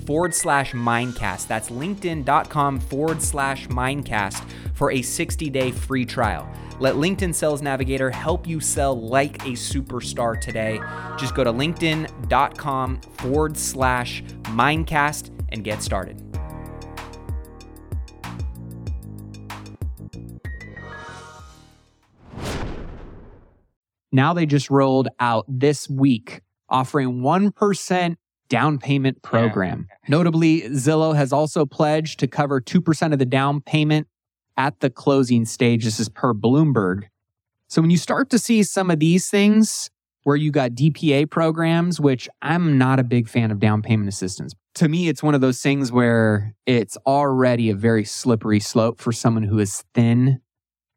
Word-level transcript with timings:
forward 0.00 0.34
slash 0.34 0.72
mindcast. 0.72 1.46
That's 1.46 1.70
linkedin.com 1.70 2.80
forward 2.80 3.22
slash 3.22 3.68
mindcast 3.68 4.44
for 4.74 4.90
a 4.90 5.02
60 5.02 5.50
day 5.50 5.70
free 5.70 6.04
trial. 6.04 6.48
Let 6.78 6.94
LinkedIn 6.94 7.34
Sales 7.34 7.60
Navigator 7.60 8.10
help 8.10 8.46
you 8.46 8.58
sell 8.60 8.98
like 8.98 9.36
a 9.42 9.50
superstar 9.50 10.40
today. 10.40 10.80
Just 11.18 11.34
go 11.34 11.44
to 11.44 11.52
linkedin.com 11.52 13.00
forward 13.00 13.56
slash 13.56 14.22
mindcast 14.44 15.30
and 15.50 15.62
get 15.62 15.82
started. 15.82 16.22
Now 24.12 24.32
they 24.32 24.46
just 24.46 24.70
rolled 24.70 25.08
out 25.20 25.44
this 25.48 25.88
week 25.88 26.40
offering 26.68 27.20
1% 27.20 28.16
down 28.50 28.78
payment 28.78 29.22
program. 29.22 29.86
Yeah. 29.88 29.96
Notably, 30.08 30.62
Zillow 30.62 31.16
has 31.16 31.32
also 31.32 31.64
pledged 31.64 32.20
to 32.20 32.26
cover 32.26 32.60
2% 32.60 33.12
of 33.14 33.18
the 33.18 33.24
down 33.24 33.62
payment 33.62 34.06
at 34.58 34.78
the 34.80 34.90
closing 34.90 35.46
stage. 35.46 35.84
This 35.84 35.98
is 35.98 36.10
per 36.10 36.34
Bloomberg. 36.34 37.04
So 37.68 37.80
when 37.80 37.90
you 37.90 37.96
start 37.96 38.28
to 38.30 38.38
see 38.38 38.62
some 38.62 38.90
of 38.90 38.98
these 38.98 39.30
things 39.30 39.90
where 40.24 40.36
you 40.36 40.50
got 40.50 40.72
DPA 40.72 41.30
programs, 41.30 41.98
which 41.98 42.28
I'm 42.42 42.76
not 42.76 43.00
a 43.00 43.04
big 43.04 43.28
fan 43.28 43.50
of 43.50 43.58
down 43.58 43.80
payment 43.80 44.08
assistance. 44.08 44.54
To 44.74 44.88
me, 44.88 45.08
it's 45.08 45.22
one 45.22 45.34
of 45.34 45.40
those 45.40 45.62
things 45.62 45.90
where 45.90 46.54
it's 46.66 46.96
already 47.06 47.70
a 47.70 47.74
very 47.74 48.04
slippery 48.04 48.60
slope 48.60 49.00
for 49.00 49.12
someone 49.12 49.44
who 49.44 49.58
is 49.58 49.82
thin 49.94 50.40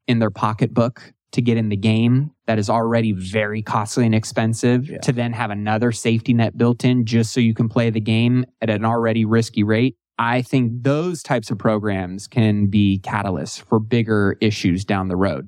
in 0.07 0.19
their 0.19 0.29
pocketbook 0.29 1.13
to 1.33 1.41
get 1.41 1.57
in 1.57 1.69
the 1.69 1.75
game 1.75 2.31
that 2.45 2.57
is 2.57 2.69
already 2.69 3.11
very 3.11 3.61
costly 3.61 4.05
and 4.05 4.15
expensive 4.15 4.89
yeah. 4.89 4.99
to 4.99 5.11
then 5.11 5.33
have 5.33 5.51
another 5.51 5.91
safety 5.91 6.33
net 6.33 6.57
built 6.57 6.85
in 6.85 7.05
just 7.05 7.33
so 7.33 7.39
you 7.39 7.53
can 7.53 7.67
play 7.67 7.89
the 7.89 7.99
game 7.99 8.45
at 8.61 8.69
an 8.69 8.85
already 8.85 9.25
risky 9.25 9.63
rate. 9.63 9.97
I 10.19 10.43
think 10.43 10.83
those 10.83 11.23
types 11.23 11.49
of 11.49 11.57
programs 11.57 12.27
can 12.27 12.67
be 12.67 13.01
catalysts 13.03 13.59
for 13.61 13.79
bigger 13.79 14.37
issues 14.41 14.85
down 14.85 15.07
the 15.07 15.15
road. 15.15 15.47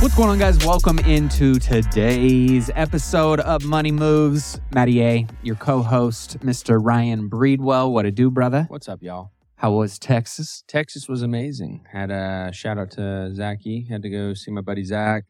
What's 0.00 0.14
going 0.14 0.30
on, 0.30 0.38
guys? 0.38 0.64
Welcome 0.64 1.00
into 1.00 1.58
today's 1.58 2.70
episode 2.76 3.40
of 3.40 3.64
Money 3.64 3.90
Moves. 3.90 4.60
Matty 4.72 5.02
A, 5.02 5.26
your 5.42 5.56
co 5.56 5.82
host, 5.82 6.38
Mr. 6.40 6.78
Ryan 6.80 7.28
Breedwell. 7.28 7.90
What 7.90 8.06
a 8.06 8.12
do, 8.12 8.30
brother? 8.30 8.66
What's 8.68 8.88
up, 8.88 9.02
y'all? 9.02 9.32
How 9.56 9.72
was 9.72 9.98
Texas? 9.98 10.62
Texas 10.68 11.08
was 11.08 11.22
amazing. 11.22 11.86
Had 11.90 12.10
a 12.10 12.50
shout 12.52 12.76
out 12.76 12.90
to 12.92 13.34
Zachy. 13.34 13.86
Had 13.88 14.02
to 14.02 14.10
go 14.10 14.34
see 14.34 14.50
my 14.50 14.60
buddy 14.60 14.84
Zach. 14.84 15.24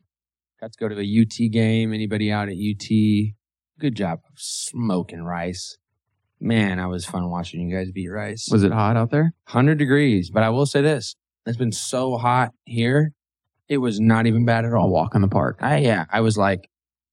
Got 0.61 0.73
to 0.73 0.79
go 0.79 0.89
to 0.89 0.99
a 0.99 1.23
UT 1.23 1.51
game. 1.53 1.95
Anybody 1.95 2.33
out 2.33 2.49
at 2.49 2.57
UT? 2.57 2.89
Good 3.79 3.95
job 3.95 4.21
smoking 4.35 5.23
rice. 5.23 5.79
Man, 6.41 6.81
I 6.81 6.89
was 6.89 7.07
fun 7.07 7.31
watching 7.31 7.61
you 7.61 7.77
guys 7.77 7.93
beat 7.93 8.09
rice. 8.09 8.49
Was 8.51 8.65
it 8.65 8.73
hot 8.73 8.97
out 8.97 9.13
there? 9.13 9.33
100 9.47 9.79
degrees. 9.79 10.29
But 10.31 10.43
I 10.43 10.51
will 10.51 10.67
say 10.67 10.83
this 10.83 11.15
it's 11.47 11.57
been 11.57 11.71
so 11.73 12.17
hot 12.17 12.51
here. 12.65 13.13
It 13.69 13.79
was 13.79 14.01
not 14.01 14.27
even 14.27 14.45
bad 14.45 14.65
at 14.65 14.73
all. 14.73 14.91
Walk 14.91 15.15
in 15.15 15.23
the 15.23 15.29
park. 15.29 15.59
I, 15.61 15.79
yeah, 15.79 16.05
I 16.11 16.21
was 16.21 16.37
like, 16.37 16.69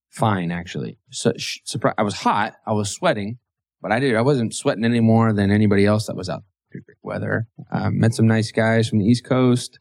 fine, 0.09 0.51
actually. 0.51 0.97
So, 1.12 1.34
sh- 1.38 1.59
surprise. 1.63 1.95
I 1.97 2.03
was 2.03 2.16
hot. 2.16 2.53
I 2.66 2.74
was 2.74 2.90
sweating, 2.90 3.38
but 3.81 3.91
I 3.91 4.00
did. 4.00 4.16
I 4.16 4.22
wasn't 4.22 4.56
sweating 4.56 4.84
any 4.84 5.00
more 5.00 5.31
than 5.31 5.51
anybody 5.51 5.85
else 5.85 6.07
that 6.07 6.16
was 6.16 6.28
out. 6.30 6.44
Perfect 6.74 7.00
weather. 7.04 7.48
Um, 7.72 8.00
met 8.00 8.14
some 8.14 8.28
nice 8.28 8.52
guys 8.52 8.90
from 8.90 9.00
the 9.00 9.06
East 9.06 9.24
Coast. 9.24 9.80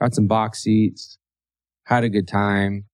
Got 0.00 0.14
some 0.14 0.26
box 0.26 0.62
seats. 0.62 1.18
Had 1.84 2.04
a 2.04 2.08
good 2.08 2.28
time 2.28 2.84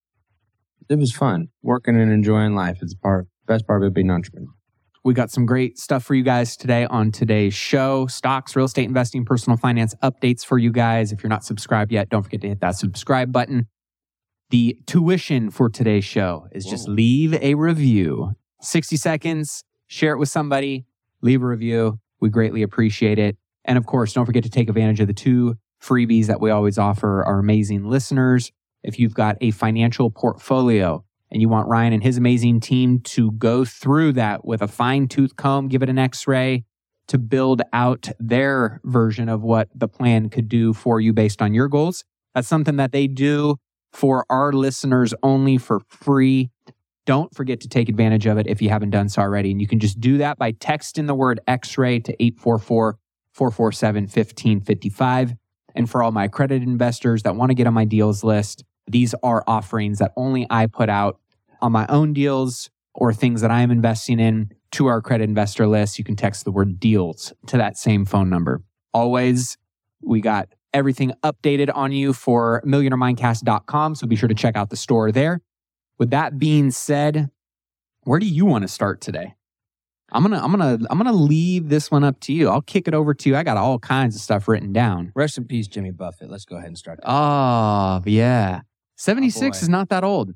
it 0.89 0.99
was 0.99 1.13
fun 1.13 1.49
working 1.63 2.01
and 2.01 2.13
enjoying 2.13 2.55
life. 2.55 2.79
It's 2.83 2.95
part 2.95 3.27
best 3.47 3.67
part 3.67 3.83
of 3.83 3.93
being 3.95 4.09
an 4.09 4.17
entrepreneur. 4.17 4.53
We 5.05 5.13
got 5.13 5.31
some 5.31 5.45
great 5.45 5.79
stuff 5.79 6.03
for 6.03 6.15
you 6.15 6.23
guys 6.23 6.57
today 6.57 6.87
on 6.87 7.13
today's 7.13 7.53
show. 7.53 8.07
Stocks, 8.07 8.57
real 8.57 8.65
estate 8.65 8.85
investing, 8.85 9.25
personal 9.25 9.59
finance 9.59 9.95
updates 10.03 10.45
for 10.45 10.57
you 10.57 10.73
guys. 10.73 11.13
If 11.13 11.23
you're 11.23 11.31
not 11.31 11.45
subscribed 11.45 11.93
yet, 11.93 12.09
don't 12.09 12.23
forget 12.23 12.41
to 12.41 12.49
hit 12.49 12.61
that 12.61 12.77
subscribe 12.77 13.31
button. 13.31 13.67
The 14.49 14.79
tuition 14.87 15.51
for 15.51 15.69
today's 15.69 16.05
show 16.07 16.47
is 16.53 16.65
Whoa. 16.65 16.71
just 16.71 16.89
leave 16.89 17.35
a 17.35 17.55
review. 17.55 18.33
60 18.63 18.97
seconds, 18.97 19.65
share 19.87 20.15
it 20.15 20.19
with 20.19 20.31
somebody, 20.31 20.87
leave 21.21 21.43
a 21.43 21.47
review. 21.47 21.99
We 22.21 22.31
greatly 22.31 22.63
appreciate 22.63 23.19
it. 23.19 23.37
And 23.65 23.79
of 23.79 23.87
course, 23.87 24.13
don't 24.13 24.27
forget 24.27 24.45
to 24.45 24.51
take 24.51 24.69
advantage 24.69 25.01
of 25.01 25.07
the 25.07 25.15
two 25.15 25.57
freebies 25.83 26.27
that 26.27 26.41
we 26.41 26.51
always 26.51 26.79
offer 26.79 27.23
our 27.25 27.39
amazing 27.39 27.89
listeners 27.89 28.53
if 28.83 28.99
you've 28.99 29.15
got 29.15 29.37
a 29.41 29.51
financial 29.51 30.11
portfolio 30.11 31.05
and 31.31 31.41
you 31.41 31.49
want 31.49 31.69
Ryan 31.69 31.95
and 31.95 32.03
his 32.03 32.17
amazing 32.17 32.61
team 32.61 33.01
to 33.01 33.33
go 33.33 33.65
through 33.65 34.13
that 34.13 34.45
with 34.45 34.63
a 34.63 34.69
fine 34.69 35.09
tooth 35.09 35.37
comb, 35.37 35.69
give 35.69 35.83
it 35.83 35.89
an 35.89 35.99
x 35.99 36.27
ray 36.27 36.65
to 37.09 37.19
build 37.19 37.63
out 37.73 38.09
their 38.19 38.81
version 38.85 39.29
of 39.29 39.43
what 39.43 39.69
the 39.75 39.89
plan 39.89 40.31
could 40.31 40.49
do 40.49 40.73
for 40.73 41.01
you 41.01 41.13
based 41.13 41.43
on 41.43 41.53
your 41.53 41.69
goals. 41.69 42.05
That's 42.35 42.49
something 42.49 42.77
that 42.77 42.93
they 42.93 43.07
do 43.07 43.57
for 43.93 44.25
our 44.31 44.53
listeners 44.53 45.15
only 45.23 45.59
for 45.59 45.81
free. 45.89 46.51
Don't 47.07 47.35
forget 47.35 47.61
to 47.61 47.69
take 47.69 47.89
advantage 47.89 48.27
of 48.27 48.39
it 48.39 48.47
if 48.47 48.63
you 48.63 48.71
haven't 48.71 48.91
done 48.91 49.09
so 49.09 49.23
already. 49.23 49.51
And 49.51 49.61
you 49.61 49.67
can 49.67 49.79
just 49.79 50.01
do 50.01 50.19
that 50.19 50.39
by 50.39 50.53
texting 50.53 51.07
the 51.07 51.15
word 51.15 51.41
x 51.47 51.77
ray 51.77 52.01
to 52.01 52.13
844 52.23 52.99
447 53.33 54.03
1555. 54.05 55.35
And 55.75 55.91
for 55.91 56.03
all 56.03 56.13
my 56.13 56.25
accredited 56.25 56.67
investors 56.67 57.25
that 57.25 57.37
want 57.37 57.51
to 57.51 57.55
get 57.55 57.67
on 57.67 57.75
my 57.75 57.85
deals 57.85 58.25
list, 58.25 58.65
these 58.87 59.15
are 59.23 59.43
offerings 59.47 59.99
that 59.99 60.13
only 60.17 60.47
I 60.49 60.67
put 60.67 60.89
out 60.89 61.19
on 61.61 61.73
my 61.73 61.87
own 61.89 62.13
deals 62.13 62.71
or 62.95 63.13
things 63.13 63.41
that 63.41 63.51
I 63.51 63.61
am 63.63 63.71
investing 63.71 64.21
in 64.21 64.53
to 64.73 64.89
accredited 64.89 65.29
investor 65.29 65.67
list. 65.67 65.99
You 65.99 66.05
can 66.05 66.17
text 66.17 66.45
the 66.45 66.53
word 66.53 66.79
deals 66.79 67.33
to 67.47 67.57
that 67.57 67.77
same 67.77 68.05
phone 68.05 68.31
number. 68.31 68.63
Always, 68.93 69.57
we 70.03 70.21
got 70.21 70.49
everything 70.73 71.13
updated 71.23 71.71
on 71.75 71.93
you 71.93 72.13
for 72.13 72.63
millionairemindcast.com. 72.67 73.95
So 73.95 74.07
be 74.07 74.17
sure 74.17 74.29
to 74.29 74.35
check 74.35 74.57
out 74.57 74.71
the 74.71 74.77
store 74.77 75.13
there. 75.13 75.41
With 75.99 76.11
that 76.11 76.39
being 76.39 76.71
said, 76.71 77.31
where 78.03 78.19
do 78.19 78.27
you 78.27 78.45
want 78.45 78.63
to 78.63 78.69
start 78.69 79.01
today? 79.01 79.35
I'm 80.13 80.23
gonna 80.23 80.41
I'm 80.43 80.51
gonna 80.51 80.79
I'm 80.91 80.99
gonna 80.99 81.13
leave 81.13 81.69
this 81.69 81.91
one 81.91 82.05
up 82.05 82.21
to 82.21 82.33
you. 82.33 82.49
I'll 82.49 82.63
kick 82.63 82.87
it 82.87 82.95
over 82.95 83.15
to 83.15 83.29
you. 83.29 83.37
I 83.37 83.43
got 83.43 83.57
all 83.57 83.79
kinds 83.79 84.15
of 84.15 84.21
stuff 84.23 84.47
written 84.47 84.73
down. 84.73 85.13
Rest 85.15 85.39
in 85.39 85.45
peace, 85.45 85.67
Jimmy 85.67 85.91
Buffett. 85.91 86.31
Let's 86.31 86.45
go 86.45 86.57
ahead 86.57 86.69
and 86.69 86.79
start. 86.79 87.01
Oh 87.03 88.03
yeah. 88.07 88.61
76 88.97 89.59
oh, 89.59 89.61
is 89.61 89.69
not 89.69 89.89
that 89.89 90.05
old. 90.05 90.35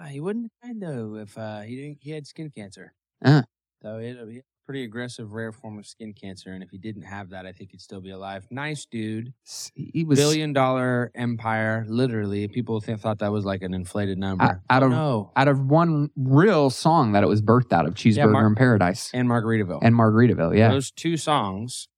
Uh, 0.00 0.06
he 0.06 0.20
wouldn't 0.20 0.50
mind 0.64 0.82
though 0.82 1.16
if 1.16 1.36
uh, 1.36 1.60
he 1.60 1.76
didn't, 1.76 1.98
he 2.00 2.10
had 2.12 2.26
skin 2.26 2.50
cancer. 2.50 2.94
Uh. 3.22 3.42
So 3.82 3.98
it'll 3.98 4.26
be 4.26 4.38
a 4.38 4.42
pretty 4.70 4.84
aggressive, 4.84 5.32
rare 5.32 5.50
form 5.50 5.80
of 5.80 5.84
skin 5.84 6.12
cancer. 6.12 6.52
And 6.52 6.62
if 6.62 6.70
he 6.70 6.78
didn't 6.78 7.02
have 7.02 7.30
that, 7.30 7.44
I 7.44 7.50
think 7.50 7.72
he'd 7.72 7.80
still 7.80 8.00
be 8.00 8.10
alive. 8.10 8.46
Nice 8.52 8.86
dude. 8.86 9.32
He 9.74 10.04
was 10.04 10.16
billion 10.16 10.52
dollar 10.52 11.10
empire. 11.16 11.84
Literally, 11.88 12.46
people 12.46 12.80
think, 12.80 13.00
thought 13.00 13.18
that 13.18 13.32
was 13.32 13.44
like 13.44 13.62
an 13.62 13.74
inflated 13.74 14.16
number. 14.16 14.44
Out, 14.44 14.56
out 14.70 14.82
of 14.84 14.90
no. 14.92 15.32
out 15.34 15.48
of 15.48 15.60
one 15.60 16.10
real 16.14 16.70
song 16.70 17.10
that 17.12 17.24
it 17.24 17.26
was 17.26 17.42
birthed 17.42 17.72
out 17.72 17.84
of, 17.84 17.94
Cheeseburger 17.94 18.16
yeah, 18.16 18.26
Mar- 18.26 18.46
in 18.46 18.54
Paradise 18.54 19.10
and 19.12 19.28
Margaritaville 19.28 19.80
and 19.82 19.92
Margaritaville. 19.92 20.56
Yeah, 20.56 20.68
those 20.68 20.92
two 20.92 21.16
songs 21.16 21.88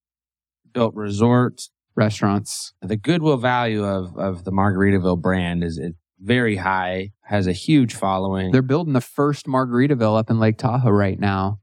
built 0.72 0.94
resorts, 0.94 1.70
restaurants. 1.94 2.72
The 2.80 2.96
goodwill 2.96 3.36
value 3.36 3.84
of 3.84 4.16
of 4.16 4.44
the 4.44 4.50
Margaritaville 4.50 5.20
brand 5.20 5.62
is 5.62 5.76
it 5.76 5.94
very 6.18 6.56
high, 6.56 7.10
has 7.20 7.46
a 7.46 7.52
huge 7.52 7.94
following. 7.94 8.50
They're 8.50 8.62
building 8.62 8.94
the 8.94 9.02
first 9.02 9.44
Margaritaville 9.44 10.18
up 10.18 10.30
in 10.30 10.38
Lake 10.38 10.56
Tahoe 10.56 10.88
right 10.88 11.20
now. 11.20 11.58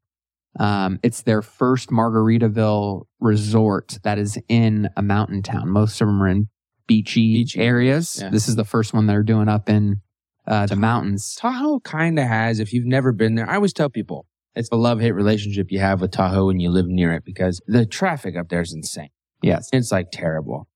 Um, 0.59 0.99
it's 1.03 1.21
their 1.23 1.41
first 1.41 1.89
Margaritaville 1.89 3.05
resort 3.19 3.97
that 4.03 4.17
is 4.19 4.37
in 4.47 4.89
a 4.97 5.01
mountain 5.01 5.41
town. 5.41 5.69
Most 5.69 6.01
of 6.01 6.07
them 6.07 6.21
are 6.21 6.27
in 6.27 6.49
beachy, 6.87 7.35
Beachy 7.43 7.59
areas. 7.59 8.19
yeah. 8.21 8.29
This 8.29 8.47
is 8.49 8.55
the 8.55 8.65
first 8.65 8.93
one 8.93 9.07
they're 9.07 9.23
doing 9.23 9.47
up 9.47 9.69
in 9.69 10.01
uh, 10.47 10.65
the 10.65 10.75
mountains. 10.75 11.35
Tahoe 11.39 11.79
kind 11.81 12.17
of 12.19 12.25
has, 12.25 12.59
if 12.59 12.73
you've 12.73 12.85
never 12.85 13.11
been 13.11 13.35
there, 13.35 13.49
I 13.49 13.55
always 13.55 13.73
tell 13.73 13.89
people 13.89 14.25
it's 14.55 14.69
a 14.71 14.75
love 14.75 14.99
hate 14.99 15.11
relationship 15.11 15.71
you 15.71 15.79
have 15.79 16.01
with 16.01 16.11
Tahoe 16.11 16.47
when 16.47 16.59
you 16.59 16.69
live 16.69 16.87
near 16.87 17.13
it 17.13 17.23
because 17.23 17.61
the 17.67 17.85
traffic 17.85 18.35
up 18.35 18.49
there 18.49 18.61
is 18.61 18.73
insane. 18.73 19.09
Yes. 19.41 19.69
It's 19.71 19.91
like 19.91 20.07
terrible. 20.11 20.67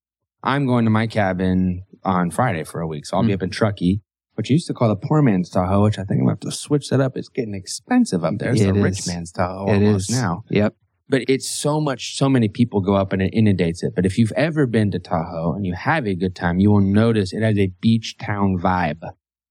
I'm 0.44 0.66
going 0.66 0.86
to 0.86 0.92
my 0.92 1.08
cabin 1.08 1.84
on 2.04 2.30
Friday 2.32 2.64
for 2.64 2.80
a 2.82 2.88
week, 2.88 3.06
so 3.06 3.18
I'll 3.18 3.24
be 3.24 3.30
Mm. 3.32 3.36
up 3.36 3.44
in 3.44 3.50
Truckee, 3.50 4.02
which 4.36 4.50
you 4.50 4.56
used 4.56 4.68
to 4.68 4.74
call 4.74 4.90
the 4.90 4.96
poor 4.96 5.22
man's 5.22 5.50
Tahoe, 5.50 5.84
which 5.84 5.98
I 5.98 6.04
think 6.04 6.20
I'm 6.20 6.26
going 6.26 6.38
to 6.38 6.48
have 6.48 6.52
to 6.52 6.58
switch 6.58 6.90
that 6.90 7.02
up. 7.02 7.16
It's 7.16 7.30
getting 7.30 7.54
expensive 7.54 8.24
up 8.24 8.38
there. 8.38 8.52
It's 8.52 8.62
It 8.62 8.74
the 8.74 8.82
rich 8.82 9.08
man's 9.08 9.32
Tahoe 9.32 9.68
It 9.68 9.76
almost 9.76 10.10
is 10.10 10.16
now. 10.16 10.44
Yep. 10.50 10.76
But 11.10 11.24
it's 11.28 11.50
so 11.50 11.80
much, 11.80 12.16
so 12.16 12.30
many 12.30 12.48
people 12.48 12.82
go 12.82 12.96
up 12.96 13.14
and 13.14 13.22
it 13.22 13.34
inundates 13.34 13.84
it. 13.84 13.94
But 13.96 14.06
if 14.06 14.18
you've 14.18 14.32
ever 14.34 14.66
been 14.66 14.90
to 14.92 15.00
Tahoe 15.00 15.54
and 15.54 15.66
you 15.66 15.74
have 15.74 16.08
a 16.08 16.16
good 16.16 16.36
time, 16.36 16.60
you 16.60 16.72
will 16.72 16.82
notice 16.82 17.34
it 17.34 17.44
has 17.44 17.58
a 17.58 17.68
beach 17.82 18.18
town 18.18 18.58
vibe, 18.58 19.02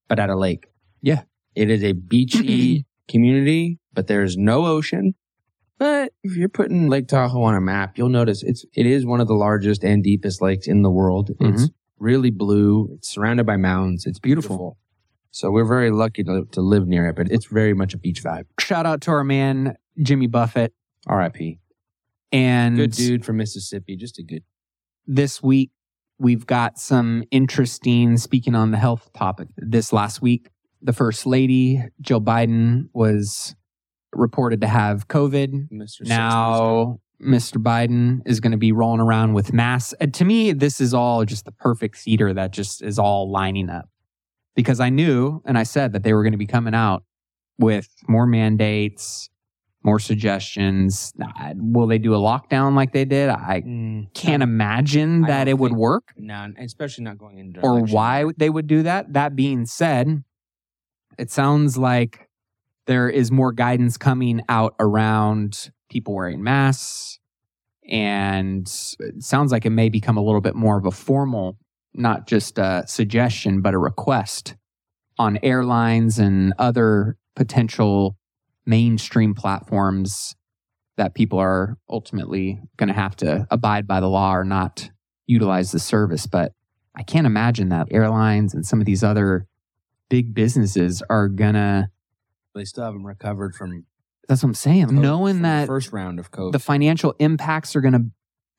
but 0.09 0.19
at 0.19 0.31
a 0.31 0.37
lake. 0.37 0.67
Yeah. 1.01 1.23
It 1.55 1.71
is 1.71 1.85
a 1.85 1.93
beachy 1.93 2.87
community, 3.09 3.79
but 3.93 4.07
there's 4.07 4.37
no 4.37 4.67
ocean. 4.67 5.15
But 5.79 6.13
if 6.23 6.37
you're 6.37 6.49
putting 6.49 6.89
Lake 6.89 7.09
Tahoe 7.09 7.43
on 7.43 7.55
a 7.55 7.61
map, 7.61 7.99
you'll 7.99 8.09
notice 8.09 8.45
it's 8.45 8.65
it 8.73 8.87
is 8.87 9.05
one 9.05 9.21
of 9.21 9.27
the 9.27 9.35
largest 9.35 9.83
and 9.83 10.03
deepest 10.03 10.41
lakes 10.41 10.69
in 10.69 10.83
the 10.83 10.91
world. 10.91 11.31
It's 11.41 11.41
mm-hmm. 11.41 11.65
Really 12.03 12.31
blue. 12.31 12.91
It's 12.95 13.09
surrounded 13.09 13.47
by 13.47 13.57
mountains. 13.57 14.05
It's 14.07 14.19
beautiful. 14.19 14.77
So 15.31 15.51
we're 15.51 15.65
very 15.65 15.91
lucky 15.91 16.25
to, 16.25 16.47
to 16.53 16.61
live 16.61 16.87
near 16.87 17.07
it, 17.09 17.17
but 17.17 17.31
it's 17.31 17.47
very 17.47 17.73
much 17.73 17.95
a 17.95 17.99
beach 17.99 18.23
vibe. 18.23 18.45
Shout 18.61 18.85
out 18.85 19.01
to 19.03 19.13
our 19.13 19.25
man 19.25 19.77
Jimmy 20.03 20.27
Buffett 20.27 20.75
R.I.P. 21.07 21.59
and 22.33 22.77
Good 22.77 22.93
dude 22.93 23.25
from 23.25 23.39
Mississippi, 23.39 23.97
just 23.97 24.19
a 24.19 24.23
good. 24.23 24.43
this 25.07 25.43
week 25.43 25.71
we've 26.19 26.47
got 26.47 26.79
some 26.79 27.25
interesting 27.31 28.17
speaking 28.17 28.55
on 28.55 28.71
the 28.71 28.77
health 28.79 29.11
topic 29.15 29.49
this 29.57 29.93
last 29.93 30.23
week 30.23 30.51
the 30.81 30.93
first 30.93 31.27
lady 31.27 31.83
jill 32.01 32.21
biden 32.21 32.89
was 32.93 33.57
reported 34.13 34.61
to 34.61 34.69
have 34.69 35.09
covid 35.09 35.69
Mr. 35.73 36.07
now 36.07 37.01
mr 37.23 37.57
biden 37.63 38.21
is 38.27 38.41
going 38.41 38.51
to 38.53 38.59
be 38.59 38.73
rolling 38.73 39.01
around 39.01 39.33
with 39.35 39.53
masks. 39.53 39.95
And 40.01 40.13
to 40.15 40.25
me 40.25 40.53
this 40.53 40.81
is 40.81 40.93
all 40.93 41.25
just 41.25 41.45
the 41.45 41.53
perfect 41.53 41.97
theater 41.99 42.35
that 42.35 42.53
just 42.53 42.83
is 42.83 42.99
all 42.99 43.31
lining 43.31 43.71
up. 43.71 43.89
Because 44.57 44.81
i 44.81 44.89
knew 44.91 45.41
and 45.47 45.57
i 45.57 45.63
said 45.63 45.93
that 45.93 46.03
they 46.03 46.13
were 46.13 46.23
going 46.23 46.33
to 46.33 46.39
be 46.39 46.47
coming 46.47 46.75
out 46.75 47.05
with 47.59 47.89
more 48.09 48.27
mandates 48.27 49.29
more 49.85 49.99
suggestions. 49.99 51.13
Will 51.57 51.89
they 51.89 51.99
do 51.99 52.15
a 52.15 52.19
lockdown 52.19 52.77
like 52.77 52.93
they 52.93 53.05
did? 53.05 53.29
I 53.29 53.63
Mm, 53.67 54.15
can't 54.15 54.41
imagine 54.41 55.23
that 55.23 55.49
it 55.49 55.59
would 55.59 55.71
think- 55.71 55.79
work. 55.81 56.13
No, 56.17 56.53
especially 56.57 57.03
not 57.03 57.19
going 57.19 57.39
into 57.39 57.61
or 57.63 57.79
election. 57.79 57.93
why 57.97 58.25
they 58.39 58.49
would 58.49 58.69
do 58.69 58.85
that. 58.85 59.13
That 59.13 59.35
being 59.35 59.67
said, 59.67 60.23
it 61.19 61.33
sounds 61.33 61.77
like 61.77 62.29
there 62.87 63.09
is 63.11 63.33
more 63.33 63.51
guidance 63.51 63.97
coming 63.97 64.43
out 64.49 64.77
around 64.79 65.73
people 65.93 66.15
wearing 66.15 66.43
masks. 66.43 67.19
And 67.89 68.67
it 69.01 69.23
sounds 69.23 69.53
like 69.53 69.67
it 69.67 69.71
may 69.71 69.89
become 69.89 70.17
a 70.17 70.23
little 70.23 70.41
bit 70.41 70.55
more 70.55 70.79
of 70.79 70.87
a 70.87 70.91
formal, 70.91 71.59
not 71.93 72.27
just 72.27 72.59
a 72.59 72.85
suggestion, 72.87 73.61
but 73.61 73.75
a 73.75 73.79
request 73.79 74.55
on 75.19 75.39
airlines 75.43 76.19
and 76.19 76.55
other 76.59 77.19
potential 77.37 78.17
mainstream 78.65 79.35
platforms 79.35 80.35
that 80.97 81.15
people 81.15 81.39
are 81.39 81.77
ultimately 81.91 82.61
going 82.77 82.89
to 82.89 82.95
have 82.95 83.17
to 83.17 83.47
abide 83.51 83.87
by 83.87 84.01
the 84.01 84.09
law 84.09 84.35
or 84.35 84.45
not 84.45 84.91
utilize 85.27 85.73
the 85.73 85.79
service. 85.79 86.27
But 86.27 86.53
I 86.97 87.03
can't 87.03 87.27
imagine 87.27 87.69
that 87.71 87.89
airlines 87.91 88.55
and 88.55 88.65
some 88.65 88.81
of 88.81 88.87
these 88.87 89.03
other 89.03 89.47
big 90.09 90.35
businesses 90.35 91.03
are 91.11 91.29
going 91.29 91.55
to. 91.55 91.89
They 92.55 92.65
still 92.65 92.85
haven't 92.85 93.05
recovered 93.05 93.55
from 93.55 93.85
That's 94.29 94.43
what 94.43 94.51
I'm 94.51 94.55
saying. 94.55 94.87
from 94.89 95.01
Knowing 95.01 95.43
that 95.43 95.67
first 95.67 95.93
round 95.93 96.19
of 96.19 96.31
COVID. 96.31 96.53
the 96.53 96.59
financial 96.59 97.15
impacts 97.19 97.75
are 97.77 97.81
going 97.81 97.93
to, 97.93 98.05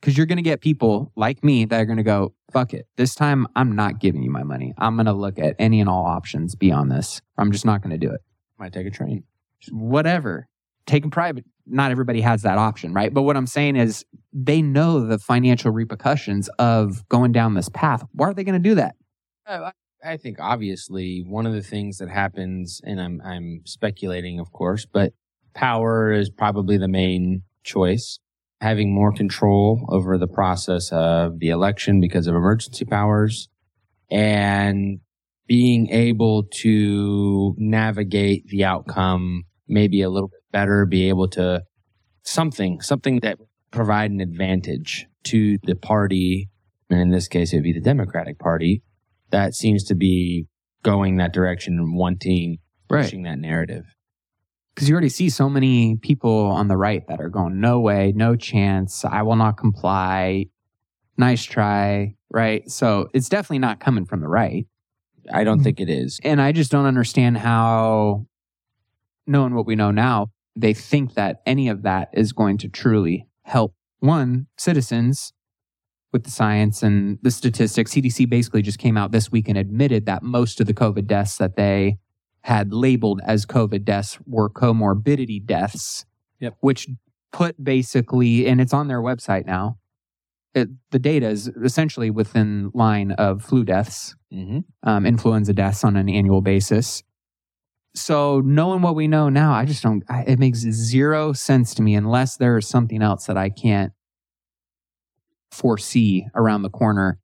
because 0.01 0.17
you're 0.17 0.25
going 0.25 0.37
to 0.37 0.43
get 0.43 0.61
people 0.61 1.11
like 1.15 1.43
me 1.43 1.65
that 1.65 1.79
are 1.79 1.85
going 1.85 1.97
to 1.97 2.03
go, 2.03 2.33
fuck 2.51 2.73
it. 2.73 2.87
This 2.97 3.15
time 3.15 3.47
I'm 3.55 3.75
not 3.75 3.99
giving 3.99 4.23
you 4.23 4.29
my 4.29 4.43
money. 4.43 4.73
I'm 4.77 4.95
going 4.95 5.05
to 5.05 5.13
look 5.13 5.39
at 5.39 5.55
any 5.59 5.79
and 5.79 5.89
all 5.89 6.05
options 6.05 6.55
beyond 6.55 6.91
this. 6.91 7.21
I'm 7.37 7.51
just 7.51 7.65
not 7.65 7.81
going 7.81 7.91
to 7.91 7.97
do 7.97 8.11
it. 8.13 8.21
Might 8.59 8.73
take 8.73 8.87
a 8.87 8.91
train. 8.91 9.23
Whatever. 9.71 10.47
Take 10.85 11.01
Taking 11.03 11.11
private, 11.11 11.45
not 11.65 11.91
everybody 11.91 12.19
has 12.19 12.41
that 12.41 12.57
option, 12.57 12.93
right? 12.93 13.13
But 13.13 13.21
what 13.21 13.37
I'm 13.37 13.47
saying 13.47 13.77
is 13.77 14.03
they 14.33 14.61
know 14.61 15.05
the 15.05 15.17
financial 15.17 15.71
repercussions 15.71 16.49
of 16.59 17.07
going 17.07 17.31
down 17.31 17.53
this 17.53 17.69
path. 17.69 18.03
Why 18.11 18.27
are 18.27 18.33
they 18.33 18.43
going 18.43 18.61
to 18.61 18.69
do 18.69 18.75
that? 18.75 18.95
Uh, 19.47 19.71
I 20.03 20.13
I 20.13 20.17
think 20.17 20.37
obviously 20.41 21.23
one 21.25 21.45
of 21.45 21.53
the 21.53 21.61
things 21.61 21.99
that 21.99 22.09
happens, 22.09 22.81
and 22.83 22.99
I'm 22.99 23.21
I'm 23.23 23.61
speculating, 23.63 24.39
of 24.39 24.51
course, 24.51 24.85
but 24.85 25.13
power 25.53 26.11
is 26.11 26.29
probably 26.29 26.77
the 26.77 26.87
main 26.87 27.43
choice. 27.63 28.19
Having 28.61 28.93
more 28.93 29.11
control 29.11 29.85
over 29.89 30.17
the 30.17 30.27
process 30.27 30.89
of 30.91 31.39
the 31.39 31.49
election 31.49 31.99
because 31.99 32.27
of 32.27 32.35
emergency 32.35 32.85
powers, 32.85 33.49
and 34.09 34.99
being 35.47 35.89
able 35.89 36.43
to 36.43 37.55
navigate 37.57 38.47
the 38.47 38.63
outcome 38.63 39.43
maybe 39.67 40.01
a 40.01 40.09
little 40.09 40.29
bit 40.29 40.43
better, 40.51 40.85
be 40.85 41.09
able 41.09 41.27
to 41.27 41.63
something 42.23 42.79
something 42.79 43.19
that 43.19 43.37
provide 43.71 44.11
an 44.11 44.21
advantage 44.21 45.07
to 45.23 45.57
the 45.63 45.75
party, 45.75 46.49
and 46.89 47.01
in 47.01 47.09
this 47.09 47.27
case, 47.27 47.51
it 47.51 47.57
would 47.57 47.63
be 47.63 47.73
the 47.73 47.81
Democratic 47.81 48.39
Party 48.39 48.81
that 49.31 49.55
seems 49.55 49.83
to 49.85 49.95
be 49.95 50.47
going 50.83 51.17
that 51.17 51.33
direction 51.33 51.79
and 51.79 51.97
wanting 51.97 52.59
pushing 52.87 53.23
that 53.23 53.39
narrative. 53.39 53.85
Because 54.73 54.89
you 54.89 54.93
already 54.93 55.09
see 55.09 55.29
so 55.29 55.49
many 55.49 55.97
people 55.97 56.45
on 56.47 56.67
the 56.67 56.77
right 56.77 57.05
that 57.07 57.21
are 57.21 57.29
going, 57.29 57.59
no 57.59 57.79
way, 57.79 58.11
no 58.15 58.35
chance, 58.35 59.05
I 59.05 59.21
will 59.21 59.35
not 59.35 59.57
comply. 59.57 60.47
Nice 61.17 61.43
try, 61.43 62.15
right? 62.31 62.69
So 62.69 63.09
it's 63.13 63.29
definitely 63.29 63.59
not 63.59 63.79
coming 63.79 64.05
from 64.05 64.21
the 64.21 64.27
right. 64.27 64.65
I 65.31 65.43
don't 65.43 65.57
mm-hmm. 65.57 65.63
think 65.63 65.79
it 65.79 65.89
is. 65.89 66.19
And 66.23 66.41
I 66.41 66.51
just 66.51 66.71
don't 66.71 66.85
understand 66.85 67.37
how, 67.37 68.25
knowing 69.27 69.53
what 69.53 69.67
we 69.67 69.75
know 69.75 69.91
now, 69.91 70.31
they 70.55 70.73
think 70.73 71.13
that 71.13 71.41
any 71.45 71.67
of 71.67 71.83
that 71.83 72.09
is 72.13 72.33
going 72.33 72.57
to 72.59 72.69
truly 72.69 73.27
help 73.43 73.75
one, 73.99 74.47
citizens 74.57 75.33
with 76.11 76.23
the 76.23 76.31
science 76.31 76.83
and 76.83 77.19
the 77.21 77.31
statistics. 77.31 77.93
CDC 77.93 78.29
basically 78.29 78.61
just 78.61 78.79
came 78.79 78.97
out 78.97 79.11
this 79.11 79.31
week 79.31 79.47
and 79.47 79.57
admitted 79.57 80.05
that 80.05 80.23
most 80.23 80.59
of 80.59 80.67
the 80.67 80.73
COVID 80.73 81.07
deaths 81.07 81.37
that 81.37 81.55
they 81.55 81.97
had 82.43 82.73
labeled 82.73 83.21
as 83.25 83.45
COVID 83.45 83.83
deaths 83.83 84.19
were 84.25 84.49
comorbidity 84.49 85.43
deaths. 85.43 86.05
Yep. 86.39 86.57
Which 86.59 86.87
put 87.31 87.61
basically, 87.63 88.47
and 88.47 88.61
it's 88.61 88.73
on 88.73 88.87
their 88.87 89.01
website 89.01 89.45
now. 89.45 89.77
It, 90.53 90.69
the 90.91 90.99
data 90.99 91.27
is 91.27 91.47
essentially 91.47 92.11
within 92.11 92.69
line 92.75 93.11
of 93.13 93.43
flu 93.43 93.63
deaths 93.63 94.15
Mm-hmm. 94.33 94.59
um, 94.81 95.05
influenza 95.05 95.53
deaths 95.53 95.83
on 95.83 95.95
an 95.95 96.09
annual 96.09 96.41
basis. 96.41 97.03
So, 97.93 98.41
knowing 98.41 98.81
what 98.81 98.95
we 98.95 99.07
know 99.07 99.29
now, 99.29 99.53
I 99.53 99.65
just 99.65 99.83
don't, 99.83 100.03
I, 100.09 100.23
it 100.23 100.39
makes 100.39 100.59
zero 100.61 101.33
sense 101.33 101.75
to 101.75 101.83
me 101.83 101.93
unless 101.93 102.37
there 102.37 102.57
is 102.57 102.67
something 102.67 103.03
else 103.03 103.27
that 103.27 103.37
I 103.37 103.49
can't 103.49 103.93
foresee 105.51 106.27
around 106.33 106.63
the 106.63 106.71
corner 106.71 107.19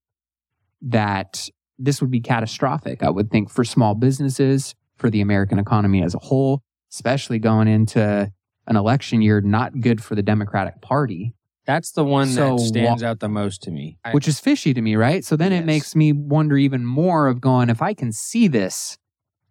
that 0.84 1.50
this 1.80 2.00
would 2.00 2.12
be 2.12 2.22
catastrophic. 2.22 3.02
I 3.02 3.10
would 3.10 3.32
think 3.32 3.50
for 3.50 3.64
small 3.64 3.96
businesses, 3.96 4.76
for 5.00 5.10
the 5.10 5.22
American 5.22 5.58
economy 5.60 6.04
as 6.04 6.14
a 6.14 6.20
whole, 6.20 6.62
especially 6.92 7.40
going 7.40 7.68
into 7.68 8.32
an 8.68 8.76
election 8.76 9.22
year, 9.22 9.42
not 9.42 9.80
good 9.82 10.04
for 10.04 10.16
the 10.16 10.22
Democratic 10.24 10.82
Party, 10.82 11.34
That's 11.66 11.92
the 11.92 12.04
one 12.04 12.28
So 12.30 12.58
that 12.58 12.60
stands 12.66 13.04
wha- 13.04 13.10
out 13.10 13.20
the 13.20 13.30
most 13.30 13.62
to 13.64 13.72
me. 13.72 13.98
I- 14.04 14.12
which 14.14 14.28
is 14.28 14.40
fishy 14.40 14.74
to 14.74 14.82
me, 14.82 14.96
right? 14.96 15.24
So 15.24 15.36
then 15.36 15.52
Yes. 15.52 15.62
it 15.62 15.66
makes 15.68 15.96
me 15.96 16.12
wonder 16.12 16.58
even 16.58 16.84
more 16.84 17.28
of 17.28 17.40
going, 17.42 17.70
if 17.70 17.80
I 17.82 17.94
can 17.94 18.12
see 18.12 18.48
this 18.48 18.98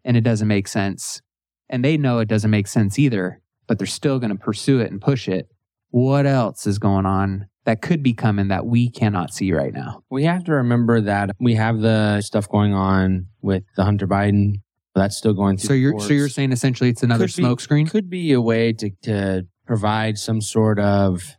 and 0.05 0.17
it 0.17 0.23
doesn't 0.23 0.49
make 0.49 0.67
sense, 0.67 1.21
and 1.69 1.85
they 1.85 1.97
know 1.97 2.19
it 2.19 2.27
doesn't 2.29 2.51
make 2.51 2.67
sense 2.67 2.99
either, 2.99 3.41
but 3.69 3.79
they're 3.79 3.87
still 3.87 4.19
going 4.19 4.31
to 4.31 4.37
pursue 4.37 4.81
it 4.81 4.91
and 4.91 5.01
push 5.01 5.29
it, 5.29 5.49
what 5.91 6.27
else 6.27 6.67
is 6.67 6.79
going 6.81 7.07
on 7.07 7.47
that 7.67 7.83
could 7.83 8.03
be 8.03 8.15
coming 8.15 8.49
that 8.49 8.67
we 8.67 8.91
cannot 8.91 9.33
see 9.33 9.53
right 9.53 9.73
now? 9.75 10.03
we 10.11 10.25
have 10.25 10.43
to 10.45 10.53
remember 10.53 11.01
that 11.01 11.31
we 11.39 11.55
have 11.55 11.79
the 11.81 12.21
stuff 12.21 12.49
going 12.49 12.75
on 12.75 13.27
with 13.43 13.63
the 13.77 13.85
Hunter 13.85 14.09
Biden. 14.09 14.55
That's 14.99 15.17
still 15.17 15.35
going 15.35 15.57
through. 15.57 15.69
So 15.69 15.73
you're 15.75 15.99
so 16.01 16.13
you're 16.13 16.29
saying 16.29 16.53
essentially 16.53 16.91
it's 16.91 17.03
another 17.03 17.27
smokescreen? 17.27 17.91
could 17.91 18.11
be 18.11 18.33
a 18.33 18.41
way 18.41 18.73
to, 18.75 18.91
to 19.03 19.47
provide 19.67 20.19
some 20.19 20.41
sort 20.41 20.79
of 20.79 21.37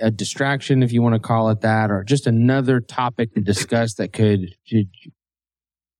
a 0.00 0.10
distraction, 0.10 0.82
if 0.82 0.92
you 0.92 1.02
want 1.02 1.14
to 1.14 1.20
call 1.20 1.50
it 1.50 1.60
that, 1.62 1.90
or 1.90 2.04
just 2.04 2.26
another 2.26 2.80
topic 2.80 3.34
to 3.34 3.40
discuss 3.40 3.94
that 3.94 4.12
could, 4.12 4.54
could 4.70 4.88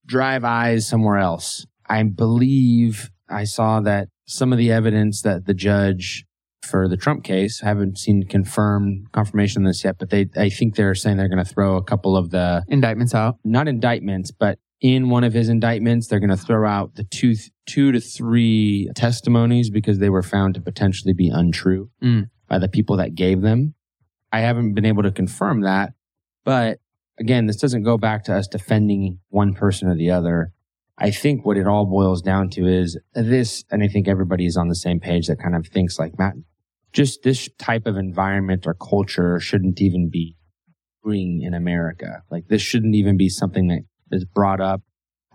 drive 0.07 0.45
eyes 0.45 0.87
somewhere 0.87 1.19
else. 1.19 1.67
I 1.88 2.03
believe 2.03 3.11
I 3.29 3.45
saw 3.45 3.81
that 3.81 4.09
some 4.27 4.53
of 4.53 4.59
the 4.59 4.71
evidence 4.71 5.23
that 5.23 5.47
the 5.47 5.55
judge 5.55 6.25
for 6.62 6.88
the 6.88 6.97
Trump 6.97 7.25
case, 7.25 7.62
I 7.62 7.67
haven't 7.67 7.99
seen 7.99 8.25
confirmed 8.25 9.11
confirmation 9.12 9.65
of 9.65 9.71
this 9.71 9.85
yet, 9.85 9.97
but 9.99 10.11
they, 10.11 10.27
I 10.37 10.50
think 10.50 10.75
they're 10.75 10.95
saying 10.95 11.17
they're 11.17 11.29
going 11.29 11.45
to 11.45 11.50
throw 11.50 11.77
a 11.77 11.83
couple 11.83 12.17
of 12.17 12.31
the 12.31 12.65
Indictments 12.69 13.15
out. 13.15 13.37
not 13.45 13.69
indictments, 13.69 14.31
but 14.31 14.59
in 14.80 15.08
one 15.11 15.25
of 15.25 15.32
his 15.32 15.49
indictments, 15.49 16.06
they're 16.06 16.20
going 16.20 16.30
to 16.30 16.37
throw 16.37 16.68
out 16.68 16.94
the 16.94 17.04
two, 17.04 17.35
two 17.66 17.90
to 17.92 18.00
three 18.00 18.88
testimonies 18.94 19.70
because 19.70 19.99
they 19.99 20.11
were 20.11 20.23
found 20.23 20.54
to 20.54 20.61
potentially 20.61 21.12
be 21.12 21.28
untrue 21.28 21.90
Mm. 22.02 22.30
by 22.49 22.58
the 22.58 22.68
people 22.68 22.97
that 22.99 23.14
gave 23.14 23.40
them. 23.42 23.75
I 24.30 24.40
haven't 24.40 24.75
been 24.75 24.85
able 24.85 25.02
to 25.02 25.11
confirm 25.11 25.62
that, 25.62 25.94
but 26.44 26.78
again, 27.18 27.47
this 27.47 27.56
doesn't 27.56 27.82
go 27.82 27.99
back 27.99 28.25
to 28.25 28.35
us 28.37 28.47
defending 28.47 29.18
one 29.30 29.54
person 29.54 29.88
or 29.88 29.97
the 29.97 30.11
other. 30.11 30.52
I 30.99 31.11
think 31.11 31.44
what 31.44 31.56
it 31.56 31.66
all 31.66 31.87
boils 31.87 32.23
down 32.23 32.50
to 32.50 32.66
is 32.66 32.99
this, 33.14 33.64
and 33.70 33.82
I 33.82 33.88
think 33.88 34.06
everybody 34.06 34.47
is 34.47 34.56
on 34.56 34.68
the 34.68 34.75
same 34.75 35.00
page 35.00 35.26
that 35.28 35.38
kind 35.40 35.56
of 35.56 35.66
thinks 35.66 35.99
like 35.99 36.18
Matt, 36.18 36.35
just 36.92 37.23
this 37.23 37.49
type 37.58 37.87
of 37.87 37.97
environment 37.97 38.66
or 38.66 38.75
culture 38.75 39.38
shouldn't 39.40 39.80
even 39.80 40.08
be 40.11 40.37
in 41.11 41.54
America. 41.54 42.23
Like 42.30 42.49
this 42.49 42.61
shouldn't 42.61 42.94
even 42.94 43.16
be 43.16 43.30
something 43.30 43.68
that 43.68 43.80
is 44.12 44.25
brought 44.25 44.61
up 44.61 44.83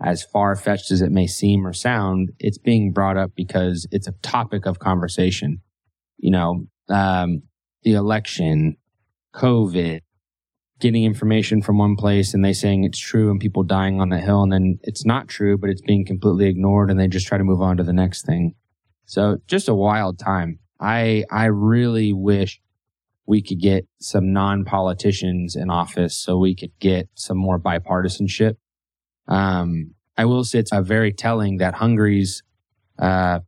as 0.00 0.22
far 0.22 0.54
fetched 0.56 0.90
as 0.90 1.00
it 1.00 1.12
may 1.12 1.26
seem 1.26 1.66
or 1.66 1.72
sound. 1.72 2.30
It's 2.38 2.58
being 2.58 2.92
brought 2.92 3.16
up 3.16 3.32
because 3.34 3.86
it's 3.90 4.08
a 4.08 4.14
topic 4.22 4.66
of 4.66 4.78
conversation. 4.78 5.60
You 6.18 6.30
know, 6.30 6.66
um, 6.88 7.42
the 7.82 7.92
election, 7.92 8.76
COVID, 9.34 10.00
getting 10.80 11.04
information 11.04 11.62
from 11.62 11.78
one 11.78 11.96
place 11.96 12.34
and 12.34 12.44
they 12.44 12.52
saying 12.52 12.84
it's 12.84 12.98
true 12.98 13.30
and 13.30 13.40
people 13.40 13.62
dying 13.62 14.00
on 14.00 14.08
the 14.08 14.18
hill 14.18 14.42
and 14.42 14.52
then 14.52 14.78
it's 14.82 15.04
not 15.04 15.28
true, 15.28 15.56
but 15.56 15.70
it's 15.70 15.82
being 15.82 16.04
completely 16.04 16.46
ignored 16.46 16.90
and 16.90 16.98
they 16.98 17.08
just 17.08 17.26
try 17.26 17.38
to 17.38 17.44
move 17.44 17.62
on 17.62 17.76
to 17.76 17.84
the 17.84 17.92
next 17.92 18.26
thing. 18.26 18.54
So 19.06 19.38
just 19.46 19.68
a 19.68 19.74
wild 19.74 20.18
time. 20.18 20.58
I, 20.80 21.24
I 21.30 21.46
really 21.46 22.12
wish 22.12 22.60
we 23.26 23.42
could 23.42 23.60
get 23.60 23.86
some 24.00 24.32
non-politicians 24.32 25.56
in 25.56 25.70
office 25.70 26.16
so 26.16 26.36
we 26.36 26.54
could 26.54 26.72
get 26.80 27.08
some 27.14 27.38
more 27.38 27.58
bipartisanship. 27.58 28.56
Um, 29.28 29.94
I 30.16 30.24
will 30.24 30.44
say 30.44 30.60
it's 30.60 30.72
uh, 30.72 30.82
very 30.82 31.12
telling 31.12 31.58
that 31.58 31.74
Hungary's 31.74 32.42
uh, 32.98 33.40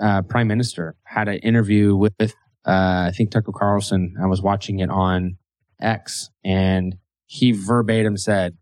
uh, 0.00 0.22
prime 0.22 0.48
minister 0.48 0.96
had 1.04 1.28
an 1.28 1.38
interview 1.38 1.94
with, 1.94 2.14
uh, 2.20 2.28
I 2.66 3.12
think 3.16 3.30
Tucker 3.30 3.52
Carlson. 3.52 4.16
I 4.20 4.26
was 4.26 4.42
watching 4.42 4.80
it 4.80 4.90
on 4.90 5.36
X, 5.80 6.30
and 6.44 6.96
he 7.26 7.52
verbatim 7.52 8.16
said, 8.16 8.56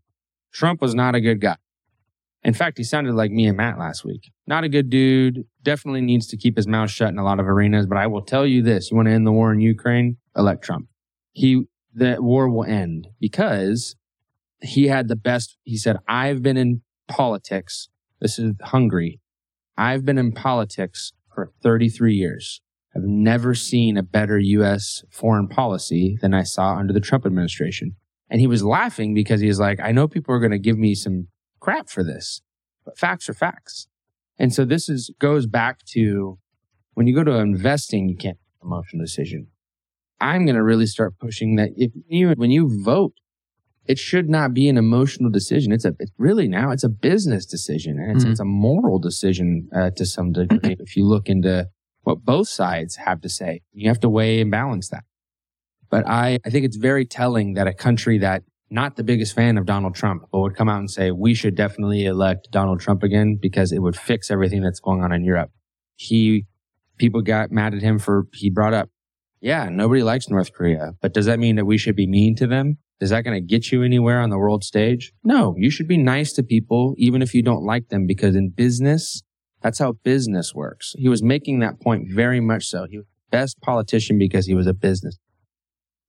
"Trump 0.53 0.81
was 0.81 0.93
not 0.93 1.15
a 1.15 1.21
good 1.21 1.41
guy." 1.41 1.55
In 2.43 2.53
fact, 2.53 2.77
he 2.77 2.83
sounded 2.83 3.15
like 3.15 3.31
me 3.31 3.47
and 3.47 3.55
Matt 3.55 3.79
last 3.79 4.03
week. 4.03 4.31
Not 4.45 4.65
a 4.65 4.69
good 4.69 4.89
dude. 4.89 5.45
Definitely 5.63 6.01
needs 6.01 6.27
to 6.27 6.37
keep 6.37 6.57
his 6.57 6.67
mouth 6.67 6.89
shut 6.89 7.09
in 7.09 7.17
a 7.17 7.23
lot 7.23 7.39
of 7.39 7.47
arenas. 7.47 7.85
But 7.85 7.97
I 7.97 8.07
will 8.07 8.21
tell 8.21 8.45
you 8.45 8.61
this: 8.61 8.91
you 8.91 8.97
want 8.97 9.07
to 9.07 9.13
end 9.13 9.25
the 9.25 9.31
war 9.31 9.51
in 9.51 9.61
Ukraine? 9.61 10.17
Elect 10.35 10.63
Trump. 10.63 10.87
He 11.31 11.65
the 11.93 12.17
war 12.19 12.49
will 12.49 12.65
end 12.65 13.07
because 13.19 13.95
he 14.63 14.87
had 14.87 15.07
the 15.07 15.15
best. 15.15 15.57
He 15.63 15.77
said, 15.77 15.97
"I've 16.07 16.41
been 16.41 16.57
in 16.57 16.81
politics. 17.07 17.89
This 18.19 18.39
is 18.39 18.53
Hungary. 18.61 19.19
I've 19.77 20.05
been 20.05 20.17
in 20.17 20.31
politics 20.31 21.13
for 21.33 21.51
33 21.61 22.15
years. 22.15 22.61
I've 22.95 23.03
never 23.03 23.55
seen 23.55 23.97
a 23.97 24.03
better 24.03 24.37
U.S. 24.37 25.03
foreign 25.09 25.47
policy 25.47 26.17
than 26.21 26.33
I 26.33 26.43
saw 26.43 26.75
under 26.75 26.93
the 26.93 26.99
Trump 26.99 27.25
administration." 27.25 27.95
And 28.29 28.39
he 28.39 28.47
was 28.47 28.63
laughing 28.63 29.13
because 29.13 29.41
he 29.41 29.47
was 29.47 29.59
like, 29.59 29.79
"I 29.79 29.91
know 29.91 30.07
people 30.07 30.33
are 30.33 30.39
going 30.39 30.51
to 30.51 30.59
give 30.59 30.77
me 30.77 30.95
some 30.95 31.27
crap 31.59 31.89
for 31.89 32.03
this, 32.03 32.41
but 32.85 32.97
facts 32.97 33.29
are 33.29 33.33
facts." 33.33 33.87
And 34.39 34.53
so 34.53 34.65
this 34.65 34.89
is 34.89 35.11
goes 35.19 35.45
back 35.45 35.85
to 35.93 36.39
when 36.93 37.07
you 37.07 37.15
go 37.15 37.23
to 37.23 37.37
investing, 37.37 38.09
you 38.09 38.15
can't 38.15 38.37
emotional 38.63 39.03
decision. 39.03 39.47
I'm 40.19 40.45
going 40.45 40.55
to 40.55 40.63
really 40.63 40.85
start 40.85 41.17
pushing 41.19 41.55
that 41.57 41.71
if 41.75 41.91
you 42.07 42.29
when 42.31 42.51
you 42.51 42.83
vote, 42.83 43.13
it 43.85 43.99
should 43.99 44.29
not 44.29 44.53
be 44.53 44.69
an 44.69 44.77
emotional 44.77 45.29
decision. 45.29 45.71
It's 45.71 45.85
a 45.85 45.93
it's 45.99 46.11
really 46.17 46.47
now 46.47 46.71
it's 46.71 46.83
a 46.83 46.89
business 46.89 47.45
decision 47.45 47.99
and 47.99 48.15
it's 48.15 48.25
Mhm. 48.25 48.31
it's 48.31 48.39
a 48.39 48.45
moral 48.45 48.99
decision 48.99 49.67
uh, 49.75 49.89
to 49.91 50.05
some 50.05 50.31
degree. 50.31 50.77
if 50.79 50.95
you 50.95 51.05
look 51.05 51.27
into 51.29 51.67
what 52.03 52.23
both 52.25 52.47
sides 52.49 52.95
have 52.97 53.21
to 53.21 53.29
say, 53.29 53.61
you 53.71 53.87
have 53.89 53.99
to 54.01 54.09
weigh 54.09 54.41
and 54.41 54.51
balance 54.51 54.89
that. 54.89 55.03
But 55.89 56.07
I 56.07 56.39
I 56.45 56.49
think 56.49 56.65
it's 56.65 56.77
very 56.77 57.05
telling 57.05 57.53
that 57.55 57.67
a 57.67 57.73
country 57.73 58.17
that 58.19 58.43
not 58.69 58.95
the 58.95 59.03
biggest 59.03 59.35
fan 59.35 59.57
of 59.57 59.65
Donald 59.67 59.93
Trump, 59.93 60.23
but 60.31 60.39
would 60.39 60.55
come 60.55 60.67
out 60.67 60.79
and 60.79 60.89
say 60.89 61.11
we 61.11 61.33
should 61.35 61.53
definitely 61.55 62.05
elect 62.05 62.47
Donald 62.51 62.79
Trump 62.79 63.03
again 63.03 63.37
because 63.39 63.71
it 63.71 63.79
would 63.79 63.95
fix 63.95 64.31
everything 64.31 64.61
that's 64.63 64.79
going 64.79 65.01
on 65.03 65.11
in 65.11 65.23
Europe. 65.23 65.51
He 65.95 66.45
people 66.97 67.21
got 67.21 67.51
mad 67.51 67.73
at 67.73 67.81
him 67.81 67.99
for 67.99 68.27
he 68.33 68.49
brought 68.49 68.73
up 68.73 68.89
yeah, 69.41 69.67
nobody 69.69 70.03
likes 70.03 70.29
North 70.29 70.53
Korea, 70.53 70.93
but 71.01 71.13
does 71.13 71.25
that 71.25 71.37
mean 71.37 71.57
that 71.57 71.65
we 71.65 71.77
should 71.77 71.97
be 71.97 72.07
mean 72.07 72.33
to 72.37 72.47
them? 72.47 72.77
Is 72.99 73.09
that 73.09 73.23
going 73.23 73.35
to 73.35 73.45
get 73.45 73.71
you 73.71 73.83
anywhere 73.83 74.21
on 74.21 74.29
the 74.29 74.37
world 74.37 74.63
stage? 74.63 75.11
No, 75.23 75.55
you 75.57 75.69
should 75.69 75.87
be 75.87 75.97
nice 75.97 76.31
to 76.33 76.43
people, 76.43 76.95
even 76.97 77.21
if 77.21 77.33
you 77.33 77.41
don't 77.41 77.63
like 77.63 77.89
them, 77.89 78.07
because 78.07 78.35
in 78.35 78.49
business, 78.49 79.21
that's 79.61 79.79
how 79.79 79.93
business 80.03 80.53
works. 80.53 80.93
He 80.97 81.09
was 81.09 81.23
making 81.23 81.59
that 81.59 81.81
point 81.81 82.07
very 82.13 82.39
much 82.39 82.65
so. 82.65 82.85
He 82.89 82.97
was 82.97 83.05
the 83.05 83.37
best 83.37 83.59
politician 83.61 84.17
because 84.17 84.45
he 84.45 84.53
was 84.53 84.67
a 84.67 84.73
business. 84.73 85.17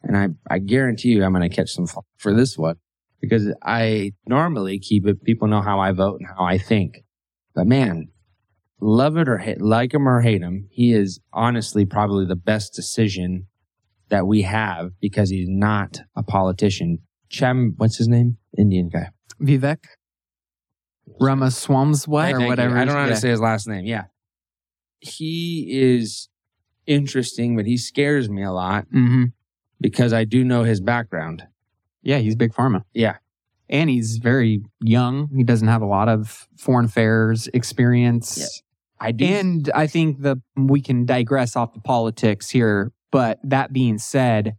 And 0.02 0.16
I, 0.16 0.28
I 0.48 0.58
guarantee 0.58 1.10
you 1.10 1.24
I'm 1.24 1.32
going 1.32 1.48
to 1.48 1.54
catch 1.54 1.70
some 1.70 1.86
for 2.18 2.34
this 2.34 2.58
one 2.58 2.76
because 3.20 3.52
I 3.62 4.12
normally 4.26 4.78
keep 4.78 5.06
it. 5.06 5.24
People 5.24 5.48
know 5.48 5.62
how 5.62 5.80
I 5.80 5.92
vote 5.92 6.20
and 6.20 6.28
how 6.28 6.44
I 6.44 6.58
think. 6.58 7.04
But 7.54 7.66
man, 7.66 8.08
love 8.80 9.16
it 9.16 9.28
or 9.28 9.38
hate, 9.38 9.60
like 9.60 9.94
him 9.94 10.08
or 10.08 10.20
hate 10.20 10.42
him, 10.42 10.68
he 10.70 10.92
is 10.92 11.20
honestly 11.32 11.86
probably 11.86 12.26
the 12.26 12.36
best 12.36 12.74
decision 12.74 13.46
that 14.08 14.26
we 14.26 14.42
have 14.42 14.92
because 15.00 15.30
he's 15.30 15.48
not 15.48 16.00
a 16.16 16.22
politician. 16.22 16.98
Chem, 17.30 17.74
what's 17.76 17.96
his 17.96 18.08
name? 18.08 18.36
Indian 18.56 18.88
guy. 18.88 19.08
Vivek 19.42 19.84
Ramaswamswamy 21.20 22.22
Thank 22.32 22.40
or 22.40 22.46
whatever. 22.46 22.76
I 22.78 22.84
don't 22.84 22.94
know 22.94 23.00
how 23.02 23.08
to 23.08 23.16
say 23.16 23.30
his 23.30 23.40
last 23.40 23.66
name. 23.68 23.84
Yeah. 23.84 24.04
He 25.00 25.66
is 25.70 26.28
interesting, 26.86 27.56
but 27.56 27.66
he 27.66 27.76
scares 27.76 28.28
me 28.30 28.42
a 28.42 28.52
lot 28.52 28.86
Mhm. 28.90 29.32
because 29.80 30.12
I 30.12 30.24
do 30.24 30.44
know 30.44 30.64
his 30.64 30.80
background. 30.80 31.44
Yeah, 32.02 32.18
he's 32.18 32.36
big 32.36 32.52
pharma. 32.52 32.82
Yeah. 32.92 33.16
And 33.68 33.88
he's 33.88 34.18
very 34.18 34.62
young. 34.80 35.28
He 35.34 35.42
doesn't 35.42 35.68
have 35.68 35.82
a 35.82 35.86
lot 35.86 36.08
of 36.08 36.46
foreign 36.56 36.84
affairs 36.86 37.48
experience. 37.54 38.62
I 39.00 39.12
do. 39.12 39.24
And 39.24 39.70
I 39.74 39.86
think 39.86 40.20
the 40.22 40.40
we 40.56 40.80
can 40.80 41.04
digress 41.06 41.56
off 41.56 41.72
the 41.74 41.80
politics 41.80 42.50
here, 42.50 42.92
but 43.14 43.38
that 43.44 43.72
being 43.72 43.98
said, 43.98 44.56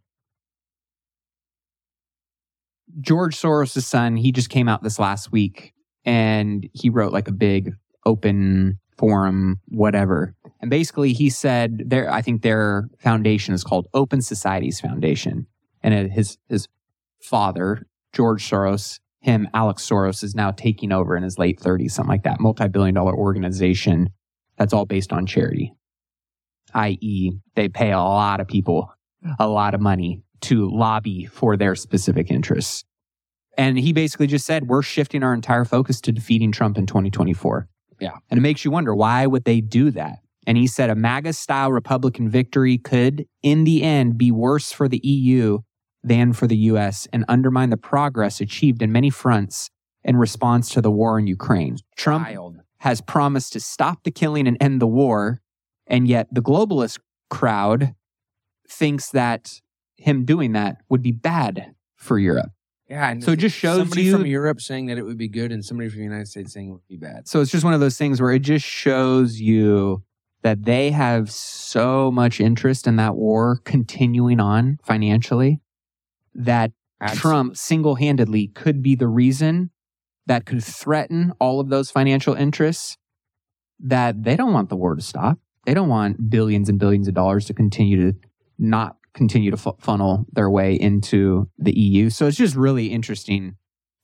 George 3.01 3.35
Soros' 3.35 3.83
son, 3.83 4.15
he 4.15 4.31
just 4.31 4.49
came 4.49 4.69
out 4.69 4.81
this 4.81 4.97
last 4.97 5.29
week 5.29 5.73
and 6.05 6.65
he 6.71 6.89
wrote 6.89 7.11
like 7.11 7.27
a 7.27 7.33
big 7.33 7.73
open 8.05 8.79
forum, 8.97 9.59
whatever. 9.67 10.35
And 10.61 10.69
basically 10.69 11.11
he 11.11 11.29
said 11.29 11.83
their 11.85 12.09
I 12.09 12.21
think 12.21 12.43
their 12.43 12.87
foundation 12.97 13.53
is 13.53 13.65
called 13.65 13.89
Open 13.93 14.21
Societies 14.21 14.79
Foundation. 14.79 15.47
And 15.83 16.09
his 16.09 16.37
his 16.47 16.69
father, 17.21 17.85
George 18.13 18.49
Soros, 18.49 19.01
him, 19.19 19.49
Alex 19.53 19.85
Soros, 19.85 20.23
is 20.23 20.33
now 20.33 20.51
taking 20.51 20.93
over 20.93 21.17
in 21.17 21.23
his 21.23 21.37
late 21.37 21.59
30s, 21.59 21.91
something 21.91 22.09
like 22.09 22.23
that, 22.23 22.39
multi 22.39 22.69
billion 22.69 22.95
dollar 22.95 23.13
organization 23.13 24.11
that's 24.57 24.71
all 24.71 24.85
based 24.85 25.11
on 25.11 25.25
charity, 25.25 25.73
i.e., 26.75 27.31
they 27.55 27.67
pay 27.67 27.91
a 27.91 27.97
lot 27.97 28.39
of 28.39 28.47
people 28.47 28.91
a 29.39 29.47
lot 29.47 29.73
of 29.73 29.81
money 29.81 30.21
to 30.41 30.69
lobby 30.69 31.25
for 31.25 31.57
their 31.57 31.75
specific 31.75 32.29
interests. 32.29 32.83
And 33.57 33.79
he 33.79 33.93
basically 33.93 34.27
just 34.27 34.45
said, 34.45 34.67
we're 34.67 34.81
shifting 34.81 35.23
our 35.23 35.33
entire 35.33 35.65
focus 35.65 36.01
to 36.01 36.11
defeating 36.11 36.51
Trump 36.51 36.77
in 36.77 36.85
2024. 36.85 37.67
Yeah. 37.99 38.11
And 38.29 38.37
it 38.37 38.41
makes 38.41 38.65
you 38.65 38.71
wonder, 38.71 38.93
why 38.93 39.25
would 39.25 39.45
they 39.45 39.61
do 39.61 39.91
that? 39.91 40.19
And 40.45 40.57
he 40.57 40.67
said 40.67 40.89
a 40.89 40.95
MAGA 40.95 41.33
style 41.33 41.71
Republican 41.71 42.29
victory 42.29 42.77
could, 42.77 43.25
in 43.41 43.63
the 43.63 43.81
end, 43.81 44.17
be 44.17 44.31
worse 44.31 44.71
for 44.71 44.87
the 44.87 44.99
EU 45.03 45.59
than 46.03 46.33
for 46.33 46.45
the 46.45 46.57
US 46.57 47.07
and 47.11 47.25
undermine 47.27 47.71
the 47.71 47.77
progress 47.77 48.41
achieved 48.41 48.81
in 48.81 48.91
many 48.91 49.09
fronts 49.09 49.71
in 50.03 50.17
response 50.17 50.69
to 50.69 50.81
the 50.81 50.91
war 50.91 51.17
in 51.17 51.25
Ukraine. 51.25 51.77
Trump 51.95 52.27
Wild. 52.27 52.59
has 52.79 53.01
promised 53.01 53.53
to 53.53 53.59
stop 53.59 54.03
the 54.03 54.11
killing 54.11 54.47
and 54.47 54.57
end 54.61 54.79
the 54.79 54.87
war, 54.87 55.41
and 55.87 56.07
yet 56.07 56.27
the 56.31 56.41
globalist 56.41 56.99
crowd 57.29 57.95
thinks 58.69 59.09
that 59.11 59.61
him 59.97 60.25
doing 60.25 60.53
that 60.53 60.77
would 60.89 61.01
be 61.01 61.11
bad 61.11 61.73
for 61.95 62.19
Europe. 62.19 62.51
Yeah. 62.89 63.09
And 63.09 63.23
So 63.23 63.31
it 63.31 63.39
just 63.39 63.55
shows 63.55 63.79
somebody 63.79 64.03
you- 64.03 64.11
from 64.17 64.25
Europe 64.25 64.61
saying 64.61 64.87
that 64.87 64.97
it 64.97 65.03
would 65.05 65.17
be 65.17 65.27
good 65.27 65.51
and 65.51 65.63
somebody 65.65 65.89
from 65.89 65.99
the 65.99 66.03
United 66.03 66.27
States 66.27 66.53
saying 66.53 66.69
it 66.69 66.71
would 66.73 66.87
be 66.87 66.97
bad. 66.97 67.27
So 67.27 67.41
it's 67.41 67.51
just 67.51 67.63
one 67.63 67.73
of 67.73 67.79
those 67.79 67.97
things 67.97 68.21
where 68.21 68.31
it 68.31 68.39
just 68.43 68.65
shows 68.65 69.39
you 69.39 70.03
that 70.43 70.65
they 70.65 70.91
have 70.91 71.31
so 71.31 72.11
much 72.11 72.39
interest 72.39 72.85
in 72.85 72.97
that 72.97 73.15
war 73.15 73.59
continuing 73.63 74.39
on 74.39 74.77
financially 74.83 75.61
that 76.35 76.71
Absolutely. 77.01 77.21
Trump 77.21 77.57
single 77.57 77.95
handedly 77.95 78.47
could 78.49 78.83
be 78.83 78.93
the 78.95 79.07
reason 79.07 79.71
that 80.27 80.45
could 80.45 80.63
threaten 80.63 81.33
all 81.39 81.59
of 81.59 81.69
those 81.69 81.89
financial 81.91 82.35
interests 82.35 82.97
that 83.79 84.23
they 84.23 84.35
don't 84.35 84.53
want 84.53 84.69
the 84.69 84.75
war 84.75 84.95
to 84.95 85.01
stop. 85.01 85.39
They 85.65 85.73
don't 85.73 85.89
want 85.89 86.29
billions 86.29 86.69
and 86.69 86.79
billions 86.79 87.07
of 87.07 87.13
dollars 87.13 87.45
to 87.45 87.53
continue 87.53 88.11
to 88.11 88.17
not 88.57 88.97
continue 89.13 89.51
to 89.51 89.57
fu- 89.57 89.75
funnel 89.79 90.25
their 90.33 90.49
way 90.49 90.75
into 90.75 91.49
the 91.57 91.77
EU. 91.77 92.09
So 92.09 92.27
it's 92.27 92.37
just 92.37 92.55
really 92.55 92.87
interesting 92.87 93.55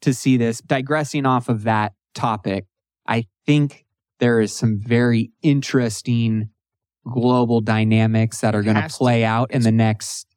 to 0.02 0.14
see 0.14 0.38
this. 0.38 0.62
Digressing 0.62 1.26
off 1.26 1.50
of 1.50 1.64
that 1.64 1.94
topic, 2.14 2.66
I 3.08 3.28
think 3.46 3.86
there 4.20 4.40
is 4.40 4.56
some 4.56 4.80
very 4.80 5.32
interesting 5.42 6.50
global 7.12 7.62
dynamics 7.62 8.42
that 8.42 8.56
are 8.56 8.62
going 8.62 8.76
to 8.76 8.88
play 8.90 9.24
out 9.24 9.52
in 9.52 9.64
the 9.64 9.72
next 9.72 10.28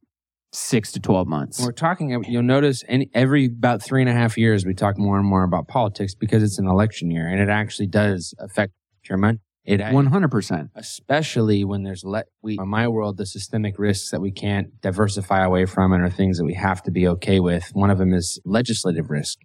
six 0.53 0.93
to 0.93 1.01
12 1.01 1.27
months. 1.27 1.61
We're 1.61 1.73
talking. 1.73 2.25
You'll 2.25 2.43
notice 2.43 2.85
any, 2.89 3.11
every 3.13 3.47
about 3.47 3.83
three 3.83 4.01
and 4.01 4.09
a 4.09 4.13
half 4.13 4.39
years 4.39 4.65
we 4.65 4.75
talk 4.75 4.97
more 4.97 5.19
and 5.19 5.27
more 5.27 5.43
about 5.43 5.69
politics 5.69 6.15
because 6.15 6.43
it's 6.43 6.59
an 6.59 6.67
election 6.67 7.11
year 7.11 7.29
and 7.29 7.41
it 7.41 7.49
actually 7.49 7.87
does 7.87 8.35
affect 8.39 8.73
procurement. 9.01 9.41
It 9.65 9.81
100%. 9.81 10.71
especially 10.75 11.65
when 11.65 11.85
there's 11.85 12.05
let 12.05 12.27
we 12.43 12.59
in 12.59 12.69
my 12.69 12.87
world 12.87 13.17
the 13.17 13.25
systemic 13.25 13.79
risks 13.79 14.11
that 14.11 14.21
we 14.21 14.31
can't 14.31 14.79
diversify 14.83 15.43
away 15.43 15.65
from 15.65 15.93
and 15.93 16.03
are 16.03 16.11
things 16.11 16.37
that 16.37 16.45
we 16.45 16.55
have 16.55 16.83
to 16.83 16.91
be 16.91 17.09
okay 17.09 17.41
with. 17.41 17.71
One 17.73 17.91
of 17.91 17.97
them 17.97 18.13
is 18.13 18.39
legislative 18.45 19.09
risk. 19.09 19.39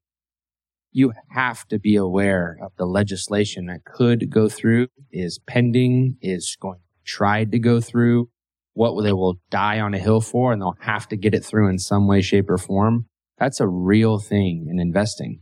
You 0.92 1.14
have 1.32 1.66
to 1.70 1.80
be 1.80 1.96
aware 1.96 2.58
of 2.62 2.74
the 2.78 2.86
legislation 2.86 3.68
that 3.68 3.86
could 3.86 4.30
go 4.30 4.50
through, 4.50 4.88
is 5.12 5.40
pending, 5.48 6.18
is 6.22 6.58
going 6.60 6.80
tried 7.10 7.52
to 7.52 7.60
go 7.60 7.82
through, 7.82 8.30
what 8.74 9.02
they 9.02 9.14
will 9.14 9.40
die 9.50 9.80
on 9.80 9.94
a 9.94 10.00
hill 10.00 10.22
for, 10.22 10.54
and 10.54 10.62
they'll 10.62 10.76
have 10.82 11.08
to 11.10 11.18
get 11.18 11.34
it 11.34 11.44
through 11.44 11.68
in 11.68 11.80
some 11.80 12.08
way, 12.08 12.22
shape, 12.22 12.50
or 12.50 12.58
form. 12.58 13.08
That's 13.38 13.60
a 13.60 13.68
real 13.68 14.20
thing 14.20 14.68
in 14.70 14.80
investing. 14.80 15.42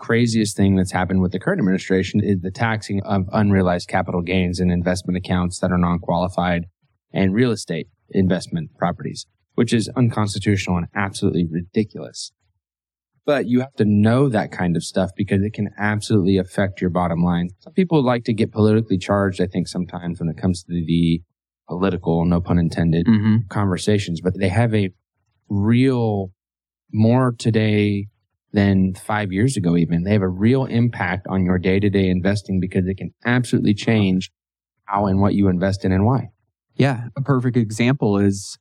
Craziest 0.00 0.56
thing 0.56 0.76
that's 0.76 0.92
happened 0.92 1.20
with 1.20 1.30
the 1.32 1.38
current 1.38 1.60
administration 1.60 2.20
is 2.24 2.40
the 2.40 2.50
taxing 2.50 3.02
of 3.02 3.28
unrealized 3.32 3.86
capital 3.86 4.22
gains 4.22 4.58
in 4.58 4.70
investment 4.70 5.18
accounts 5.18 5.58
that 5.60 5.70
are 5.70 5.76
non-qualified 5.78 6.64
and 7.12 7.34
real 7.34 7.50
estate 7.50 7.86
investment 8.08 8.70
properties, 8.78 9.26
which 9.56 9.74
is 9.74 9.90
unconstitutional 9.96 10.78
and 10.78 10.86
absolutely 10.94 11.46
ridiculous. 11.48 12.32
But 13.26 13.46
you 13.46 13.60
have 13.60 13.74
to 13.74 13.84
know 13.84 14.30
that 14.30 14.50
kind 14.50 14.74
of 14.74 14.82
stuff 14.82 15.10
because 15.14 15.42
it 15.42 15.52
can 15.52 15.68
absolutely 15.78 16.38
affect 16.38 16.80
your 16.80 16.88
bottom 16.88 17.22
line. 17.22 17.50
Some 17.58 17.74
people 17.74 18.02
like 18.02 18.24
to 18.24 18.32
get 18.32 18.50
politically 18.52 18.96
charged, 18.96 19.40
I 19.42 19.46
think, 19.46 19.68
sometimes 19.68 20.18
when 20.18 20.30
it 20.30 20.38
comes 20.38 20.62
to 20.64 20.72
the 20.72 21.20
political, 21.68 22.24
no 22.24 22.40
pun 22.40 22.58
intended, 22.58 23.06
Mm-hmm. 23.06 23.48
conversations, 23.50 24.22
but 24.22 24.32
they 24.38 24.48
have 24.48 24.74
a 24.74 24.90
real 25.50 26.32
more 26.90 27.34
today 27.38 28.06
than 28.52 28.94
five 28.94 29.32
years 29.32 29.56
ago, 29.56 29.76
even. 29.76 30.04
They 30.04 30.12
have 30.12 30.22
a 30.22 30.28
real 30.28 30.64
impact 30.64 31.26
on 31.28 31.44
your 31.44 31.58
day 31.58 31.80
to 31.80 31.90
day 31.90 32.08
investing 32.08 32.60
because 32.60 32.86
it 32.86 32.96
can 32.96 33.12
absolutely 33.24 33.74
change 33.74 34.30
how 34.84 35.06
and 35.06 35.20
what 35.20 35.34
you 35.34 35.48
invest 35.48 35.84
in 35.84 35.92
and 35.92 36.04
why. 36.04 36.30
Yeah. 36.74 37.08
A 37.16 37.22
perfect 37.22 37.56
example 37.56 38.18
is 38.18 38.58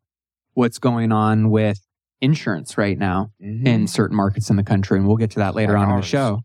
what's 0.54 0.78
going 0.78 1.12
on 1.12 1.50
with 1.50 1.80
insurance 2.22 2.78
right 2.78 2.98
now 2.98 3.32
mm-hmm. 3.42 3.66
in 3.66 3.88
certain 3.88 4.16
markets 4.16 4.50
in 4.50 4.56
the 4.56 4.64
country. 4.64 4.98
And 4.98 5.08
we'll 5.08 5.18
get 5.18 5.32
to 5.32 5.40
that 5.40 5.56
later 5.56 5.78
on 5.78 5.90
in 5.90 5.96
the 5.96 6.06
show. 6.06 6.42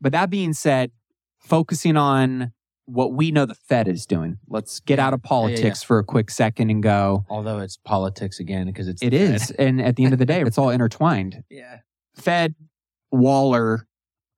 But 0.00 0.12
that 0.12 0.30
being 0.30 0.52
said, 0.52 0.90
focusing 1.38 1.96
on 1.96 2.52
what 2.84 3.12
we 3.12 3.30
know 3.30 3.46
the 3.46 3.54
Fed 3.54 3.88
is 3.88 4.06
doing, 4.06 4.36
let's 4.48 4.80
get 4.80 4.98
out 4.98 5.14
of 5.14 5.20
yeah, 5.24 5.28
politics 5.28 5.82
for 5.82 5.98
a 5.98 6.04
quick 6.04 6.30
second 6.30 6.70
and 6.70 6.82
go. 6.82 7.24
Although 7.28 7.58
it's 7.58 7.76
politics 7.78 8.38
again 8.38 8.66
because 8.66 8.86
it's 8.86 9.02
It 9.02 9.12
Fed. 9.12 9.56
And 9.58 9.80
at 9.80 9.96
the 9.96 10.04
end 10.04 10.12
of 10.12 10.18
the 10.18 10.26
day, 10.26 10.42
it's 10.42 10.58
all 10.58 10.70
intertwined. 10.70 11.42
Yeah. 11.50 11.78
Fed 12.14 12.54
Waller 13.10 13.86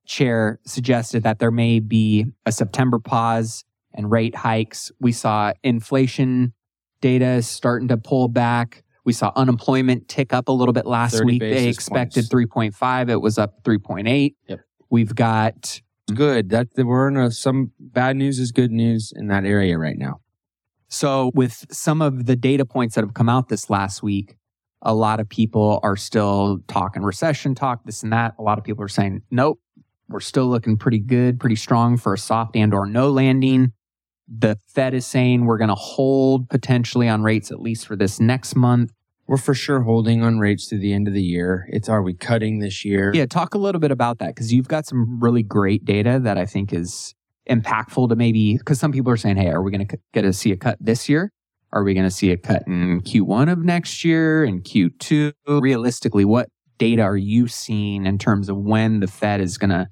chair 0.06 0.58
suggested 0.64 1.22
that 1.22 1.38
there 1.38 1.50
may 1.50 1.80
be 1.80 2.26
a 2.46 2.52
September 2.52 2.98
pause 2.98 3.64
and 3.94 4.10
rate 4.10 4.34
hikes. 4.34 4.90
We 5.00 5.12
saw 5.12 5.52
inflation 5.62 6.54
data 7.00 7.42
starting 7.42 7.88
to 7.88 7.96
pull 7.96 8.28
back. 8.28 8.84
We 9.04 9.12
saw 9.12 9.32
unemployment 9.36 10.08
tick 10.08 10.32
up 10.32 10.48
a 10.48 10.52
little 10.52 10.72
bit 10.72 10.86
last 10.86 11.24
week. 11.24 11.40
They 11.40 11.68
expected 11.68 12.28
points. 12.30 12.78
3.5. 12.78 13.10
It 13.10 13.20
was 13.20 13.38
up 13.38 13.62
3.8. 13.64 14.34
Yep. 14.48 14.60
We've 14.90 15.14
got 15.14 15.80
Good. 16.14 16.50
That 16.50 16.68
we're 16.76 17.08
in 17.08 17.16
a, 17.16 17.30
some 17.30 17.72
bad 17.78 18.16
news 18.16 18.38
is 18.38 18.52
good 18.52 18.70
news 18.70 19.12
in 19.14 19.28
that 19.28 19.44
area 19.44 19.78
right 19.78 19.98
now. 19.98 20.20
So, 20.88 21.30
with 21.34 21.66
some 21.70 22.00
of 22.00 22.24
the 22.24 22.34
data 22.34 22.64
points 22.64 22.94
that 22.94 23.04
have 23.04 23.12
come 23.12 23.28
out 23.28 23.48
this 23.48 23.68
last 23.68 24.02
week, 24.02 24.36
a 24.82 24.94
lot 24.94 25.20
of 25.20 25.28
people 25.28 25.80
are 25.82 25.96
still 25.96 26.60
talking 26.68 27.02
recession 27.02 27.54
talk, 27.54 27.84
this 27.84 28.02
and 28.02 28.12
that. 28.12 28.34
A 28.38 28.42
lot 28.42 28.58
of 28.58 28.64
people 28.64 28.84
are 28.84 28.88
saying, 28.88 29.22
nope, 29.30 29.60
we're 30.08 30.20
still 30.20 30.46
looking 30.46 30.76
pretty 30.76 30.98
good, 30.98 31.40
pretty 31.40 31.56
strong 31.56 31.96
for 31.96 32.14
a 32.14 32.18
soft 32.18 32.56
and 32.56 32.72
or 32.72 32.86
no 32.86 33.10
landing. 33.10 33.72
The 34.28 34.58
Fed 34.66 34.94
is 34.94 35.06
saying 35.06 35.46
we're 35.46 35.58
going 35.58 35.68
to 35.68 35.74
hold 35.74 36.48
potentially 36.48 37.08
on 37.08 37.22
rates 37.22 37.50
at 37.50 37.60
least 37.60 37.86
for 37.86 37.96
this 37.96 38.20
next 38.20 38.54
month. 38.54 38.92
We're 39.26 39.36
for 39.36 39.54
sure 39.54 39.82
holding 39.82 40.22
on 40.22 40.38
rates 40.38 40.68
to 40.68 40.78
the 40.78 40.92
end 40.92 41.06
of 41.06 41.14
the 41.14 41.22
year. 41.22 41.68
It's 41.70 41.88
are 41.88 42.02
we 42.02 42.14
cutting 42.14 42.60
this 42.60 42.84
year? 42.84 43.12
Yeah, 43.14 43.26
talk 43.26 43.54
a 43.54 43.58
little 43.58 43.80
bit 43.80 43.90
about 43.90 44.18
that 44.18 44.28
because 44.28 44.52
you've 44.52 44.68
got 44.68 44.86
some 44.86 45.20
really 45.20 45.42
great 45.42 45.84
data 45.84 46.18
that 46.22 46.38
I 46.38 46.46
think 46.46 46.72
is 46.72 47.14
impactful 47.48 48.08
to 48.08 48.16
maybe 48.16 48.56
because 48.56 48.80
some 48.80 48.92
people 48.92 49.12
are 49.12 49.16
saying, 49.16 49.36
hey, 49.36 49.48
are 49.48 49.62
we 49.62 49.70
going 49.70 49.86
to 49.86 49.98
get 50.14 50.22
to 50.22 50.32
see 50.32 50.52
a 50.52 50.56
cut 50.56 50.78
this 50.80 51.08
year? 51.08 51.32
Are 51.72 51.84
we 51.84 51.94
going 51.94 52.06
to 52.06 52.10
see 52.10 52.30
a 52.30 52.36
cut 52.36 52.62
in 52.66 53.02
Q1 53.02 53.52
of 53.52 53.58
next 53.58 54.04
year 54.04 54.44
and 54.44 54.64
Q2? 54.64 55.32
Realistically, 55.46 56.24
what 56.24 56.48
data 56.78 57.02
are 57.02 57.16
you 57.16 57.46
seeing 57.48 58.06
in 58.06 58.18
terms 58.18 58.48
of 58.48 58.56
when 58.56 59.00
the 59.00 59.06
Fed 59.06 59.40
is 59.40 59.58
going 59.58 59.70
to 59.70 59.88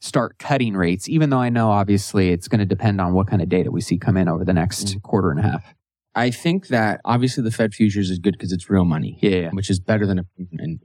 start 0.00 0.38
cutting 0.38 0.74
rates? 0.74 1.08
Even 1.08 1.30
though 1.30 1.38
I 1.38 1.48
know 1.48 1.70
obviously 1.70 2.30
it's 2.30 2.48
going 2.48 2.58
to 2.58 2.66
depend 2.66 3.00
on 3.00 3.14
what 3.14 3.28
kind 3.28 3.40
of 3.40 3.48
data 3.48 3.70
we 3.70 3.80
see 3.80 3.98
come 3.98 4.16
in 4.16 4.28
over 4.28 4.44
the 4.44 4.52
next 4.52 4.86
mm-hmm. 4.86 4.98
quarter 4.98 5.30
and 5.30 5.40
a 5.40 5.42
half. 5.42 5.74
I 6.14 6.30
think 6.30 6.68
that 6.68 7.00
obviously 7.04 7.42
the 7.42 7.50
Fed 7.50 7.72
futures 7.72 8.10
is 8.10 8.18
good 8.18 8.32
because 8.32 8.52
it's 8.52 8.68
real 8.68 8.84
money. 8.84 9.18
Yeah. 9.22 9.50
which 9.52 9.70
is 9.70 9.80
better 9.80 10.06
than 10.06 10.18
opinion. 10.18 10.80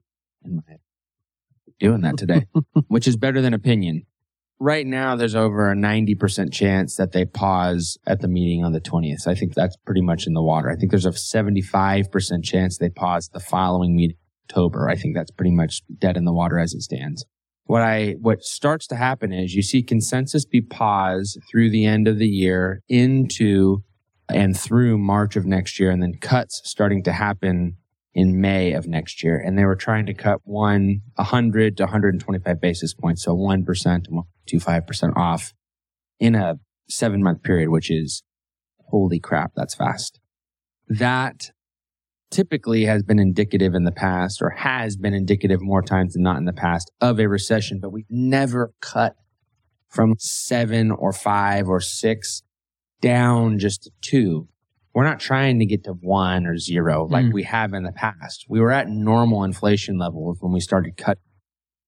In 0.46 0.56
my 0.56 0.78
doing 1.80 2.02
that 2.02 2.18
today, 2.18 2.48
which 2.88 3.08
is 3.08 3.18
better 3.18 3.42
than 3.42 3.54
opinion. 3.54 4.06
Right 4.60 4.88
now, 4.88 5.16
there's 5.16 5.36
over 5.36 5.72
a 5.72 5.76
90% 5.76 6.52
chance 6.52 6.96
that 6.96 7.12
they 7.12 7.26
pause 7.26 7.98
at 8.08 8.22
the 8.22 8.28
meeting 8.28 8.64
on 8.64 8.72
the 8.72 8.82
20th. 8.82 9.28
I 9.28 9.36
think 9.36 9.54
that's 9.54 9.78
pretty 9.86 10.02
much 10.02 10.26
in 10.26 10.34
the 10.34 10.42
water. 10.42 10.70
I 10.70 10.76
think 10.76 10.90
there's 10.90 11.06
a 11.06 11.12
75% 11.12 12.44
chance 12.44 12.78
they 12.78 12.90
pause 12.90 13.30
the 13.32 13.40
following 13.40 13.96
meeting 13.96 14.18
in 14.18 14.50
October. 14.50 14.90
I 14.90 14.96
think 14.96 15.16
that's 15.16 15.30
pretty 15.30 15.52
much 15.52 15.84
dead 16.00 16.18
in 16.18 16.26
the 16.26 16.34
water 16.34 16.58
as 16.58 16.74
it 16.74 16.82
stands. 16.82 17.24
What 17.66 17.84
I, 17.84 18.16
what 18.20 18.44
starts 18.44 18.88
to 18.88 18.96
happen 18.96 19.32
is 19.32 19.54
you 19.54 19.62
see 19.62 19.84
consensus 19.84 20.44
be 20.44 20.62
paused 20.62 21.40
through 21.52 21.70
the 21.70 21.86
end 21.86 22.08
of 22.08 22.18
the 22.18 22.28
year 22.28 22.82
into 22.90 23.84
and 24.30 24.58
through 24.58 24.98
March 24.98 25.36
of 25.36 25.46
next 25.46 25.80
year, 25.80 25.92
and 25.92 26.02
then 26.02 26.14
cuts 26.20 26.62
starting 26.66 27.04
to 27.04 27.12
happen 27.12 27.78
in 28.18 28.42
May 28.42 28.74
of 28.74 28.88
next 28.88 29.24
year. 29.24 29.38
And 29.38 29.56
they 29.56 29.64
were 29.64 29.76
trying 29.76 30.08
to 30.08 30.14
cut 30.14 30.42
one 30.44 31.02
100 31.18 31.78
to 31.78 31.84
125 31.84 32.60
basis 32.60 32.96
points, 32.96 33.24
so 33.24 33.36
1% 33.36 34.04
to 34.06 34.58
25% 34.58 35.16
off 35.16 35.54
in 36.20 36.34
a 36.34 36.56
seven 36.90 37.22
month 37.22 37.44
period, 37.44 37.70
which 37.70 37.92
is 37.92 38.24
holy 38.90 39.20
crap, 39.20 39.52
that's 39.56 39.76
fast. 39.76 40.20
That 40.88 41.52
typically 42.32 42.86
has 42.86 43.04
been 43.04 43.20
indicative 43.20 43.76
in 43.76 43.84
the 43.84 43.92
past 43.92 44.42
or 44.42 44.50
has 44.50 44.98
been 44.98 45.14
indicative 45.14 45.62
more 45.62 45.84
times 45.84 46.14
than 46.14 46.24
not 46.24 46.38
in 46.38 46.46
the 46.46 46.54
past 46.54 46.92
of 47.00 47.20
a 47.20 47.28
recession, 47.28 47.80
but 47.80 47.92
we've 47.92 48.10
never 48.10 48.74
cut 48.82 49.16
from 49.90 50.16
seven 50.18 50.90
or 50.90 51.14
five 51.14 51.70
or 51.70 51.80
six 51.80 52.42
down 53.00 53.60
just 53.60 53.84
to 53.84 53.92
two. 54.02 54.48
We're 54.98 55.04
not 55.04 55.20
trying 55.20 55.60
to 55.60 55.66
get 55.68 55.84
to 55.84 55.92
one 55.92 56.48
or 56.48 56.58
zero 56.58 57.06
like 57.06 57.26
Mm. 57.26 57.34
we 57.34 57.44
have 57.44 57.72
in 57.76 57.84
the 57.84 57.92
past. 57.92 58.48
We 58.50 58.60
were 58.60 58.72
at 58.72 58.90
normal 58.90 59.44
inflation 59.44 60.00
levels 60.00 60.40
when 60.42 60.52
we 60.52 60.60
started 60.60 60.98
cut. 60.98 61.20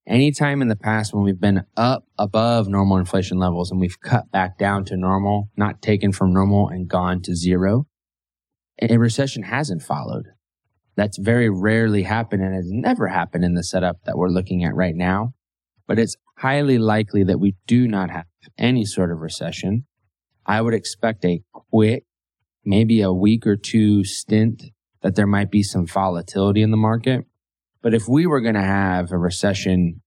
Anytime 0.06 0.62
in 0.62 0.68
the 0.68 0.76
past 0.76 1.12
when 1.12 1.24
we've 1.24 1.40
been 1.40 1.64
up 1.76 2.04
above 2.20 2.68
normal 2.68 2.98
inflation 2.98 3.40
levels 3.40 3.72
and 3.72 3.80
we've 3.80 4.00
cut 4.00 4.30
back 4.30 4.60
down 4.60 4.86
to 4.86 4.96
normal, 4.96 5.50
not 5.58 5.82
taken 5.82 6.12
from 6.12 6.34
normal 6.34 6.68
and 6.68 6.88
gone 6.88 7.20
to 7.24 7.34
zero, 7.36 7.88
a 8.80 8.96
recession 8.98 9.42
hasn't 9.42 9.82
followed. 9.82 10.28
That's 10.96 11.18
very 11.18 11.50
rarely 11.50 12.04
happened 12.04 12.44
and 12.44 12.54
has 12.54 12.70
never 12.70 13.08
happened 13.08 13.44
in 13.44 13.56
the 13.56 13.64
setup 13.64 14.04
that 14.06 14.20
we're 14.20 14.30
looking 14.30 14.64
at 14.64 14.76
right 14.76 14.96
now. 14.96 15.34
But 15.88 15.98
it's 15.98 16.16
highly 16.38 16.78
likely 16.78 17.24
that 17.24 17.40
we 17.40 17.56
do 17.66 17.88
not 17.88 18.12
have 18.12 18.26
any 18.60 18.86
sort 18.86 19.12
of 19.12 19.18
recession. 19.18 19.88
I 20.46 20.62
would 20.62 20.76
expect 20.76 21.26
a 21.26 21.42
quick, 21.52 22.04
maybe 22.66 23.02
a 23.02 23.12
week 23.12 23.48
or 23.48 23.56
two 23.56 24.04
stint 24.04 24.64
that 25.02 25.16
there 25.16 25.28
might 25.28 25.50
be 25.50 25.64
some 25.64 25.86
volatility 25.86 26.62
in 26.62 26.72
the 26.72 26.78
market. 26.78 27.26
But 27.82 27.94
if 27.94 28.08
we 28.08 28.26
were 28.26 28.42
going 28.42 28.56
to 28.56 28.62
have 28.62 29.12
a 29.12 29.18
recession 29.18 30.02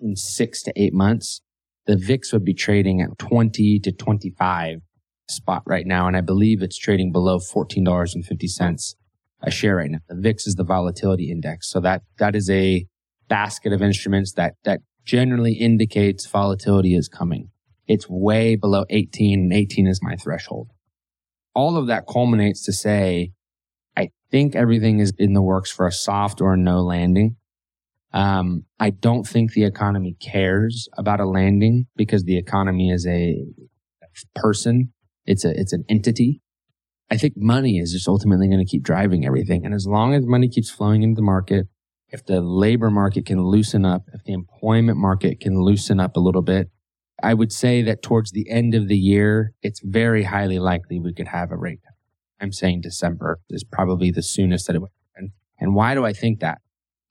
in 0.00 0.16
six 0.16 0.62
to 0.62 0.72
eight 0.76 0.94
months, 0.94 1.42
the 1.86 1.96
VIX 1.96 2.32
would 2.32 2.44
be 2.44 2.54
trading 2.54 3.00
at 3.00 3.18
20 3.18 3.80
to 3.80 3.92
25 3.92 4.78
spot 5.28 5.62
right 5.66 5.86
now, 5.86 6.06
and 6.06 6.16
I 6.16 6.20
believe 6.20 6.62
it's 6.62 6.78
trading 6.78 7.12
below 7.12 7.38
$14.50 7.38 8.94
a 9.42 9.50
share 9.50 9.76
right 9.76 9.90
now. 9.90 9.98
The 10.08 10.20
VIX 10.20 10.46
is 10.46 10.54
the 10.54 10.64
volatility 10.64 11.30
index. 11.30 11.70
So 11.70 11.80
that, 11.80 12.02
that 12.18 12.34
is 12.34 12.50
a 12.50 12.86
basket 13.28 13.72
of 13.72 13.82
instruments 13.82 14.32
that, 14.34 14.54
that 14.64 14.80
generally 15.04 15.54
indicates 15.54 16.26
volatility 16.26 16.94
is 16.94 17.08
coming. 17.08 17.50
It's 17.86 18.08
way 18.08 18.56
below 18.56 18.84
18 18.90 19.40
and 19.40 19.52
18 19.52 19.86
is 19.86 20.00
my 20.02 20.16
threshold. 20.16 20.68
All 21.54 21.76
of 21.76 21.86
that 21.88 22.06
culminates 22.06 22.64
to 22.64 22.72
say, 22.72 23.32
I 23.96 24.10
think 24.30 24.54
everything 24.54 25.00
is 25.00 25.12
in 25.18 25.32
the 25.32 25.42
works 25.42 25.70
for 25.70 25.86
a 25.86 25.92
soft 25.92 26.40
or 26.40 26.56
no 26.56 26.80
landing. 26.80 27.36
Um, 28.12 28.64
I 28.78 28.90
don't 28.90 29.26
think 29.26 29.52
the 29.52 29.64
economy 29.64 30.16
cares 30.20 30.88
about 30.96 31.20
a 31.20 31.26
landing 31.26 31.86
because 31.96 32.24
the 32.24 32.36
economy 32.36 32.90
is 32.90 33.06
a 33.06 33.44
person. 34.34 34.92
It's 35.26 35.44
a, 35.44 35.50
it's 35.50 35.72
an 35.72 35.84
entity. 35.88 36.42
I 37.10 37.16
think 37.16 37.34
money 37.36 37.78
is 37.78 37.92
just 37.92 38.08
ultimately 38.08 38.48
going 38.48 38.64
to 38.64 38.70
keep 38.70 38.82
driving 38.82 39.26
everything. 39.26 39.64
And 39.64 39.74
as 39.74 39.86
long 39.86 40.14
as 40.14 40.24
money 40.24 40.48
keeps 40.48 40.70
flowing 40.70 41.02
into 41.02 41.16
the 41.16 41.24
market, 41.24 41.66
if 42.08 42.24
the 42.24 42.40
labor 42.40 42.90
market 42.90 43.26
can 43.26 43.42
loosen 43.42 43.84
up, 43.84 44.02
if 44.12 44.24
the 44.24 44.32
employment 44.32 44.98
market 44.98 45.40
can 45.40 45.60
loosen 45.60 46.00
up 46.00 46.16
a 46.16 46.20
little 46.20 46.42
bit, 46.42 46.68
I 47.22 47.34
would 47.34 47.52
say 47.52 47.82
that 47.82 48.02
towards 48.02 48.32
the 48.32 48.48
end 48.50 48.74
of 48.74 48.88
the 48.88 48.96
year, 48.96 49.52
it's 49.62 49.80
very 49.84 50.24
highly 50.24 50.58
likely 50.58 50.98
we 50.98 51.12
could 51.12 51.28
have 51.28 51.50
a 51.50 51.56
rate. 51.56 51.80
I'm 52.40 52.52
saying 52.52 52.80
December 52.80 53.40
is 53.50 53.64
probably 53.64 54.10
the 54.10 54.22
soonest 54.22 54.66
that 54.66 54.76
it 54.76 54.80
would. 54.80 54.90
And 55.60 55.74
why 55.74 55.94
do 55.94 56.04
I 56.04 56.14
think 56.14 56.40
that? 56.40 56.58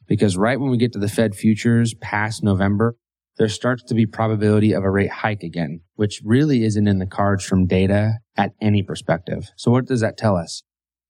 Because 0.07 0.35
right 0.35 0.59
when 0.59 0.71
we 0.71 0.77
get 0.77 0.91
to 0.93 0.99
the 0.99 1.07
Fed 1.07 1.35
futures 1.35 1.93
past 2.01 2.43
November, 2.43 2.95
there 3.37 3.47
starts 3.47 3.83
to 3.83 3.93
be 3.93 4.07
probability 4.07 4.73
of 4.73 4.83
a 4.83 4.89
rate 4.89 5.11
hike 5.11 5.43
again, 5.43 5.81
which 5.95 6.21
really 6.25 6.63
isn't 6.63 6.87
in 6.87 6.97
the 6.97 7.05
cards 7.05 7.45
from 7.45 7.67
data 7.67 8.15
at 8.35 8.51
any 8.59 8.81
perspective. 8.81 9.51
So 9.55 9.69
what 9.71 9.85
does 9.85 10.01
that 10.01 10.17
tell 10.17 10.35
us? 10.35 10.63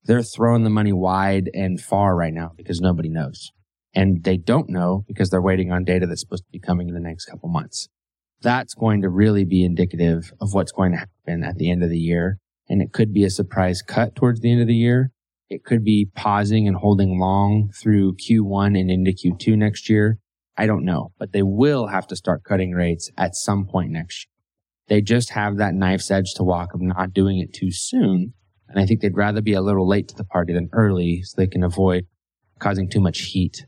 They're 0.04 0.22
throwing 0.22 0.64
the 0.64 0.70
money 0.70 0.94
wide 0.94 1.50
and 1.54 1.80
far 1.80 2.16
right 2.16 2.34
now 2.34 2.52
because 2.56 2.82
nobody 2.82 3.10
knows. 3.10 3.52
And 3.96 4.24
they 4.24 4.38
don't 4.38 4.70
know 4.70 5.06
because 5.08 5.30
they're 5.30 5.42
waiting 5.42 5.72
on 5.72 5.86
data 5.86 6.06
that's 6.06 6.22
supposed 6.22 6.44
to 6.44 6.52
be 6.52 6.60
coming 6.60 6.90
in 6.90 6.94
the 6.94 7.00
next 7.00 7.26
couple 7.26 7.50
months. 7.50 7.88
That's 8.42 8.74
going 8.74 9.02
to 9.02 9.10
really 9.10 9.44
be 9.44 9.66
indicative 9.66 10.32
of 10.40 10.54
what's 10.54 10.72
going 10.72 10.92
to 10.94 10.98
happen 10.98 11.44
at 11.44 11.58
the 11.58 11.70
end 11.70 11.84
of 11.84 11.90
the 11.90 11.98
year. 11.98 12.38
And 12.70 12.82
it 12.82 12.94
could 12.94 13.14
be 13.14 13.24
a 13.26 13.30
surprise 13.30 13.82
cut 13.82 14.16
towards 14.16 14.40
the 14.40 14.52
end 14.52 14.62
of 14.62 14.68
the 14.68 14.76
year. 14.76 15.12
It 15.50 15.64
could 15.64 15.84
be 15.84 16.10
pausing 16.16 16.68
and 16.68 16.78
holding 16.78 17.20
long 17.20 17.72
through 17.82 18.16
Q1 18.16 18.80
and 18.80 18.92
into 18.92 19.12
Q2 19.12 19.58
next 19.58 19.90
year. 19.90 20.20
I 20.56 20.68
don't 20.68 20.86
know, 20.86 21.12
but 21.18 21.32
they 21.32 21.42
will 21.42 21.88
have 21.88 22.06
to 22.08 22.16
start 22.16 22.44
cutting 22.44 22.72
rates 22.72 23.10
at 23.18 23.36
some 23.36 23.66
point 23.66 23.92
next 23.92 24.28
year. 24.28 24.30
They 24.90 25.02
just 25.02 25.32
have 25.32 25.58
that 25.58 25.74
knife's 25.74 26.12
edge 26.12 26.34
to 26.36 26.44
walk 26.44 26.74
of 26.74 26.82
not 26.82 27.14
doing 27.14 27.40
it 27.40 27.54
too 27.54 27.72
soon. 27.72 28.34
And 28.68 28.80
I 28.80 28.86
think 28.86 29.02
they'd 29.02 29.16
rather 29.16 29.42
be 29.42 29.54
a 29.54 29.62
little 29.62 29.88
late 29.88 30.08
to 30.10 30.16
the 30.16 30.24
party 30.24 30.54
than 30.54 30.70
early 30.74 31.24
so 31.24 31.36
they 31.36 31.48
can 31.48 31.64
avoid 31.64 32.06
causing 32.60 32.90
too 32.90 33.00
much 33.00 33.22
heat 33.22 33.66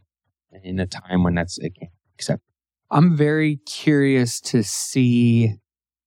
in 0.63 0.79
a 0.79 0.86
time 0.86 1.23
when 1.23 1.34
that's 1.34 1.57
acceptable. 2.17 2.50
I'm 2.91 3.15
very 3.15 3.58
curious 3.65 4.41
to 4.41 4.63
see 4.63 5.56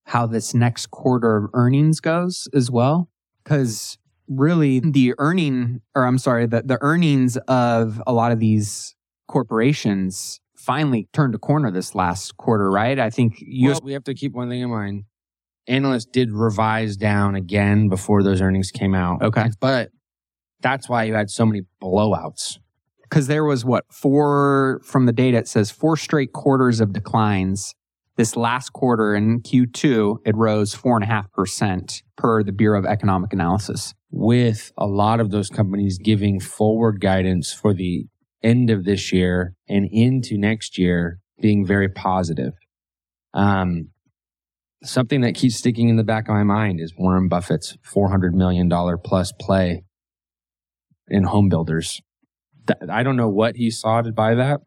how 0.04 0.26
this 0.26 0.54
next 0.54 0.90
quarter 0.90 1.36
of 1.38 1.50
earnings 1.54 1.98
goes 2.00 2.46
as 2.52 2.70
well. 2.70 3.08
Cause 3.44 3.96
really 4.28 4.80
the 4.80 5.14
earning, 5.18 5.80
or 5.94 6.04
I'm 6.04 6.18
sorry, 6.18 6.46
the, 6.46 6.62
the 6.62 6.78
earnings 6.82 7.36
of 7.48 8.02
a 8.06 8.12
lot 8.12 8.32
of 8.32 8.38
these 8.38 8.94
corporations 9.28 10.40
finally 10.56 11.08
turned 11.12 11.34
a 11.34 11.38
corner 11.38 11.70
this 11.70 11.94
last 11.94 12.36
quarter, 12.36 12.70
right? 12.70 12.98
I 12.98 13.10
think 13.10 13.36
you. 13.38 13.70
Well, 13.70 13.80
we 13.82 13.92
have 13.94 14.04
to 14.04 14.14
keep 14.14 14.32
one 14.32 14.48
thing 14.48 14.60
in 14.60 14.70
mind. 14.70 15.04
Analysts 15.66 16.06
did 16.06 16.30
revise 16.30 16.96
down 16.96 17.34
again 17.34 17.88
before 17.88 18.22
those 18.22 18.42
earnings 18.42 18.70
came 18.70 18.94
out. 18.94 19.22
Okay. 19.22 19.48
But 19.60 19.90
that's 20.60 20.88
why 20.88 21.04
you 21.04 21.14
had 21.14 21.30
so 21.30 21.46
many 21.46 21.62
blowouts 21.82 22.58
because 23.14 23.28
there 23.28 23.44
was 23.44 23.64
what 23.64 23.84
four 23.92 24.80
from 24.82 25.06
the 25.06 25.12
data 25.12 25.36
it 25.36 25.46
says 25.46 25.70
four 25.70 25.96
straight 25.96 26.32
quarters 26.32 26.80
of 26.80 26.92
declines. 26.92 27.72
This 28.16 28.34
last 28.34 28.72
quarter 28.72 29.14
in 29.14 29.40
q2 29.40 30.16
it 30.26 30.34
rose 30.34 30.74
four 30.74 30.96
and 30.96 31.04
a 31.04 31.06
half 31.06 31.30
percent 31.30 32.02
per 32.16 32.42
the 32.42 32.50
bureau 32.50 32.76
of 32.76 32.84
economic 32.84 33.32
analysis. 33.32 33.94
With 34.10 34.72
a 34.76 34.86
lot 34.86 35.20
of 35.20 35.30
those 35.30 35.48
companies 35.48 35.96
giving 35.96 36.40
forward 36.40 37.00
guidance 37.00 37.52
for 37.52 37.72
the 37.72 38.06
end 38.42 38.68
of 38.70 38.84
this 38.84 39.12
year 39.12 39.54
and 39.68 39.88
into 39.92 40.36
next 40.36 40.76
year 40.76 41.20
being 41.40 41.64
very 41.64 41.88
positive. 41.88 42.54
Um, 43.32 43.90
something 44.82 45.20
that 45.20 45.36
keeps 45.36 45.54
sticking 45.54 45.88
in 45.88 45.94
the 45.94 46.02
back 46.02 46.26
of 46.26 46.34
my 46.34 46.42
mind 46.42 46.80
is 46.80 46.92
warren 46.98 47.28
buffett's 47.28 47.76
$400 47.86 48.32
million 48.32 48.68
plus 49.04 49.32
play 49.38 49.84
in 51.06 51.22
home 51.22 51.48
builders 51.48 52.00
I 52.88 53.02
don't 53.02 53.16
know 53.16 53.28
what 53.28 53.56
he 53.56 53.70
saw 53.70 54.02
to 54.02 54.12
buy 54.12 54.34
that. 54.34 54.60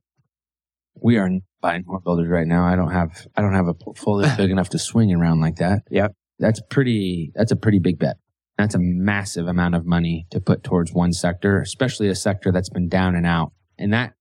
We 1.02 1.18
are 1.18 1.30
buying 1.62 1.84
home 1.88 2.02
builders 2.04 2.30
right 2.30 2.48
now. 2.48 2.66
I 2.66 2.76
don't 2.76 2.92
have 2.92 3.28
I 3.36 3.42
don't 3.42 3.54
have 3.54 3.68
a 3.68 3.74
portfolio 3.74 4.36
big 4.36 4.52
enough 4.56 4.70
to 4.70 4.80
swing 4.80 5.14
around 5.14 5.42
like 5.42 5.58
that. 5.58 5.84
Yep. 5.90 6.14
That's 6.40 6.62
pretty 6.70 7.32
that's 7.36 7.52
a 7.52 7.56
pretty 7.56 7.80
big 7.80 8.00
bet. 8.00 8.18
That's 8.58 8.76
a 8.76 8.80
massive 8.80 9.48
amount 9.48 9.76
of 9.76 9.86
money 9.86 10.26
to 10.32 10.40
put 10.40 10.64
towards 10.64 10.92
one 10.92 11.14
sector, 11.14 11.62
especially 11.62 12.10
a 12.10 12.16
sector 12.16 12.52
that's 12.52 12.70
been 12.70 12.90
down 12.90 13.16
and 13.16 13.26
out. 13.26 13.52
And 13.78 13.94
that 13.94 14.14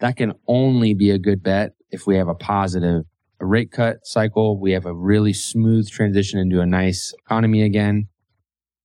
that 0.00 0.16
can 0.16 0.34
only 0.46 0.94
be 0.94 1.10
a 1.10 1.18
good 1.18 1.42
bet 1.42 1.72
if 1.90 2.06
we 2.06 2.16
have 2.16 2.28
a 2.28 2.34
positive 2.34 3.04
a 3.40 3.46
rate 3.46 3.72
cut 3.72 4.00
cycle, 4.04 4.60
we 4.60 4.72
have 4.72 4.84
a 4.84 4.94
really 4.94 5.32
smooth 5.32 5.88
transition 5.88 6.38
into 6.38 6.60
a 6.60 6.66
nice 6.66 7.14
economy 7.24 7.62
again. 7.62 8.08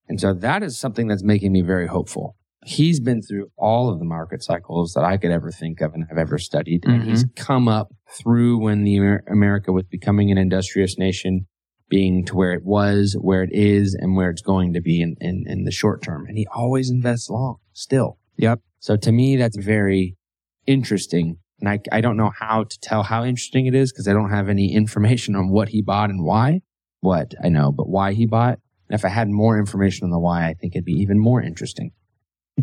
And 0.07 0.19
so 0.19 0.33
that 0.33 0.63
is 0.63 0.79
something 0.79 1.07
that's 1.07 1.23
making 1.23 1.51
me 1.51 1.61
very 1.61 1.87
hopeful 1.87 2.37
he's 2.65 2.99
been 2.99 3.21
through 3.21 3.51
all 3.57 3.89
of 3.89 3.99
the 3.99 4.05
market 4.05 4.43
cycles 4.43 4.93
that 4.93 5.03
I 5.03 5.17
could 5.17 5.29
ever 5.29 5.51
think 5.51 5.81
of 5.81 5.93
and 5.93 6.05
have 6.09 6.17
ever 6.17 6.39
studied. 6.39 6.81
Mm-hmm. 6.81 6.91
And 6.91 7.03
he's 7.03 7.23
mm-hmm. 7.23 7.43
come 7.43 7.67
up 7.67 7.93
through 8.09 8.57
when 8.57 8.83
the 8.83 8.97
Amer- 8.97 9.23
America 9.29 9.71
was 9.71 9.83
becoming 9.83 10.31
an 10.31 10.39
industrious 10.39 10.97
nation, 10.97 11.45
being 11.89 12.25
to 12.25 12.35
where 12.35 12.53
it 12.53 12.65
was, 12.65 13.15
where 13.21 13.43
it 13.43 13.51
is, 13.53 13.93
and 13.93 14.15
where 14.15 14.31
it's 14.31 14.41
going 14.41 14.73
to 14.73 14.81
be 14.81 14.99
in, 14.99 15.15
in, 15.21 15.45
in 15.47 15.63
the 15.63 15.71
short 15.71 16.01
term. 16.01 16.25
And 16.27 16.37
he 16.37 16.47
always 16.53 16.89
invests 16.89 17.29
long 17.29 17.57
still. 17.73 18.17
Yep. 18.37 18.61
So 18.79 18.97
to 18.97 19.11
me, 19.11 19.35
that's 19.35 19.57
very 19.57 20.17
interesting. 20.65 21.37
And 21.59 21.69
I, 21.69 21.79
I 21.91 22.01
don't 22.01 22.17
know 22.17 22.31
how 22.37 22.63
to 22.63 22.79
tell 22.79 23.03
how 23.03 23.23
interesting 23.23 23.67
it 23.67 23.75
is 23.75 23.93
because 23.93 24.07
I 24.07 24.13
don't 24.13 24.31
have 24.31 24.49
any 24.49 24.73
information 24.73 25.35
on 25.35 25.49
what 25.49 25.69
he 25.69 25.83
bought 25.83 26.09
and 26.09 26.25
why. 26.25 26.61
What 27.01 27.35
I 27.43 27.49
know, 27.49 27.71
but 27.71 27.87
why 27.87 28.13
he 28.13 28.25
bought. 28.25 28.57
And 28.89 28.99
if 28.99 29.05
I 29.05 29.09
had 29.09 29.29
more 29.29 29.59
information 29.59 30.05
on 30.05 30.09
the 30.09 30.19
why, 30.19 30.47
I 30.47 30.55
think 30.55 30.75
it'd 30.75 30.83
be 30.85 30.93
even 30.93 31.19
more 31.19 31.41
interesting 31.41 31.91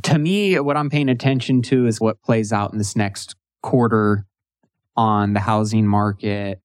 to 0.03 0.19
me, 0.19 0.59
what 0.59 0.77
I'm 0.77 0.91
paying 0.91 1.09
attention 1.09 1.63
to 1.63 1.87
is 1.87 2.01
what 2.01 2.23
plays 2.23 2.53
out 2.53 2.73
in 2.73 2.79
this 2.79 2.97
next 2.97 3.37
quarter 3.63 4.27
on 4.97 5.35
the 5.35 5.41
housing 5.41 5.87
market, 5.87 6.61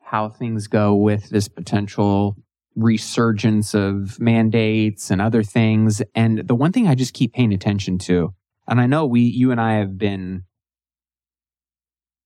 how 0.00 0.28
things 0.28 0.66
go 0.66 0.94
with 0.94 1.30
this 1.30 1.48
potential 1.48 2.36
resurgence 2.74 3.74
of 3.74 4.18
mandates 4.18 5.10
and 5.10 5.20
other 5.20 5.42
things. 5.42 6.02
And 6.14 6.38
the 6.46 6.54
one 6.54 6.72
thing 6.72 6.88
I 6.88 6.94
just 6.94 7.14
keep 7.14 7.32
paying 7.32 7.52
attention 7.52 7.98
to, 7.98 8.34
and 8.66 8.80
I 8.80 8.86
know 8.86 9.06
we, 9.06 9.20
you 9.20 9.50
and 9.50 9.60
I 9.60 9.74
have 9.74 9.98
been, 9.98 10.44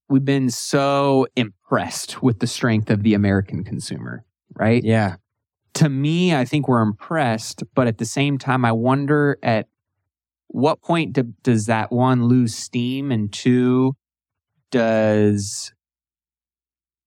we've 0.08 0.24
been 0.24 0.50
so 0.50 1.26
impressed 1.36 2.22
with 2.22 2.38
the 2.38 2.46
strength 2.46 2.90
of 2.90 3.02
the 3.02 3.14
American 3.14 3.64
consumer, 3.64 4.24
right? 4.54 4.82
Yeah. 4.82 5.16
To 5.74 5.88
me, 5.88 6.34
I 6.34 6.44
think 6.44 6.68
we're 6.68 6.82
impressed, 6.82 7.62
but 7.74 7.86
at 7.86 7.98
the 7.98 8.06
same 8.06 8.38
time, 8.38 8.64
I 8.64 8.72
wonder 8.72 9.38
at 9.42 9.68
what 10.48 10.80
point 10.80 11.12
do, 11.12 11.34
does 11.42 11.66
that 11.66 11.92
one 11.92 12.26
lose 12.26 12.54
steam 12.54 13.10
and 13.10 13.32
two 13.32 13.94
does 14.70 15.72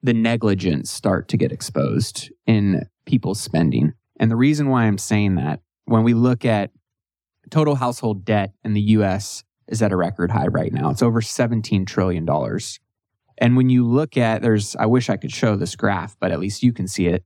the 0.02 0.14
negligence 0.14 0.90
start 0.90 1.28
to 1.30 1.38
get 1.38 1.52
exposed 1.52 2.32
in 2.46 2.88
people's 3.06 3.42
spending? 3.42 3.94
And 4.20 4.30
the 4.30 4.36
reason 4.36 4.70
why 4.70 4.86
i'm 4.86 4.98
saying 4.98 5.36
that 5.36 5.62
when 5.86 6.04
we 6.04 6.14
look 6.14 6.46
at 6.46 6.72
total 7.50 7.76
household 7.76 8.26
debt 8.26 8.54
in 8.64 8.74
the 8.74 8.82
us 8.82 9.44
is 9.68 9.82
at 9.82 9.92
a 9.92 9.96
record 9.96 10.32
high 10.32 10.48
right 10.48 10.72
now. 10.72 10.90
It's 10.90 11.02
over 11.02 11.22
17 11.22 11.86
trillion 11.86 12.26
dollars. 12.26 12.80
And 13.38 13.56
when 13.56 13.70
you 13.70 13.86
look 13.86 14.18
at 14.18 14.42
there's 14.42 14.76
i 14.76 14.86
wish 14.86 15.10
i 15.10 15.18
could 15.18 15.32
show 15.32 15.56
this 15.56 15.76
graph 15.76 16.16
but 16.20 16.32
at 16.32 16.40
least 16.40 16.64
you 16.64 16.74
can 16.74 16.88
see 16.88 17.08
it. 17.08 17.24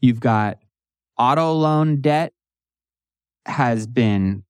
You've 0.00 0.20
got 0.20 0.58
auto 1.18 1.52
loan 1.52 2.00
debt 2.00 2.32
has 3.46 3.86
been 3.86 4.43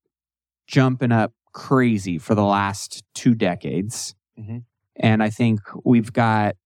jumping 0.66 1.12
up 1.12 1.33
crazy 1.53 2.18
for 2.18 2.35
the 2.35 2.44
last 2.44 3.03
two 3.14 3.35
decades. 3.35 4.14
Mm-hmm. 4.38 4.59
And 4.96 5.22
I 5.22 5.31
think 5.31 5.61
we've 5.85 6.12
got 6.12 6.57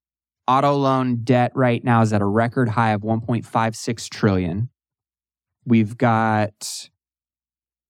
auto 0.46 0.74
loan 0.74 1.22
debt 1.24 1.52
right 1.54 1.82
now 1.84 2.02
is 2.02 2.12
at 2.12 2.22
a 2.22 2.26
record 2.26 2.70
high 2.70 2.92
of 2.92 3.02
1.56 3.02 4.08
trillion. 4.08 4.70
We've 5.64 5.96
got 5.96 6.90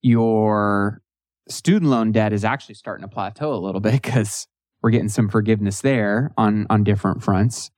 your 0.02 1.00
student 1.48 1.90
loan 1.90 2.12
debt 2.12 2.32
is 2.32 2.44
actually 2.44 2.74
starting 2.74 3.08
to 3.08 3.12
plateau 3.12 3.54
a 3.54 3.56
little 3.56 3.80
bit 3.80 3.92
because 4.02 4.46
we're 4.82 4.90
getting 4.90 5.08
some 5.08 5.28
forgiveness 5.28 5.80
there 5.80 6.32
on 6.36 6.66
on 6.70 6.84
different 6.84 7.22
fronts. 7.22 7.70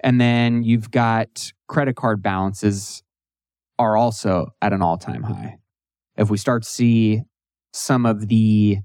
And 0.00 0.20
then 0.20 0.62
you've 0.62 0.90
got 0.90 1.52
credit 1.66 1.96
card 1.96 2.22
balances 2.22 3.02
are 3.78 3.96
also 3.96 4.48
at 4.60 4.72
an 4.72 4.82
all 4.82 4.98
time 4.98 5.22
high. 5.22 5.58
If 6.16 6.30
we 6.30 6.36
start 6.36 6.62
to 6.62 6.68
see 6.68 7.22
some 7.74 8.06
of 8.06 8.28
the 8.28 8.78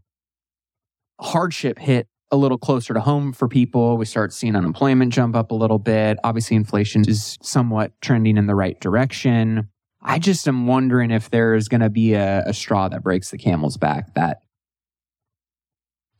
hardship 1.21 1.78
hit 1.78 2.08
a 2.32 2.38
little 2.38 2.58
closer 2.58 2.93
to 2.93 2.99
home 2.99 3.32
for 3.34 3.47
people, 3.47 3.97
we 3.97 4.06
start 4.06 4.34
seeing 4.34 4.56
unemployment 4.56 5.13
jump 5.13 5.36
up 5.36 5.52
a 5.52 5.56
little 5.56 5.80
bit. 5.80 6.17
Obviously, 6.23 6.56
inflation 6.56 7.08
is 7.08 7.38
somewhat 7.41 7.91
trending 8.02 8.36
in 8.38 8.47
the 8.47 8.56
right 8.56 8.80
direction. 8.80 9.69
I 10.02 10.17
just 10.17 10.47
am 10.47 10.65
wondering 10.65 11.12
if 11.12 11.30
there's 11.30 11.67
going 11.67 11.82
to 11.82 11.89
be 11.89 12.13
a, 12.13 12.43
a 12.45 12.54
straw 12.54 12.88
that 12.89 13.04
breaks 13.04 13.30
the 13.30 13.38
camel's 13.38 13.78
back 13.78 14.15
that 14.15 14.41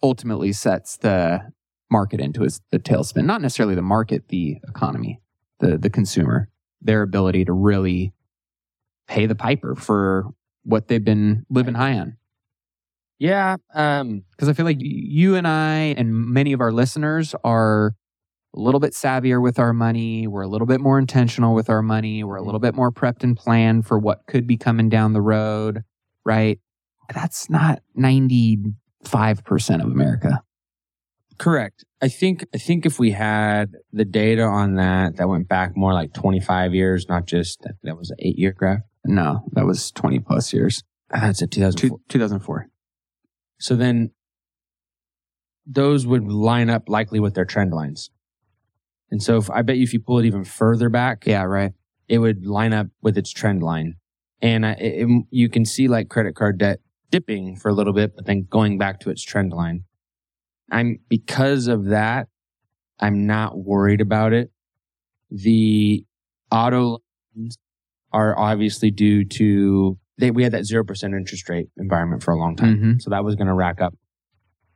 ultimately 0.03 0.51
sets 0.51 0.97
the 0.97 1.51
market 1.89 2.19
into 2.19 2.43
a, 2.43 2.49
a 2.71 2.79
tailspin. 2.79 3.25
Not 3.25 3.41
necessarily 3.41 3.75
the 3.75 3.82
market, 3.82 4.27
the 4.27 4.58
economy, 4.67 5.21
the 5.60 5.77
the 5.77 5.89
consumer, 5.89 6.49
their 6.82 7.01
ability 7.01 7.45
to 7.45 7.53
really 7.53 8.13
pay 9.08 9.25
the 9.25 9.36
piper 9.36 9.75
for 9.75 10.27
what 10.63 10.88
they've 10.88 11.03
been 11.03 11.45
living 11.49 11.73
high 11.73 11.97
on. 11.97 12.18
Yeah, 13.19 13.58
um, 13.73 14.23
Because 14.32 14.47
I 14.47 14.53
feel 14.53 14.65
like 14.65 14.77
you 14.79 15.36
and 15.36 15.47
I 15.47 15.93
and 15.97 16.15
many 16.15 16.53
of 16.53 16.62
our 16.62 16.71
listeners 16.71 17.36
are 17.43 17.93
a 18.55 18.60
little 18.60 18.79
bit 18.79 18.93
savvier 18.93 19.41
with 19.41 19.60
our 19.60 19.73
money. 19.73 20.25
We're 20.25 20.41
a 20.41 20.47
little 20.47 20.65
bit 20.65 20.79
more 20.79 20.97
intentional 20.97 21.53
with 21.53 21.69
our 21.69 21.82
money. 21.82 22.23
We're 22.23 22.38
a 22.38 22.41
little 22.41 22.62
bit 22.62 22.73
more 22.73 22.91
prepped 22.91 23.23
and 23.23 23.36
planned 23.38 23.86
for 23.86 23.99
what 23.99 24.25
could 24.27 24.47
be 24.47 24.58
coming 24.58 24.89
down 24.89 25.13
the 25.13 25.21
road, 25.21 25.84
right? 26.25 26.60
That's 27.13 27.49
not 27.49 27.82
95% 27.97 28.73
of 29.84 29.91
America. 29.91 30.41
correct. 31.38 31.84
I 32.01 32.08
think 32.08 32.45
I 32.53 32.58
think 32.58 32.86
if 32.86 32.99
we 32.99 33.12
had 33.12 33.73
the 33.91 34.05
data 34.05 34.43
on 34.43 34.75
that 34.75 35.17
that 35.17 35.27
went 35.27 35.49
back 35.49 35.75
more 35.75 35.93
like 35.93 36.13
25 36.13 36.73
years, 36.73 37.08
not 37.10 37.25
just 37.25 37.62
that, 37.63 37.75
that 37.84 37.97
was 37.97 38.10
an 38.12 38.17
eight 38.19 38.39
year 38.39 38.53
graph. 38.53 38.82
No, 39.05 39.41
that 39.53 39.65
was 39.65 39.91
20 39.91 40.19
plus 40.19 40.53
years. 40.53 40.84
That's 41.10 41.41
a 41.41 41.47
2004. 41.47 41.89
Two, 41.89 42.01
2004. 42.10 42.67
So 43.60 43.76
then 43.76 44.12
those 45.65 46.08
would 46.08 46.24
line 46.28 46.69
up 46.69 46.89
likely 46.89 47.19
with 47.19 47.36
their 47.36 47.45
trend 47.45 47.72
lines. 47.74 48.10
And 49.12 49.22
so 49.22 49.38
if, 49.38 49.50
I 49.50 49.62
bet 49.62 49.78
you 49.78 49.84
if 49.84 49.93
you 49.93 50.00
pull 50.00 50.19
it 50.19 50.26
even 50.26 50.43
further 50.43 50.89
back, 50.89 51.26
Yeah, 51.26 51.43
right. 51.43 51.74
it 52.08 52.19
would 52.19 52.45
line 52.45 52.74
up 52.74 52.88
with 53.02 53.17
its 53.17 53.32
trend 53.32 53.62
line. 53.63 53.95
And 54.41 54.65
it, 54.65 54.78
it- 54.80 55.26
you 55.32 55.50
can 55.50 55.65
see 55.65 55.88
like 55.88 56.10
credit 56.10 56.36
card 56.36 56.58
debt 56.58 56.80
dipping 57.12 57.56
for 57.56 57.69
a 57.69 57.74
little 57.74 57.93
bit, 57.93 58.15
but 58.15 58.26
then 58.26 58.45
going 58.50 58.78
back 58.78 59.00
to 59.02 59.10
its 59.10 59.24
trend 59.24 59.52
line. 59.52 59.84
I'm 60.72 61.00
because 61.10 61.67
of 61.67 61.86
that, 61.86 62.28
I'm 63.00 63.26
not 63.26 63.58
worried 63.58 64.02
about 64.02 64.34
it. 64.34 64.52
The 65.32 66.06
auto 66.52 67.00
loans 67.36 67.58
are 68.12 68.38
obviously 68.38 68.91
due 68.91 69.26
to 69.26 69.98
they, 70.19 70.32
we 70.32 70.43
had 70.43 70.51
that 70.51 70.63
0% 70.63 71.03
interest 71.15 71.49
rate 71.49 71.67
environment 71.77 72.23
for 72.23 72.32
a 72.32 72.38
long 72.38 72.55
time. 72.55 72.77
Mhm. 72.77 73.01
So 73.01 73.10
that 73.10 73.23
was 73.23 73.36
going 73.36 73.47
to 73.47 73.53
rack 73.53 73.82
up 73.82 73.93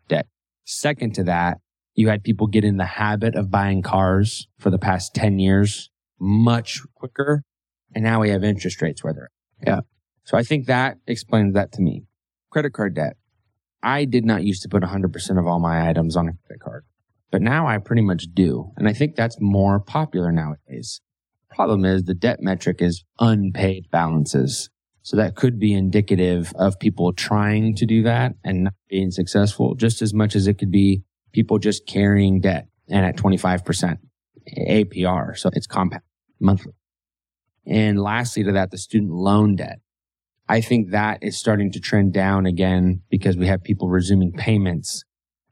debt. 0.08 0.28
Second 0.64 1.14
to 1.16 1.24
that, 1.26 1.58
you 1.96 2.10
had 2.10 2.24
people 2.24 2.48
get 2.48 2.64
in 2.64 2.78
the 2.78 2.86
habit 2.86 3.36
of 3.36 3.52
buying 3.52 3.82
cars 3.82 4.48
for 4.58 4.70
the 4.70 4.80
past 4.80 5.14
10 5.14 5.40
years 5.40 5.90
much 6.20 6.82
quicker. 6.96 7.44
And 7.94 8.04
now 8.04 8.22
we 8.22 8.30
have 8.30 8.44
interest 8.44 8.82
rates 8.82 9.04
where 9.04 9.14
they're 9.14 9.30
at. 9.62 9.68
Yeah. 9.68 9.80
So 10.24 10.38
I 10.38 10.44
think 10.44 10.66
that 10.68 10.98
explains 11.06 11.54
that 11.54 11.72
to 11.74 11.82
me. 11.82 12.06
Credit 12.50 12.72
card 12.72 12.96
debt. 12.96 13.18
I 13.84 14.06
did 14.06 14.24
not 14.24 14.44
used 14.44 14.62
to 14.64 14.70
put 14.70 14.82
100% 14.82 15.38
of 15.40 15.46
all 15.46 15.60
my 15.60 15.90
items 15.90 16.16
on 16.16 16.30
a 16.30 16.32
credit 16.48 16.62
card, 16.62 16.86
but 17.32 17.42
now 17.42 17.68
I 17.68 17.78
pretty 17.80 18.02
much 18.02 18.28
do. 18.34 18.72
And 18.78 18.88
I 18.88 18.94
think 18.94 19.16
that's 19.16 19.38
more 19.42 19.80
popular 19.82 20.32
nowadays. 20.32 21.02
Problem 21.50 21.84
is 21.84 22.04
the 22.04 22.14
debt 22.14 22.38
metric 22.42 22.78
is 22.82 23.04
unpaid 23.20 23.88
balances. 23.92 24.70
So 25.04 25.18
that 25.18 25.36
could 25.36 25.60
be 25.60 25.74
indicative 25.74 26.54
of 26.56 26.80
people 26.80 27.12
trying 27.12 27.76
to 27.76 27.86
do 27.86 28.04
that 28.04 28.36
and 28.44 28.66
not 28.66 28.74
being 28.90 29.12
successful 29.12 29.76
just 29.76 30.02
as 30.02 30.14
much 30.14 30.36
as 30.36 30.48
it 30.48 30.58
could 30.58 30.72
be 30.72 31.04
people 31.34 31.60
just 31.60 31.86
carrying 31.86 32.40
debt 32.40 32.68
and 32.88 33.06
at 33.06 33.18
25% 33.18 33.98
APR. 34.58 35.38
So 35.38 35.50
it's 35.54 35.68
compound 35.68 36.04
monthly. 36.40 36.74
And 37.66 38.00
lastly 38.00 38.44
to 38.46 38.54
that, 38.54 38.72
the 38.72 38.78
student 38.78 39.12
loan 39.12 39.58
debt. 39.58 39.80
I 40.48 40.62
think 40.62 40.92
that 40.92 41.20
is 41.22 41.38
starting 41.38 41.72
to 41.74 41.80
trend 41.80 42.14
down 42.14 42.46
again 42.46 43.02
because 43.10 43.38
we 43.38 43.48
have 43.48 43.64
people 43.64 43.90
resuming 43.90 44.32
payments. 44.32 45.04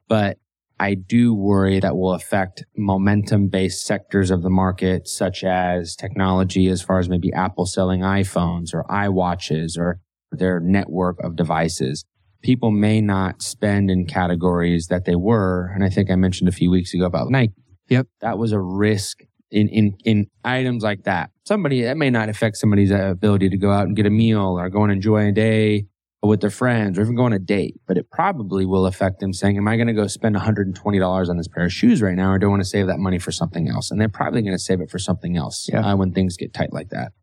But 0.08 0.38
I 0.82 0.96
do 0.96 1.36
worry 1.36 1.80
that 1.80 1.96
will 1.96 2.14
affect 2.14 2.66
momentum 2.76 3.50
based 3.50 3.86
sectors 3.86 4.32
of 4.32 4.42
the 4.42 4.50
market, 4.50 5.08
such 5.08 5.44
as 5.44 5.96
technology, 5.96 6.70
as 6.70 6.82
far 6.82 6.98
as 6.98 7.08
maybe 7.08 7.32
Apple 7.32 7.68
selling 7.68 8.02
iPhones 8.02 8.74
or 8.74 8.84
iWatches 8.86 9.78
or 9.78 10.00
their 10.32 10.60
network 10.60 11.24
of 11.24 11.36
devices. 11.36 12.04
People 12.42 12.72
may 12.72 13.00
not 13.00 13.44
spend 13.44 13.92
in 13.92 14.08
categories 14.08 14.88
that 14.88 15.06
they 15.06 15.16
were. 15.16 15.72
And 15.76 15.84
I 15.84 15.90
think 15.90 16.10
I 16.10 16.16
mentioned 16.16 16.50
a 16.50 16.52
few 16.52 16.72
weeks 16.72 16.96
ago 16.96 17.06
about 17.06 17.30
Nike. 17.30 17.54
Yep. 17.90 18.08
That 18.22 18.40
was 18.40 18.52
a 18.52 18.60
risk 18.60 19.20
in, 19.52 19.68
in, 19.68 19.96
in 20.04 20.28
items 20.44 20.82
like 20.82 21.04
that. 21.04 21.30
Somebody 21.46 21.84
that 21.84 21.98
may 21.98 22.10
not 22.10 22.28
affect 22.28 22.58
somebody's 22.58 22.92
uh, 22.92 23.12
ability 23.12 23.50
to 23.50 23.58
go 23.58 23.70
out 23.70 23.86
and 23.86 23.96
get 23.96 24.08
a 24.08 24.10
meal 24.10 24.60
or 24.60 24.68
go 24.72 24.82
and 24.82 24.92
enjoy 24.92 25.28
a 25.28 25.32
day 25.32 25.86
with 26.24 26.42
their 26.42 26.52
friends 26.52 26.98
or 27.00 27.02
even 27.02 27.16
go 27.16 27.24
on 27.24 27.34
a 27.34 27.40
date, 27.40 27.80
but 27.88 27.98
it 27.98 28.10
probably 28.12 28.66
will 28.66 28.86
affect 28.86 29.20
them 29.20 29.34
saying, 29.34 29.58
am 29.58 29.68
I 29.68 29.76
going 29.76 29.88
to 29.88 29.94
go 29.94 30.06
spend 30.08 30.36
$120 30.36 31.30
on 31.30 31.38
this 31.38 31.48
pair 31.48 31.66
of 31.66 31.74
shoes 31.74 32.02
right 32.02 32.16
now 32.16 32.32
or 32.32 32.38
do 32.38 32.46
I 32.46 32.50
want 32.50 32.62
to 32.62 32.68
save 32.68 32.88
that 32.88 33.00
money 33.00 33.18
for 33.18 33.32
something 33.32 33.68
else? 33.68 33.90
And 33.90 34.00
they're 34.00 34.08
probably 34.10 34.42
going 34.44 34.54
to 34.56 34.60
save 34.60 34.82
it 34.82 34.92
for 34.92 35.00
something 35.00 35.36
else 35.36 35.68
Yeah. 35.72 35.80
uh, 35.94 35.96
when 35.96 36.12
things 36.14 36.38
get 36.38 36.54
tight 36.54 36.72
like 36.74 36.90
that. 36.90 37.14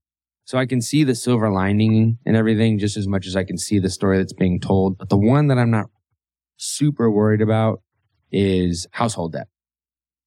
So 0.45 0.59
I 0.59 0.67
can 0.67 0.81
see 0.81 1.05
the 1.05 1.15
silver 1.15 1.51
lining 1.51 2.19
and 2.27 2.35
everything 2.35 2.79
just 2.79 2.97
as 2.97 3.07
much 3.07 3.27
as 3.27 3.37
I 3.37 3.45
can 3.45 3.57
see 3.59 3.79
the 3.79 3.91
story 3.91 4.19
that's 4.19 4.33
being 4.33 4.59
told. 4.59 4.99
But 4.99 5.11
the 5.11 5.19
one 5.19 5.47
that 5.49 5.59
I'm 5.59 5.71
not 5.71 5.87
super 6.57 7.11
worried 7.11 7.43
about 7.43 7.83
is 8.33 8.87
household 8.91 9.33
debt. 9.33 9.47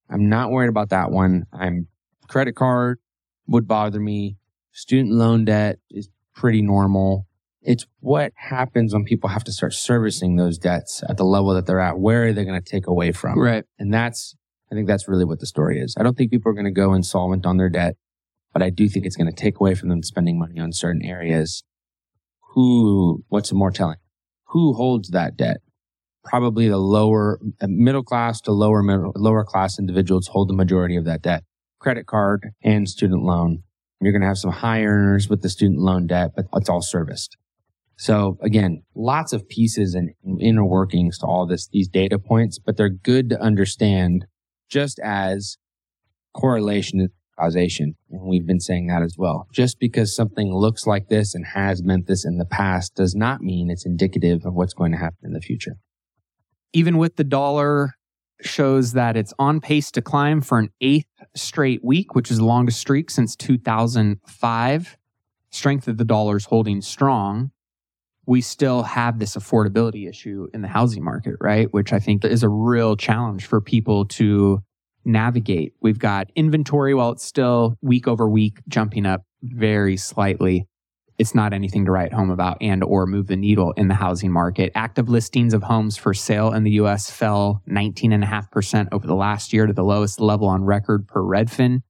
I'm 0.10 0.30
not 0.30 0.52
worried 0.52 0.70
about 0.70 0.90
that 0.90 1.12
one. 1.12 1.46
I'm 1.52 1.88
credit 2.28 2.56
card 2.56 3.00
would 3.48 3.68
bother 3.68 4.00
me. 4.00 4.38
Student 4.72 5.12
loan 5.14 5.44
debt 5.46 5.80
is 5.90 6.08
pretty 6.36 6.62
normal. 6.62 7.28
It's 7.62 7.86
what 8.00 8.34
happens 8.36 8.94
when 8.94 9.04
people 9.04 9.30
have 9.30 9.44
to 9.44 9.52
start 9.52 9.74
servicing 9.74 10.36
those 10.36 10.58
debts 10.58 11.04
at 11.08 11.18
the 11.18 11.24
level 11.24 11.54
that 11.54 11.68
they're 11.68 11.80
at. 11.80 12.00
Where 12.00 12.28
are 12.28 12.34
they 12.34 12.44
going 12.44 12.60
to 12.60 12.70
take 12.70 12.88
away 12.88 13.12
from? 13.12 13.38
Right. 13.38 13.64
And 13.78 13.94
that's, 13.94 14.36
I 14.72 14.76
think 14.76 14.88
that's 14.88 15.08
really 15.08 15.26
what 15.26 15.40
the 15.40 15.46
story 15.46 15.80
is. 15.80 15.96
I 16.00 16.04
don't 16.04 16.18
think 16.18 16.32
people 16.32 16.50
are 16.50 16.56
going 16.56 16.66
to 16.66 16.72
go 16.72 16.94
insolvent 16.94 17.46
on 17.46 17.58
their 17.58 17.70
debt, 17.70 17.98
but 18.52 18.64
I 18.64 18.72
do 18.72 18.90
think 18.90 19.06
it's 19.06 19.16
going 19.16 19.32
to 19.32 19.36
take 19.36 19.60
away 19.60 19.76
from 19.76 19.90
them 19.90 20.02
spending 20.02 20.40
money 20.40 20.60
on 20.60 20.74
certain 20.74 21.04
areas. 21.04 21.64
Who, 22.54 23.24
what's 23.30 23.54
more 23.54 23.72
telling? 23.72 23.98
Who 24.48 24.74
holds 24.74 25.10
that 25.10 25.38
debt? 25.38 25.58
Probably 26.24 26.68
the 26.68 26.78
lower, 26.78 27.40
uh, 27.62 27.68
middle 27.70 28.04
class 28.04 28.42
to 28.42 28.52
lower 28.52 28.82
middle, 28.82 29.12
lower 29.16 29.44
class 29.44 29.78
individuals 29.78 30.28
hold 30.28 30.50
the 30.50 30.54
majority 30.54 30.96
of 30.96 31.06
that 31.06 31.22
debt. 31.22 31.44
Credit 31.80 32.06
card 32.06 32.50
and 32.64 32.90
student 32.90 33.24
loan. 33.24 33.64
You're 34.02 34.12
going 34.12 34.22
to 34.22 34.28
have 34.28 34.38
some 34.38 34.52
high 34.52 34.84
earners 34.84 35.30
with 35.30 35.44
the 35.44 35.50
student 35.50 35.80
loan 35.80 36.08
debt, 36.08 36.32
but 36.36 36.46
it's 36.56 36.70
all 36.70 36.82
serviced. 36.82 37.38
So 38.02 38.40
again, 38.42 38.82
lots 38.96 39.32
of 39.32 39.48
pieces 39.48 39.94
and 39.94 40.10
inner 40.40 40.66
workings 40.66 41.20
to 41.20 41.28
all 41.28 41.46
this, 41.46 41.68
these 41.72 41.88
data 41.88 42.18
points, 42.18 42.58
but 42.58 42.76
they're 42.76 42.90
good 42.90 43.30
to 43.30 43.40
understand 43.40 44.26
just 44.70 45.00
as 45.04 45.60
correlation 46.34 47.00
is 47.00 47.10
causation. 47.40 47.94
And 48.10 48.24
we've 48.24 48.48
been 48.48 48.60
saying 48.60 48.88
that 48.88 49.04
as 49.04 49.18
well. 49.20 49.46
Just 49.54 49.80
because 49.80 50.16
something 50.16 50.52
looks 50.52 50.88
like 50.88 51.10
this 51.10 51.36
and 51.36 51.46
has 51.54 51.84
meant 51.84 52.08
this 52.08 52.26
in 52.26 52.40
the 52.40 52.46
past 52.46 52.96
does 52.96 53.14
not 53.14 53.42
mean 53.42 53.70
it's 53.70 53.86
indicative 53.86 54.48
of 54.48 54.56
what's 54.56 54.74
going 54.74 54.94
to 54.94 54.98
happen 54.98 55.20
in 55.22 55.34
the 55.34 55.40
future. 55.40 55.76
even 56.74 56.98
with 56.98 57.18
the 57.18 57.24
dollar 57.24 57.94
shows 58.42 58.94
that 58.94 59.16
it's 59.16 59.34
on 59.38 59.62
pace 59.62 59.92
to 59.92 60.02
climb 60.02 60.42
for 60.42 60.58
an 60.58 60.70
eighth 60.82 61.06
straight 61.36 61.84
week, 61.84 62.16
which 62.16 62.32
is 62.32 62.38
the 62.40 62.46
longest 62.46 62.80
streak 62.80 63.12
since 63.12 63.36
2005. 63.36 64.98
Strength 65.52 65.88
of 65.88 65.98
the 65.98 66.06
dollar 66.06 66.38
is 66.38 66.46
holding 66.46 66.82
strong. 66.82 67.52
We 68.26 68.42
still 68.42 68.84
have 68.84 69.20
this 69.20 69.36
affordability 69.36 70.08
issue 70.08 70.48
in 70.54 70.62
the 70.62 70.68
housing 70.68 71.04
market, 71.04 71.36
right? 71.40 71.72
Which 71.74 71.92
I 71.92 72.00
think 72.00 72.24
is 72.24 72.44
a 72.44 72.50
real 72.50 72.96
challenge 72.96 73.46
for 73.46 73.62
people 73.62 74.06
to 74.06 74.62
navigate. 75.04 75.74
We've 75.82 76.00
got 76.00 76.30
inventory 76.36 76.94
while 76.94 77.12
it's 77.12 77.26
still 77.26 77.76
week 77.82 78.08
over 78.08 78.30
week 78.30 78.60
jumping 78.68 79.06
up 79.06 79.24
very 79.42 79.98
slightly 79.98 80.68
it's 81.22 81.36
not 81.36 81.54
anything 81.54 81.86
to 81.86 81.92
write 81.92 82.12
home 82.12 82.32
about 82.32 82.58
and 82.62 82.84
or 82.84 83.06
move 83.06 83.28
the 83.28 83.36
needle 83.36 83.74
in 83.74 83.88
the 83.88 83.94
housing 83.94 84.32
market. 84.32 84.72
Active 84.74 85.08
listings 85.08 85.54
of 85.54 85.62
homes 85.62 85.96
for 85.96 86.16
sale 86.16 86.52
in 86.52 86.64
the 86.64 86.72
US 86.72 87.12
fell 87.12 87.62
19.5% 87.70 88.88
over 88.92 89.06
the 89.06 89.14
last 89.14 89.54
year 89.54 89.68
to 89.68 89.74
the 89.74 89.84
lowest 89.84 90.20
level 90.20 90.48
on 90.48 90.64
record 90.64 91.08
per 91.08 91.22
Redfin. 91.22 91.84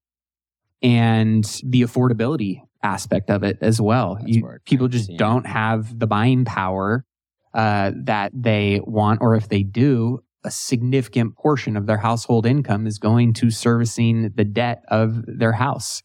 And 0.82 1.46
the 1.64 1.84
affordability 1.84 2.62
aspect 2.84 3.30
of 3.30 3.44
it 3.44 3.58
as 3.62 3.80
well. 3.80 4.18
You- 4.26 4.42
people 4.66 4.88
just 4.88 5.12
don't 5.18 5.46
have 5.46 5.98
the 5.98 6.08
buying 6.08 6.46
power 6.46 7.06
uh, 7.54 7.92
that 7.96 8.32
they 8.34 8.80
want, 8.84 9.20
or 9.22 9.36
if 9.36 9.50
they 9.50 9.64
do, 9.64 10.24
a 10.44 10.52
significant 10.52 11.36
portion 11.36 11.78
of 11.78 11.86
their 11.86 11.98
household 11.98 12.46
income 12.46 12.88
is 12.88 12.98
going 12.98 13.34
to 13.34 13.52
servicing 13.52 14.32
the 14.36 14.46
debt 14.46 14.84
of 14.88 15.24
their 15.28 15.54
house. 15.54 16.02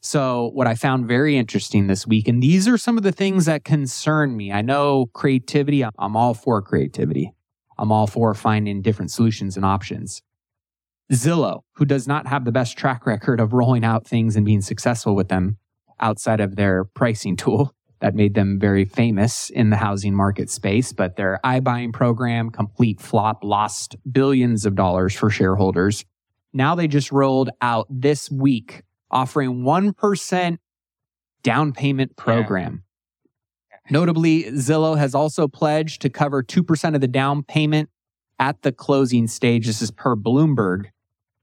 So, 0.00 0.50
what 0.54 0.66
I 0.68 0.76
found 0.76 1.08
very 1.08 1.36
interesting 1.36 1.88
this 1.88 2.06
week, 2.06 2.28
and 2.28 2.42
these 2.42 2.68
are 2.68 2.78
some 2.78 2.96
of 2.96 3.02
the 3.02 3.12
things 3.12 3.46
that 3.46 3.64
concern 3.64 4.36
me. 4.36 4.52
I 4.52 4.62
know 4.62 5.06
creativity, 5.06 5.84
I'm 5.84 6.16
all 6.16 6.32
for 6.32 6.62
creativity. 6.62 7.32
I'm 7.76 7.90
all 7.92 8.06
for 8.06 8.32
finding 8.32 8.80
different 8.80 9.10
solutions 9.10 9.56
and 9.56 9.64
options. 9.64 10.22
Zillow, 11.12 11.62
who 11.74 11.84
does 11.84 12.06
not 12.06 12.26
have 12.26 12.44
the 12.44 12.52
best 12.52 12.78
track 12.78 13.04
record 13.06 13.40
of 13.40 13.52
rolling 13.52 13.84
out 13.84 14.06
things 14.06 14.36
and 14.36 14.46
being 14.46 14.62
successful 14.62 15.14
with 15.14 15.28
them 15.28 15.58
outside 16.00 16.40
of 16.40 16.56
their 16.56 16.84
pricing 16.84 17.36
tool 17.36 17.74
that 18.00 18.14
made 18.14 18.34
them 18.34 18.58
very 18.58 18.84
famous 18.84 19.50
in 19.50 19.70
the 19.70 19.76
housing 19.76 20.14
market 20.14 20.50
space, 20.50 20.92
but 20.92 21.16
their 21.16 21.40
iBuying 21.44 21.92
program, 21.92 22.50
complete 22.50 23.00
flop, 23.00 23.42
lost 23.42 23.96
billions 24.10 24.66
of 24.66 24.74
dollars 24.74 25.14
for 25.14 25.30
shareholders. 25.30 26.04
Now 26.52 26.74
they 26.74 26.88
just 26.88 27.10
rolled 27.10 27.50
out 27.60 27.86
this 27.88 28.30
week 28.30 28.82
offering 29.10 29.62
1% 29.62 30.58
down 31.42 31.72
payment 31.72 32.16
program. 32.16 32.82
Yeah. 33.70 33.78
Notably, 33.90 34.44
Zillow 34.44 34.98
has 34.98 35.14
also 35.14 35.48
pledged 35.48 36.02
to 36.02 36.10
cover 36.10 36.42
2% 36.42 36.94
of 36.94 37.00
the 37.00 37.08
down 37.08 37.42
payment 37.42 37.88
at 38.38 38.62
the 38.62 38.72
closing 38.72 39.26
stage. 39.26 39.66
This 39.66 39.80
is 39.80 39.90
per 39.90 40.16
Bloomberg. 40.16 40.86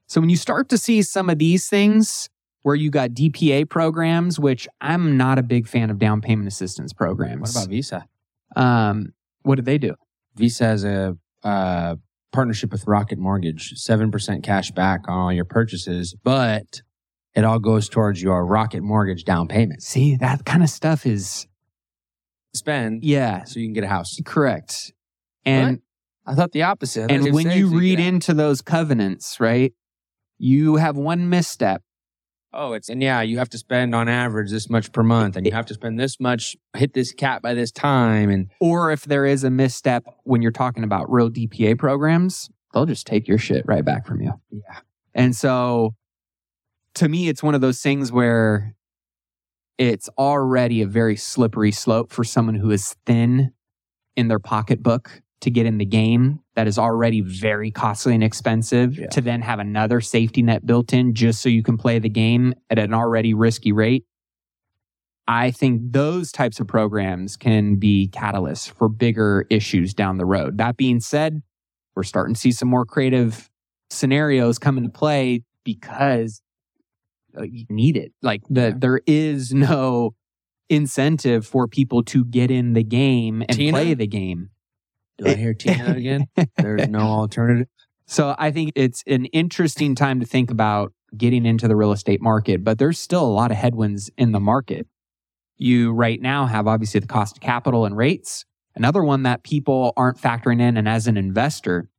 So 0.08 0.20
when 0.22 0.30
you 0.30 0.38
start 0.38 0.70
to 0.70 0.78
see 0.78 1.02
some 1.02 1.30
of 1.30 1.40
these 1.40 1.68
things 1.68 2.30
where 2.64 2.76
you 2.76 2.90
got 2.90 3.12
DPA 3.12 3.70
programs, 3.70 4.40
which 4.40 4.68
I'm 4.82 5.16
not 5.16 5.38
a 5.38 5.44
big 5.44 5.68
fan 5.68 5.90
of 5.90 6.00
down 6.00 6.22
payment 6.22 6.48
assistance 6.48 6.94
programs. 6.94 7.42
What 7.42 7.52
about 7.52 7.70
Visa? 7.70 8.08
Um, 8.56 9.14
what 9.44 9.56
did 9.56 9.66
they 9.66 9.78
do? 9.78 9.96
Visa 10.36 10.66
has 10.66 10.84
a 10.84 11.18
uh, 11.44 11.96
partnership 12.32 12.72
with 12.72 12.88
Rocket 12.88 13.20
Mortgage, 13.20 13.74
7% 13.76 14.44
cash 14.44 14.72
back 14.72 15.02
on 15.08 15.18
all 15.18 15.34
your 15.34 15.46
purchases, 15.46 16.16
but 16.24 16.82
it 17.36 17.44
all 17.44 17.60
goes 17.60 17.90
towards 17.90 18.22
your 18.22 18.46
Rocket 18.46 18.82
Mortgage 18.82 19.24
down 19.24 19.48
payment. 19.48 19.84
See, 19.84 20.16
that 20.18 20.46
kind 20.46 20.64
of 20.64 20.70
stuff 20.70 21.06
is 21.06 21.48
spend. 22.54 23.04
Yeah. 23.04 23.44
So 23.44 23.60
you 23.60 23.68
can 23.68 23.74
get 23.74 23.84
a 23.84 23.88
house. 23.88 24.20
Correct. 24.26 24.94
And 25.46 25.82
what? 26.24 26.34
I 26.34 26.36
thought 26.36 26.52
the 26.52 26.64
opposite. 26.64 27.12
And 27.12 27.34
when 27.34 27.52
you 27.52 27.68
read 27.68 28.00
into 28.00 28.34
those 28.34 28.62
covenants, 28.62 29.40
right, 29.40 29.74
you 30.38 30.78
have 30.78 30.96
one 30.96 31.30
misstep. 31.30 31.82
Oh, 32.54 32.74
it's 32.74 32.90
and 32.90 33.02
yeah, 33.02 33.22
you 33.22 33.40
have 33.40 33.50
to 33.50 33.58
spend 33.58 33.96
on 33.96 34.08
average 34.08 34.52
this 34.52 34.70
much 34.70 34.92
per 34.92 35.02
month, 35.02 35.36
and 35.36 35.46
you 35.46 35.52
have 35.52 35.66
to 35.68 35.74
spend 35.74 36.00
this 36.00 36.20
much, 36.20 36.56
hit 36.76 36.94
this 36.94 37.12
cap 37.12 37.42
by 37.42 37.54
this 37.54 37.72
time, 37.72 38.30
and 38.30 38.50
or 38.60 38.92
if 38.92 39.06
there 39.06 39.26
is 39.26 39.44
a 39.44 39.50
misstep 39.50 40.04
when 40.24 40.42
you're 40.42 40.52
talking 40.52 40.84
about 40.84 41.12
real 41.12 41.30
DPA 41.30 41.78
programs, 41.78 42.50
they'll 42.74 42.86
just 42.86 43.08
take 43.08 43.28
your 43.28 43.40
shit 43.40 43.66
right 43.66 43.84
back 43.84 44.06
from 44.06 44.22
you. 44.22 44.34
Yeah. 44.52 44.80
And 45.16 45.36
so 45.36 45.96
to 46.96 47.10
me, 47.10 47.28
it's 47.28 47.42
one 47.42 47.56
of 47.56 47.62
those 47.62 47.82
things 47.82 48.12
where 48.12 48.76
it's 49.78 50.10
already 50.18 50.82
a 50.82 50.88
very 50.88 51.16
slippery 51.16 51.72
slope 51.72 52.12
for 52.12 52.24
someone 52.24 52.56
who 52.56 52.70
is 52.70 52.96
thin 53.06 53.52
in 54.16 54.28
their 54.28 54.40
pocketbook 54.40 55.23
to 55.44 55.52
get 55.52 55.66
in 55.66 55.78
the 55.78 55.86
game 55.86 56.40
that 56.56 56.68
is 56.68 56.78
already 56.78 57.22
very 57.22 57.72
costly 57.72 58.14
and 58.14 58.24
expensive 58.24 58.98
yeah. 58.98 59.08
to 59.08 59.22
then 59.22 59.42
have 59.42 59.60
another 59.60 60.02
safety 60.02 60.42
net 60.42 60.66
built 60.66 60.94
in 60.94 61.14
just 61.14 61.42
so 61.42 61.50
you 61.50 61.64
can 61.64 61.78
play 61.78 62.00
the 62.00 62.10
game 62.10 62.54
at 62.70 62.80
an 62.80 62.94
already 62.94 63.34
risky 63.34 63.72
rate. 63.72 64.06
I 65.28 65.52
think 65.52 65.82
those 65.92 66.32
types 66.32 66.60
of 66.60 66.68
programs 66.68 67.38
can 67.38 67.76
be 67.76 68.10
catalysts 68.12 68.70
for 68.70 68.90
bigger 68.90 69.46
issues 69.50 69.94
down 69.94 70.18
the 70.18 70.26
road. 70.26 70.58
That 70.58 70.76
being 70.76 71.00
said, 71.00 71.42
we're 71.96 72.04
starting 72.04 72.34
to 72.34 72.40
see 72.40 72.52
some 72.52 72.68
more 72.68 72.86
creative 72.86 73.50
scenarios 73.90 74.60
come 74.60 74.78
into 74.78 74.90
play 74.90 75.44
because 75.64 76.42
uh, 77.38 77.44
you 77.44 77.66
need 77.70 77.96
it. 77.96 78.12
Like 78.22 78.42
the 78.50 78.62
yeah. 78.62 78.74
there 78.78 79.02
is 79.08 79.54
no 79.54 80.16
incentive 80.70 81.46
for 81.46 81.68
people 81.68 82.04
to 82.04 82.26
get 82.26 82.52
in 82.52 82.74
the 82.74 82.84
game 82.84 83.42
and 83.42 83.58
Tina? 83.58 83.72
play 83.72 83.94
the 83.94 84.08
game. 84.08 84.50
Do 85.18 85.28
I 85.28 85.36
hear 85.36 85.54
Tina 85.54 85.94
again? 85.98 86.28
There's 86.58 86.88
no 86.88 87.02
alternative. 87.02 87.68
So 88.06 88.36
I 88.38 88.52
think 88.52 88.72
it's 88.76 89.04
an 89.08 89.26
interesting 89.26 89.96
time 89.96 90.20
to 90.20 90.26
think 90.26 90.52
about 90.52 90.94
getting 91.16 91.46
into 91.46 91.68
the 91.68 91.76
real 91.76 91.92
estate 91.92 92.22
market, 92.22 92.64
but 92.64 92.78
there's 92.78 93.00
still 93.00 93.24
a 93.24 93.28
lot 93.28 93.52
of 93.52 93.58
headwinds 93.58 94.10
in 94.18 94.32
the 94.32 94.40
market. 94.40 94.88
You 95.58 95.92
right 95.94 96.22
now 96.22 96.46
have 96.46 96.68
obviously 96.68 97.00
the 97.00 97.08
cost 97.08 97.38
of 97.38 97.42
capital 97.42 97.86
and 97.86 97.96
rates. 97.96 98.46
Another 98.76 99.04
one 99.04 99.24
that 99.24 99.44
people 99.44 99.94
aren't 99.96 100.20
factoring 100.20 100.60
in, 100.60 100.78
and 100.78 100.90
as 100.90 101.06
an 101.06 101.16
investor, 101.16 101.90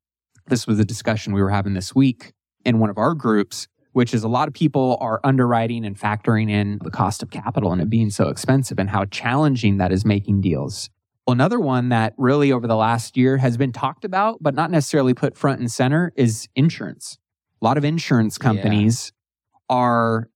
this 0.48 0.66
was 0.66 0.78
a 0.80 0.84
discussion 0.84 1.32
we 1.32 1.40
were 1.40 1.50
having 1.50 1.74
this 1.74 1.94
week 1.94 2.32
in 2.64 2.80
one 2.80 2.90
of 2.90 2.98
our 2.98 3.14
groups 3.14 3.68
which 3.94 4.12
is 4.12 4.24
a 4.24 4.28
lot 4.28 4.48
of 4.48 4.54
people 4.54 4.98
are 5.00 5.20
underwriting 5.22 5.84
and 5.86 5.98
factoring 5.98 6.50
in 6.50 6.78
the 6.82 6.90
cost 6.90 7.22
of 7.22 7.30
capital 7.30 7.72
and 7.72 7.80
it 7.80 7.88
being 7.88 8.10
so 8.10 8.28
expensive 8.28 8.78
and 8.78 8.90
how 8.90 9.04
challenging 9.06 9.78
that 9.78 9.92
is 9.92 10.04
making 10.04 10.40
deals. 10.40 10.90
Another 11.26 11.58
one 11.58 11.88
that 11.88 12.12
really 12.18 12.52
over 12.52 12.66
the 12.66 12.76
last 12.76 13.16
year 13.16 13.38
has 13.38 13.56
been 13.56 13.72
talked 13.72 14.04
about, 14.04 14.42
but 14.42 14.54
not 14.54 14.70
necessarily 14.70 15.14
put 15.14 15.36
front 15.38 15.58
and 15.58 15.70
center 15.70 16.12
is 16.16 16.48
insurance. 16.54 17.18
A 17.62 17.64
lot 17.64 17.78
of 17.78 17.84
insurance 17.84 18.36
companies 18.36 19.10
yeah. 19.68 19.76
are 19.76 20.28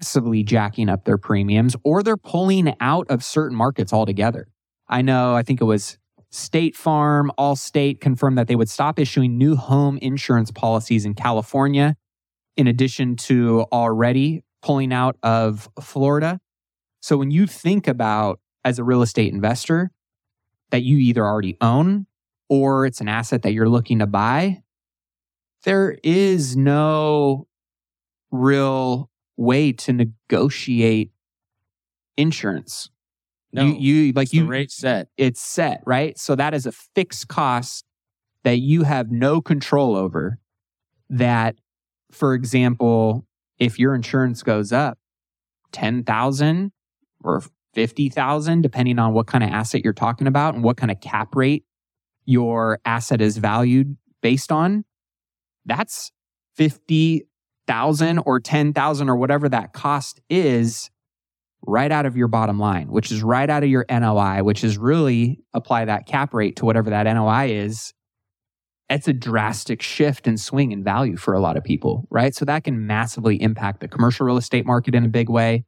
massively 0.00 0.42
jacking 0.42 0.88
up 0.88 1.04
their 1.04 1.16
premiums 1.16 1.76
or 1.84 2.02
they're 2.02 2.16
pulling 2.16 2.74
out 2.80 3.06
of 3.08 3.22
certain 3.22 3.56
markets 3.56 3.92
altogether. 3.92 4.48
I 4.88 5.02
know, 5.02 5.34
I 5.34 5.42
think 5.42 5.60
it 5.60 5.64
was 5.64 5.96
State 6.30 6.74
Farm, 6.74 7.30
Allstate 7.38 8.00
confirmed 8.00 8.36
that 8.36 8.48
they 8.48 8.56
would 8.56 8.68
stop 8.68 8.98
issuing 8.98 9.38
new 9.38 9.54
home 9.54 9.96
insurance 10.02 10.50
policies 10.50 11.04
in 11.04 11.14
California 11.14 11.96
in 12.56 12.66
addition 12.66 13.14
to 13.16 13.64
already 13.72 14.42
pulling 14.60 14.92
out 14.92 15.16
of 15.22 15.68
Florida. 15.80 16.40
So 17.00 17.16
when 17.16 17.30
you 17.30 17.46
think 17.46 17.86
about 17.86 18.40
as 18.64 18.80
a 18.80 18.84
real 18.84 19.02
estate 19.02 19.32
investor 19.32 19.92
that 20.70 20.82
you 20.82 20.98
either 20.98 21.24
already 21.24 21.56
own 21.60 22.06
or 22.48 22.86
it's 22.86 23.00
an 23.00 23.08
asset 23.08 23.42
that 23.42 23.52
you're 23.52 23.68
looking 23.68 23.98
to 23.98 24.06
buy, 24.06 24.62
there 25.64 25.96
is 26.02 26.56
no 26.56 27.46
real 28.30 29.10
way 29.36 29.72
to 29.72 29.92
negotiate 29.92 31.10
insurance. 32.16 32.90
No, 33.52 33.64
you, 33.64 33.74
you 33.74 34.12
like 34.12 34.32
you 34.32 34.46
rate 34.46 34.70
set. 34.70 35.08
It's 35.16 35.40
set, 35.40 35.82
right? 35.86 36.18
So 36.18 36.34
that 36.34 36.54
is 36.54 36.66
a 36.66 36.72
fixed 36.72 37.28
cost 37.28 37.84
that 38.44 38.58
you 38.58 38.82
have 38.82 39.10
no 39.10 39.40
control 39.40 39.96
over 39.96 40.38
that 41.08 41.56
for 42.10 42.34
example, 42.34 43.26
if 43.58 43.78
your 43.78 43.94
insurance 43.94 44.42
goes 44.42 44.72
up 44.72 44.98
10,000 45.72 46.72
or 47.22 47.42
50,000 47.76 48.62
depending 48.62 48.98
on 48.98 49.12
what 49.12 49.26
kind 49.26 49.44
of 49.44 49.50
asset 49.50 49.84
you're 49.84 49.92
talking 49.92 50.26
about 50.26 50.54
and 50.54 50.64
what 50.64 50.78
kind 50.78 50.90
of 50.90 51.00
cap 51.00 51.36
rate 51.36 51.64
your 52.24 52.80
asset 52.84 53.20
is 53.20 53.36
valued 53.36 53.96
based 54.22 54.50
on, 54.50 54.84
that's 55.66 56.10
50,000 56.56 58.18
or 58.18 58.40
10,000 58.40 59.08
or 59.08 59.16
whatever 59.16 59.48
that 59.48 59.74
cost 59.74 60.20
is 60.30 60.90
right 61.66 61.92
out 61.92 62.06
of 62.06 62.16
your 62.16 62.28
bottom 62.28 62.58
line, 62.58 62.88
which 62.88 63.12
is 63.12 63.22
right 63.22 63.50
out 63.50 63.62
of 63.62 63.68
your 63.68 63.84
NOI, 63.90 64.42
which 64.42 64.64
is 64.64 64.78
really 64.78 65.38
apply 65.52 65.84
that 65.84 66.06
cap 66.06 66.32
rate 66.32 66.56
to 66.56 66.64
whatever 66.64 66.90
that 66.90 67.02
NOI 67.04 67.50
is 67.50 67.92
it's 68.88 69.08
a 69.08 69.12
drastic 69.12 69.82
shift 69.82 70.26
and 70.26 70.38
swing 70.38 70.72
in 70.72 70.84
value 70.84 71.16
for 71.16 71.34
a 71.34 71.40
lot 71.40 71.56
of 71.56 71.64
people, 71.64 72.06
right? 72.10 72.34
So 72.34 72.44
that 72.44 72.64
can 72.64 72.86
massively 72.86 73.40
impact 73.42 73.80
the 73.80 73.88
commercial 73.88 74.26
real 74.26 74.36
estate 74.36 74.64
market 74.64 74.94
in 74.94 75.04
a 75.04 75.08
big 75.08 75.28
way. 75.28 75.64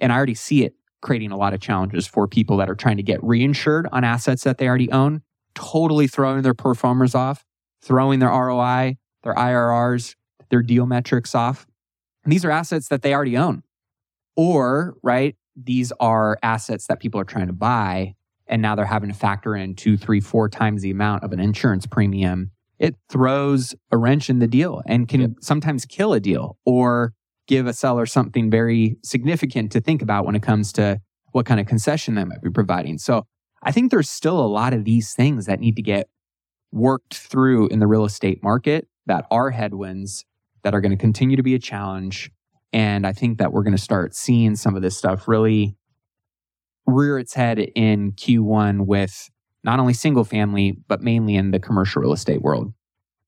And 0.00 0.12
I 0.12 0.16
already 0.16 0.34
see 0.34 0.64
it 0.64 0.74
creating 1.00 1.30
a 1.30 1.36
lot 1.36 1.54
of 1.54 1.60
challenges 1.60 2.06
for 2.06 2.26
people 2.26 2.56
that 2.58 2.68
are 2.68 2.74
trying 2.74 2.96
to 2.96 3.02
get 3.02 3.20
reinsured 3.20 3.86
on 3.92 4.04
assets 4.04 4.44
that 4.44 4.58
they 4.58 4.68
already 4.68 4.90
own, 4.90 5.22
totally 5.54 6.06
throwing 6.06 6.42
their 6.42 6.54
pro 6.54 6.74
formas 6.74 7.14
off, 7.14 7.44
throwing 7.82 8.18
their 8.18 8.30
ROI, 8.30 8.96
their 9.22 9.34
IRRs, 9.34 10.14
their 10.50 10.62
deal 10.62 10.86
metrics 10.86 11.34
off. 11.34 11.66
And 12.24 12.32
these 12.32 12.44
are 12.44 12.50
assets 12.50 12.88
that 12.88 13.02
they 13.02 13.14
already 13.14 13.36
own. 13.36 13.62
Or, 14.36 14.96
right, 15.02 15.36
these 15.56 15.92
are 16.00 16.38
assets 16.42 16.86
that 16.86 17.00
people 17.00 17.20
are 17.20 17.24
trying 17.24 17.48
to 17.48 17.52
buy 17.52 18.14
and 18.46 18.62
now 18.62 18.74
they're 18.74 18.86
having 18.86 19.10
to 19.10 19.14
factor 19.14 19.54
in 19.54 19.74
two, 19.74 19.96
three, 19.96 20.20
four 20.20 20.48
times 20.48 20.82
the 20.82 20.90
amount 20.90 21.22
of 21.22 21.32
an 21.32 21.40
insurance 21.40 21.86
premium 21.86 22.50
it 22.78 22.94
throws 23.10 23.74
a 23.90 23.96
wrench 23.96 24.30
in 24.30 24.38
the 24.38 24.46
deal 24.46 24.82
and 24.86 25.08
can 25.08 25.20
yep. 25.20 25.30
sometimes 25.40 25.84
kill 25.84 26.12
a 26.12 26.20
deal 26.20 26.56
or 26.64 27.12
give 27.48 27.66
a 27.66 27.72
seller 27.72 28.06
something 28.06 28.50
very 28.50 28.96
significant 29.02 29.72
to 29.72 29.80
think 29.80 30.02
about 30.02 30.24
when 30.24 30.36
it 30.36 30.42
comes 30.42 30.72
to 30.74 31.00
what 31.32 31.46
kind 31.46 31.58
of 31.58 31.66
concession 31.66 32.14
they 32.14 32.24
might 32.24 32.42
be 32.42 32.50
providing. 32.50 32.98
So 32.98 33.26
I 33.62 33.72
think 33.72 33.90
there's 33.90 34.08
still 34.08 34.38
a 34.38 34.46
lot 34.46 34.72
of 34.72 34.84
these 34.84 35.14
things 35.14 35.46
that 35.46 35.58
need 35.58 35.74
to 35.76 35.82
get 35.82 36.08
worked 36.70 37.16
through 37.16 37.68
in 37.68 37.80
the 37.80 37.86
real 37.86 38.04
estate 38.04 38.42
market 38.42 38.86
that 39.06 39.26
are 39.30 39.50
headwinds 39.50 40.24
that 40.62 40.74
are 40.74 40.80
going 40.80 40.92
to 40.92 40.96
continue 40.96 41.36
to 41.36 41.42
be 41.42 41.54
a 41.54 41.58
challenge. 41.58 42.30
And 42.72 43.06
I 43.06 43.12
think 43.12 43.38
that 43.38 43.52
we're 43.52 43.62
going 43.62 43.76
to 43.76 43.82
start 43.82 44.14
seeing 44.14 44.54
some 44.54 44.76
of 44.76 44.82
this 44.82 44.96
stuff 44.96 45.26
really 45.26 45.76
rear 46.86 47.18
its 47.18 47.34
head 47.34 47.58
in 47.58 48.12
Q1 48.12 48.86
with 48.86 49.30
not 49.64 49.80
only 49.80 49.94
single 49.94 50.24
family, 50.24 50.78
but 50.86 51.00
mainly 51.00 51.36
in 51.36 51.50
the 51.50 51.58
commercial 51.58 52.02
real 52.02 52.12
estate 52.12 52.42
world. 52.42 52.72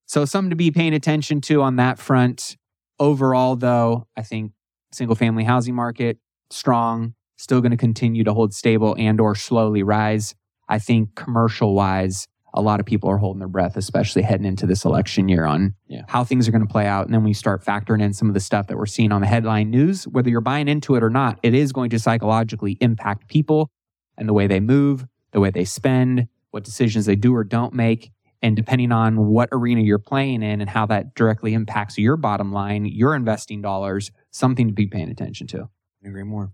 So, 0.06 0.24
something 0.24 0.50
to 0.50 0.56
be 0.56 0.70
paying 0.70 0.94
attention 0.94 1.40
to 1.42 1.62
on 1.62 1.76
that 1.76 1.98
front. 1.98 2.56
Overall, 3.00 3.56
though, 3.56 4.06
I 4.16 4.22
think 4.22 4.52
single 4.92 5.16
family 5.16 5.42
housing 5.42 5.74
market 5.74 6.18
strong, 6.50 7.14
still 7.38 7.60
going 7.60 7.70
to 7.70 7.76
continue 7.76 8.22
to 8.24 8.34
hold 8.34 8.52
stable 8.54 8.94
and 8.98 9.20
or 9.20 9.34
slowly 9.34 9.82
rise. 9.82 10.34
I 10.68 10.78
think 10.78 11.14
commercial 11.14 11.74
wise, 11.74 12.28
a 12.52 12.60
lot 12.60 12.78
of 12.78 12.84
people 12.86 13.08
are 13.10 13.16
holding 13.16 13.38
their 13.38 13.48
breath, 13.48 13.76
especially 13.76 14.22
heading 14.22 14.44
into 14.46 14.66
this 14.66 14.84
election 14.84 15.28
year 15.28 15.44
on 15.46 15.74
Yeah. 15.88 16.02
how 16.08 16.24
things 16.24 16.46
are 16.46 16.52
going 16.52 16.66
to 16.66 16.70
play 16.70 16.86
out. 16.86 17.06
And 17.06 17.14
then 17.14 17.22
when 17.22 17.28
you 17.28 17.34
start 17.34 17.64
factoring 17.64 18.02
in 18.02 18.12
some 18.12 18.28
of 18.28 18.34
the 18.34 18.40
stuff 18.40 18.66
that 18.66 18.76
we're 18.76 18.86
seeing 18.86 19.12
on 19.12 19.20
the 19.22 19.26
headline 19.26 19.70
news, 19.70 20.06
whether 20.06 20.28
you're 20.28 20.40
buying 20.42 20.68
into 20.68 20.94
it 20.94 21.02
or 21.02 21.10
not, 21.10 21.38
it 21.42 21.54
is 21.54 21.72
going 21.72 21.90
to 21.90 21.98
psychologically 21.98 22.76
impact 22.80 23.28
people 23.28 23.70
and 24.18 24.28
the 24.28 24.32
way 24.34 24.46
they 24.46 24.60
move, 24.60 25.06
the 25.32 25.40
way 25.40 25.50
they 25.50 25.64
spend, 25.64 26.26
what 26.50 26.64
decisions 26.64 27.06
they 27.06 27.16
do 27.16 27.34
or 27.34 27.44
don't 27.44 27.72
make. 27.72 28.10
And 28.42 28.56
depending 28.56 28.90
on 28.90 29.26
what 29.26 29.50
arena 29.52 29.82
you're 29.82 29.98
playing 29.98 30.42
in 30.42 30.60
and 30.60 30.70
how 30.70 30.86
that 30.86 31.14
directly 31.14 31.52
impacts 31.52 31.98
your 31.98 32.16
bottom 32.16 32.52
line, 32.52 32.86
your 32.86 33.14
investing 33.14 33.60
dollars, 33.60 34.10
something 34.30 34.68
to 34.68 34.72
be 34.72 34.86
paying 34.86 35.10
attention 35.10 35.46
to. 35.48 35.68
I 36.04 36.08
agree 36.08 36.22
more. 36.22 36.52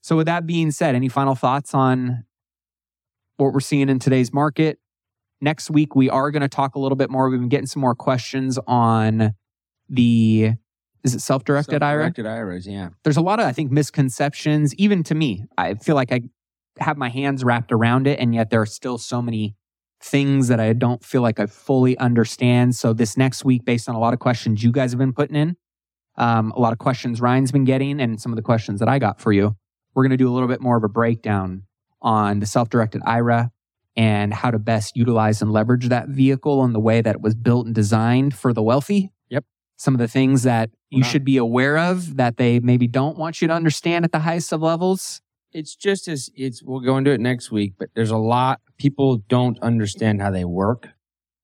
So, 0.00 0.16
with 0.16 0.26
that 0.26 0.46
being 0.46 0.70
said, 0.70 0.94
any 0.94 1.08
final 1.08 1.34
thoughts 1.34 1.74
on 1.74 2.24
what 3.36 3.52
we're 3.52 3.60
seeing 3.60 3.88
in 3.88 3.98
today's 3.98 4.32
market? 4.32 4.78
Next 5.40 5.70
week, 5.70 5.94
we 5.94 6.08
are 6.08 6.30
going 6.30 6.42
to 6.42 6.48
talk 6.48 6.74
a 6.74 6.78
little 6.78 6.96
bit 6.96 7.10
more. 7.10 7.28
We've 7.28 7.38
been 7.38 7.48
getting 7.48 7.66
some 7.66 7.80
more 7.80 7.94
questions 7.94 8.58
on 8.66 9.34
the 9.88 10.52
is 11.04 11.14
it 11.14 11.20
self-directed 11.20 11.82
IRA? 11.82 12.04
Self-directed 12.04 12.26
IRAs, 12.26 12.66
yeah. 12.66 12.88
There's 13.04 13.16
a 13.16 13.22
lot 13.22 13.38
of 13.38 13.46
I 13.46 13.52
think 13.52 13.70
misconceptions. 13.70 14.74
Even 14.76 15.02
to 15.04 15.14
me, 15.14 15.44
I 15.56 15.74
feel 15.74 15.94
like 15.94 16.12
I 16.12 16.22
have 16.78 16.96
my 16.96 17.08
hands 17.08 17.44
wrapped 17.44 17.70
around 17.70 18.06
it, 18.06 18.18
and 18.18 18.34
yet 18.34 18.50
there 18.50 18.60
are 18.60 18.66
still 18.66 18.98
so 18.98 19.22
many 19.22 19.56
things 20.00 20.48
that 20.48 20.60
I 20.60 20.72
don't 20.72 21.04
feel 21.04 21.22
like 21.22 21.40
I 21.40 21.46
fully 21.46 21.98
understand. 21.98 22.74
So 22.76 22.92
this 22.92 23.16
next 23.16 23.44
week, 23.44 23.64
based 23.64 23.88
on 23.88 23.94
a 23.94 23.98
lot 23.98 24.12
of 24.14 24.20
questions 24.20 24.62
you 24.62 24.70
guys 24.72 24.92
have 24.92 24.98
been 24.98 25.12
putting 25.12 25.36
in, 25.36 25.56
um, 26.16 26.52
a 26.56 26.60
lot 26.60 26.72
of 26.72 26.78
questions 26.78 27.20
Ryan's 27.20 27.52
been 27.52 27.64
getting, 27.64 28.00
and 28.00 28.20
some 28.20 28.32
of 28.32 28.36
the 28.36 28.42
questions 28.42 28.80
that 28.80 28.88
I 28.88 28.98
got 28.98 29.20
for 29.20 29.32
you, 29.32 29.56
we're 29.94 30.02
going 30.04 30.10
to 30.10 30.16
do 30.16 30.28
a 30.28 30.32
little 30.32 30.48
bit 30.48 30.60
more 30.60 30.76
of 30.76 30.84
a 30.84 30.88
breakdown 30.88 31.64
on 32.00 32.40
the 32.40 32.46
self-directed 32.46 33.02
IRA 33.04 33.50
and 33.96 34.32
how 34.32 34.50
to 34.50 34.58
best 34.58 34.96
utilize 34.96 35.42
and 35.42 35.52
leverage 35.52 35.88
that 35.88 36.08
vehicle 36.08 36.62
and 36.62 36.74
the 36.74 36.80
way 36.80 37.00
that 37.00 37.16
it 37.16 37.20
was 37.20 37.34
built 37.34 37.66
and 37.66 37.74
designed 37.74 38.34
for 38.34 38.52
the 38.52 38.62
wealthy. 38.62 39.12
Yep. 39.30 39.44
Some 39.76 39.94
of 39.94 39.98
the 39.98 40.06
things 40.08 40.44
that 40.44 40.70
you 40.90 41.02
Wow. 41.02 41.08
should 41.08 41.24
be 41.24 41.36
aware 41.36 41.76
of 41.76 42.16
that 42.16 42.36
they 42.36 42.60
maybe 42.60 42.86
don't 42.86 43.18
want 43.18 43.42
you 43.42 43.48
to 43.48 43.54
understand 43.54 44.04
at 44.04 44.12
the 44.12 44.20
highest 44.20 44.52
of 44.52 44.62
levels. 44.62 45.20
It's 45.52 45.74
just 45.74 46.08
as 46.08 46.30
it's 46.34 46.62
we'll 46.62 46.80
go 46.80 46.98
into 46.98 47.10
it 47.10 47.20
next 47.20 47.50
week, 47.50 47.74
but 47.78 47.88
there's 47.94 48.10
a 48.10 48.18
lot 48.18 48.60
people 48.78 49.18
don't 49.28 49.58
understand 49.60 50.20
how 50.20 50.30
they 50.30 50.44
work 50.44 50.88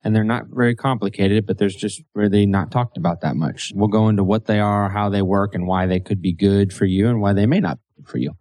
and 0.05 0.14
they're 0.14 0.22
not 0.22 0.44
very 0.50 0.76
complicated, 0.76 1.46
but 1.46 1.57
there's 1.57 1.74
just 1.74 2.02
really 2.14 2.44
not 2.44 2.70
talked 2.70 2.98
about 2.98 3.22
that 3.22 3.36
much. 3.36 3.72
We'll 3.74 3.88
go 3.88 4.09
into 4.09 4.22
what 4.22 4.44
they 4.44 4.61
are, 4.61 4.90
how 4.90 5.09
they 5.09 5.22
work, 5.22 5.55
and 5.55 5.66
why 5.66 5.86
they 5.86 5.98
could 5.98 6.20
be 6.20 6.32
good 6.32 6.72
for 6.72 6.84
you 6.84 7.09
and 7.09 7.22
why 7.22 7.32
they 7.32 7.46
may 7.46 7.59
not 7.59 7.78
be 7.96 8.05
for 8.05 8.18
you. 8.18 8.32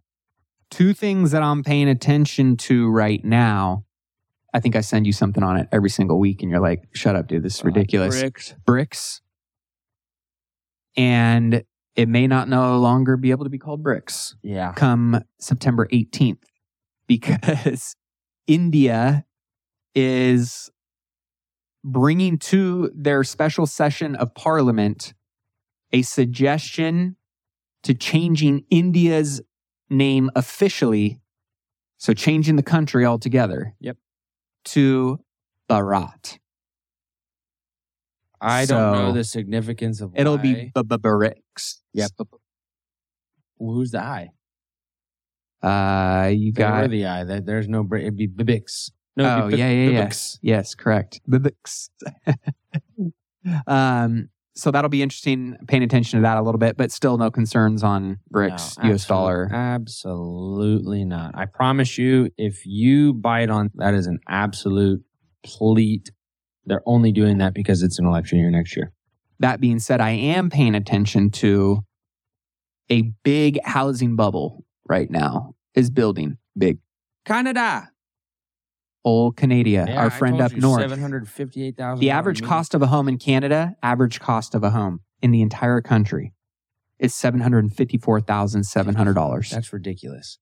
Two 0.70 0.93
things 0.93 1.32
that 1.32 1.41
I'm 1.41 1.64
paying 1.64 1.88
attention 1.88 2.57
to 2.57 2.89
right 2.89 3.24
now. 3.24 3.86
I 4.53 4.59
think 4.59 4.76
I 4.76 4.82
send 4.82 5.07
you 5.07 5.14
something 5.14 5.41
on 5.41 5.57
it 5.57 5.68
every 5.72 5.89
single 5.89 6.20
week, 6.20 6.41
and 6.41 6.51
you're 6.51 6.59
like, 6.59 6.84
shut 6.93 7.16
up, 7.16 7.28
dude. 7.28 7.43
This 7.43 7.55
is 7.55 7.61
uh, 7.61 7.68
ridiculous. 7.68 8.22
BRICS. 8.22 8.55
BRICS. 8.68 9.22
And 10.95 11.64
it 11.96 12.10
may 12.10 12.28
not 12.28 12.50
no 12.50 12.78
longer 12.80 13.18
be 13.18 13.32
able 13.32 13.44
to 13.44 13.50
be 13.50 13.60
called 13.60 13.84
BRICS 13.84 14.36
Yeah. 14.44 14.74
come 14.74 15.24
September 15.39 15.88
18th 15.91 16.44
because 17.08 17.96
India 18.48 19.26
is 19.96 20.70
bringing 21.84 22.38
to 22.39 22.89
their 22.96 23.24
special 23.24 23.66
session 23.66 24.16
of 24.16 24.34
parliament 24.34 25.14
a 25.91 26.02
suggestion 26.02 27.16
to 27.84 27.94
changing 27.94 28.64
India's 28.70 29.41
name 29.89 30.30
officially, 30.36 31.20
so 31.98 32.14
changing 32.14 32.56
the 32.56 32.64
country 32.64 33.06
altogether. 33.06 33.76
Yep. 33.82 33.98
To 34.66 35.20
Bharat. 35.70 36.39
I 38.44 38.66
don't 38.66 38.91
know 38.91 39.12
the 39.14 39.24
significance 39.24 40.02
of 40.02 40.12
It'll 40.16 40.36
why. 40.38 40.41
be 40.41 40.72
BRICS. 40.76 41.78
Yep. 41.94 42.12
Who's 43.58 43.91
the 43.91 44.02
I? 44.02 44.30
Uh, 45.62 46.28
you 46.28 46.52
They 46.52 46.60
got 46.62 46.89
the 46.89 47.06
I. 47.06 47.24
There- 47.24 47.39
There's 47.41 47.70
no 47.70 47.84
break. 47.84 48.04
It'd 48.04 48.18
be 48.18 48.28
Bibix. 48.28 48.91
No, 49.16 49.44
Oh, 49.46 49.48
be 49.50 49.58
yeah, 49.58 49.70
yeah, 49.70 49.89
yeah. 49.91 50.06
Bibix. 50.08 50.39
yes, 50.41 50.76
correct. 50.76 51.22
Bibix. 51.30 51.89
um, 53.68 54.30
so 54.56 54.72
that'll 54.72 54.89
be 54.89 55.02
interesting. 55.02 55.56
Paying 55.68 55.84
attention 55.84 56.20
to 56.20 56.24
that 56.24 56.38
a 56.38 56.41
little 56.41 56.60
bit, 56.60 56.78
but 56.78 56.91
still 56.91 57.18
no 57.18 57.32
concerns 57.32 57.84
on 57.84 58.18
BRICS, 58.34 58.82
No, 58.84 58.89
U.S. 58.89 59.06
dollar. 59.08 59.50
Absolutely 59.54 61.06
not. 61.06 61.36
I 61.36 61.46
promise 61.46 61.98
you, 61.98 62.30
if 62.38 62.66
you 62.66 63.14
bite 63.14 63.50
on 63.50 63.72
that 63.76 63.94
is 63.94 64.08
an 64.08 64.20
absolute 64.28 65.04
pleat. 65.46 66.12
They're 66.66 66.84
only 66.86 67.11
doing 67.11 67.38
that 67.39 67.53
because 67.53 67.84
it's 67.84 67.99
an 67.99 68.05
election 68.05 68.39
year 68.39 68.49
next 68.49 68.76
year. 68.76 68.91
That 69.39 69.59
being 69.59 69.80
said, 69.80 69.99
I 69.99 70.11
am 70.11 70.49
paying 70.49 70.76
attention 70.76 71.30
to 71.32 71.84
a 72.89 73.01
big 73.24 73.59
housing 73.64 74.16
bubble 74.16 74.66
right 74.88 75.09
now 75.09 75.55
is 75.76 75.89
building 75.89 76.38
big. 76.57 76.80
Canada. 77.26 77.89
Old 79.05 79.36
Canada, 79.36 79.93
our 79.93 80.09
friend 80.09 80.39
up 80.39 80.53
north. 80.53 80.82
Seven 80.82 81.01
hundred 81.01 81.28
fifty-eight 81.28 81.76
thousand. 81.76 81.99
The 81.99 82.11
average 82.11 82.41
cost 82.41 82.74
of 82.74 82.82
a 82.82 82.88
home 82.88 83.09
in 83.09 83.18
Canada, 83.18 83.76
average 83.84 84.22
cost 84.22 84.55
of 84.55 84.64
a 84.64 84.70
home 84.70 85.01
in 85.22 85.32
the 85.32 85.41
entire 85.41 85.82
country 85.82 86.32
is 86.99 87.14
seven 87.14 87.41
hundred 87.41 87.66
and 87.66 87.76
fifty-four 87.76 88.22
thousand 88.22 88.64
seven 88.64 88.95
hundred 88.95 89.16
dollars. 89.16 89.49
That's 89.49 89.74
ridiculous. 89.74 90.39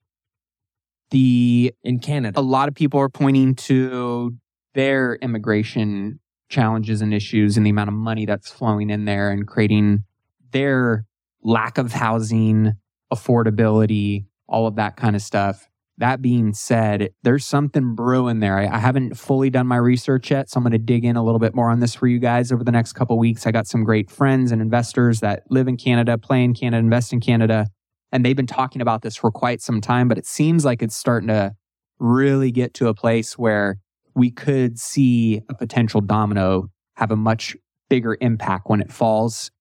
The 1.10 1.74
In 1.84 1.98
Canada, 1.98 2.40
a 2.40 2.44
lot 2.44 2.68
of 2.68 2.76
people 2.76 3.00
are 3.00 3.10
pointing 3.10 3.56
to 3.56 4.36
their 4.74 5.16
immigration 5.16 6.20
challenges 6.50 7.02
and 7.02 7.14
issues 7.14 7.58
and 7.58 7.66
the 7.66 7.70
amount 7.70 7.88
of 7.88 7.94
money 7.94 8.26
that's 8.26 8.52
flowing 8.52 8.90
in 8.90 9.06
there 9.06 9.32
and 9.32 9.48
creating 9.48 10.04
their 10.52 11.06
lack 11.44 11.78
of 11.78 11.94
housing, 11.94 12.74
affordability, 13.12 14.26
all 14.48 14.68
of 14.68 14.76
that 14.76 14.98
kind 14.98 15.16
of 15.16 15.22
stuff. 15.22 15.68
That 15.98 16.22
being 16.22 16.54
said, 16.54 17.12
there's 17.24 17.46
something 17.46 17.96
brewing 17.96 18.40
there. 18.40 18.58
I, 18.58 18.68
I 18.68 18.80
haven't 18.80 19.18
fully 19.18 19.50
done 19.50 19.68
my 19.68 19.78
research 19.78 20.32
yet, 20.32 20.50
so 20.50 20.58
I'm 20.58 20.64
going 20.64 20.72
to 20.72 20.78
dig 20.78 21.06
in 21.06 21.16
a 21.16 21.24
little 21.24 21.40
bit 21.40 21.54
more 21.54 21.70
on 21.70 21.80
this 21.80 21.96
for 21.96 22.08
you 22.08 22.20
guys 22.20 22.52
over 22.52 22.64
the 22.64 22.72
next 22.72 22.94
couple 22.94 23.18
weeks. 23.20 23.46
I 23.46 23.52
got 23.52 23.68
some 23.68 23.84
great 23.84 24.10
friends 24.10 24.52
and 24.52 24.62
investors 24.62 25.20
that 25.20 25.44
live 25.50 25.68
in 25.68 25.78
Canada, 25.78 26.18
play 26.18 26.44
in 26.44 26.54
Canada, 26.54 26.80
invest 26.80 27.14
in 27.14 27.20
Canada, 27.20 27.68
and 28.12 28.26
they've 28.26 28.36
been 28.36 28.48
talking 28.48 28.82
about 28.82 29.04
this 29.04 29.16
for 29.16 29.32
quite 29.32 29.62
some 29.62 29.80
time. 29.80 30.08
But 30.08 30.18
it 30.18 30.26
seems 30.26 30.66
like 30.66 30.82
it's 30.82 30.96
starting 30.96 31.28
to 31.28 31.54
really 32.00 32.52
get 32.52 32.74
to 32.76 32.88
a 32.88 32.94
place 32.94 33.38
where 33.38 33.78
we 34.16 34.32
could 34.32 34.80
see 34.80 35.42
a 35.50 35.54
potential 35.54 36.02
domino 36.02 36.70
have 36.96 37.12
a 37.12 37.16
much 37.16 37.56
bigger 37.90 38.18
impact 38.22 38.70
when 38.70 38.82
it 38.82 38.92
falls. 38.92 39.52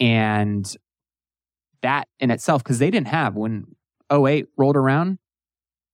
And 0.00 0.70
that 1.82 2.08
in 2.18 2.30
itself, 2.30 2.62
because 2.62 2.78
they 2.78 2.90
didn't 2.90 3.08
have 3.08 3.36
when 3.36 3.64
08 4.12 4.46
rolled 4.56 4.76
around, 4.76 5.18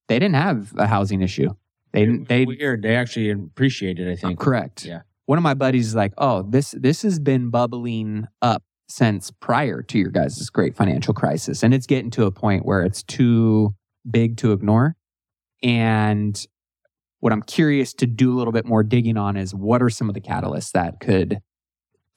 they 0.08 0.18
didn't 0.18 0.36
have 0.36 0.72
a 0.76 0.86
housing 0.86 1.22
issue. 1.22 1.50
They 1.92 2.04
didn't, 2.04 2.28
they 2.28 2.44
weird. 2.44 2.82
They 2.82 2.96
actually 2.96 3.30
appreciated 3.30 4.06
it. 4.06 4.12
I 4.12 4.16
think. 4.16 4.38
correct. 4.38 4.84
Yeah. 4.84 5.02
One 5.26 5.38
of 5.38 5.42
my 5.42 5.54
buddies 5.54 5.88
is 5.88 5.94
like, 5.94 6.12
oh, 6.18 6.42
this 6.42 6.74
this 6.76 7.02
has 7.02 7.18
been 7.18 7.50
bubbling 7.50 8.26
up 8.42 8.62
since 8.88 9.30
prior 9.30 9.82
to 9.82 9.98
your 9.98 10.10
guys' 10.10 10.50
great 10.50 10.76
financial 10.76 11.14
crisis. 11.14 11.62
And 11.62 11.72
it's 11.72 11.86
getting 11.86 12.10
to 12.12 12.24
a 12.24 12.32
point 12.32 12.66
where 12.66 12.82
it's 12.82 13.02
too 13.02 13.74
big 14.08 14.36
to 14.38 14.52
ignore. 14.52 14.96
And 15.62 16.44
what 17.20 17.32
I'm 17.32 17.42
curious 17.42 17.94
to 17.94 18.06
do 18.06 18.34
a 18.34 18.36
little 18.36 18.52
bit 18.52 18.66
more 18.66 18.82
digging 18.82 19.16
on 19.16 19.36
is 19.36 19.54
what 19.54 19.82
are 19.82 19.90
some 19.90 20.08
of 20.08 20.14
the 20.14 20.20
catalysts 20.20 20.72
that 20.72 21.00
could 21.00 21.40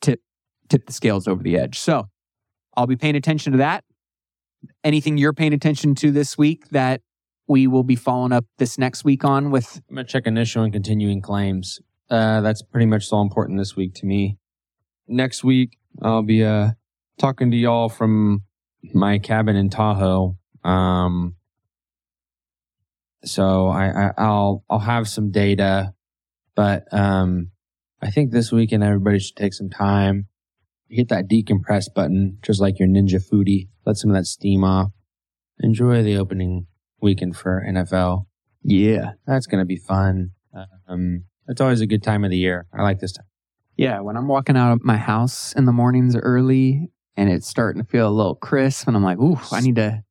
tip 0.01 0.22
tip 0.70 0.86
the 0.86 0.93
scales 0.93 1.28
over 1.28 1.43
the 1.43 1.58
edge. 1.58 1.80
So 1.80 2.08
I'll 2.76 2.88
be 2.88 2.95
paying 2.95 3.16
attention 3.16 3.51
to 3.51 3.58
that. 3.60 3.84
Anything 4.84 5.18
you're 5.18 5.34
paying 5.34 5.54
attention 5.54 5.93
to 5.95 6.12
this 6.12 6.38
week 6.38 6.70
that 6.70 7.01
we 7.47 7.68
will 7.68 7.84
be 7.84 7.95
following 7.95 8.32
up 8.32 8.45
this 8.58 8.78
next 8.78 9.04
week 9.04 9.26
on 9.26 9.51
with 9.51 9.82
I'm 9.89 9.95
gonna 9.95 10.08
check 10.08 10.26
initial 10.26 10.64
and 10.64 10.72
continuing 10.72 11.22
claims. 11.22 11.80
Uh, 12.10 12.41
that's 12.41 12.62
pretty 12.62 12.86
much 12.86 13.12
all 13.12 13.22
important 13.22 13.60
this 13.60 13.76
week 13.76 13.93
to 13.95 14.06
me. 14.06 14.38
Next 15.08 15.43
week, 15.43 15.78
I'll 16.01 16.24
be 16.24 16.43
uh 16.43 16.72
talking 17.18 17.51
to 17.51 17.58
y'all 17.58 17.89
from 17.89 18.43
my 18.93 19.20
cabin 19.20 19.56
in 19.56 19.70
Tahoe. 19.70 20.38
Um, 20.64 21.36
so 23.26 23.67
I, 23.67 24.07
I 24.07 24.11
I'll 24.17 24.63
I'll 24.69 24.80
have 24.80 25.07
some 25.07 25.32
data, 25.32 25.93
but 26.55 26.84
um, 26.91 27.51
I 28.01 28.11
think 28.11 28.32
this 28.32 28.51
weekend 28.51 28.84
everybody 28.84 29.19
should 29.19 29.36
take 29.36 29.53
some 29.53 29.69
time, 29.69 30.28
hit 30.89 31.09
that 31.09 31.30
decompress 31.30 31.86
button, 31.93 32.38
just 32.41 32.59
like 32.61 32.80
your 32.80 32.88
Ninja 32.88 33.21
Foodi. 33.21 33.69
Let 33.86 33.97
some 33.97 34.11
of 34.11 34.15
that 34.15 34.26
steam 34.26 34.63
off. 34.63 34.91
Enjoy 35.59 36.03
the 36.03 36.17
opening 36.17 36.67
weekend 37.01 37.36
for 37.36 37.63
NFL. 37.67 38.26
yeah. 38.63 39.11
That's 39.26 39.45
gonna 39.45 39.65
be 39.65 39.78
fun. 39.78 40.32
Um, 40.88 41.26
it's 41.47 41.61
always 41.61 41.82
a 41.82 41.88
good 41.88 42.03
time 42.03 42.24
of 42.24 42.32
the 42.32 42.38
year. 42.38 42.65
I 42.74 42.84
like 42.84 42.99
this 42.99 43.13
time. 43.13 43.26
Yeah, 43.76 43.99
when 44.01 44.15
I'm 44.17 44.28
walking 44.28 44.55
out 44.55 44.71
of 44.71 44.84
my 44.84 44.97
house 44.97 45.53
in 45.53 45.65
the 45.65 45.71
mornings 45.71 46.15
early, 46.15 46.89
and 47.17 47.30
it's 47.30 47.47
starting 47.47 47.82
to 47.82 47.88
feel 47.88 48.07
a 48.07 48.11
little 48.11 48.36
crisp. 48.36 48.88
And 48.88 48.95
I'm 48.95 49.03
like, 49.03 49.17
ooh, 49.17 49.39
I 49.51 49.61
need 49.61 49.76
to 49.76 50.03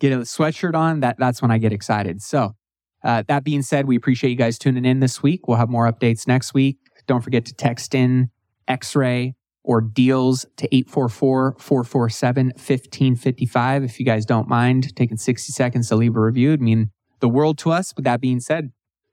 get 0.00 0.12
a 0.12 0.18
sweatshirt 0.18 0.74
on. 0.74 1.00
That 1.00 1.16
that's 1.18 1.40
when 1.40 1.50
I 1.50 1.58
get 1.58 1.72
excited. 1.72 2.20
So 2.20 2.56
uh, 3.04 3.22
that 3.28 3.44
being 3.44 3.62
said, 3.62 3.86
we 3.86 3.96
appreciate 3.96 4.30
you 4.30 4.36
guys 4.36 4.58
tuning 4.58 4.84
in 4.84 5.00
this 5.00 5.22
week. 5.22 5.46
We'll 5.46 5.56
have 5.56 5.70
more 5.70 5.90
updates 5.90 6.26
next 6.26 6.52
week. 6.52 6.78
Don't 7.06 7.22
forget 7.22 7.44
to 7.46 7.54
text 7.54 7.94
in 7.94 8.30
X-ray 8.68 9.34
or 9.62 9.80
deals 9.80 10.46
to 10.56 10.74
844 10.74 11.56
447 11.58 12.46
1555. 12.48 13.84
If 13.84 14.00
you 14.00 14.06
guys 14.06 14.26
don't 14.26 14.48
mind 14.48 14.94
taking 14.96 15.16
60 15.16 15.52
seconds 15.52 15.88
to 15.88 15.96
leave 15.96 16.16
a 16.16 16.20
review, 16.20 16.50
it'd 16.50 16.60
mean 16.60 16.90
the 17.20 17.28
world 17.28 17.58
to 17.58 17.70
us. 17.70 17.94
With 17.94 18.04
that 18.04 18.20
being 18.20 18.40
said, 18.40 18.72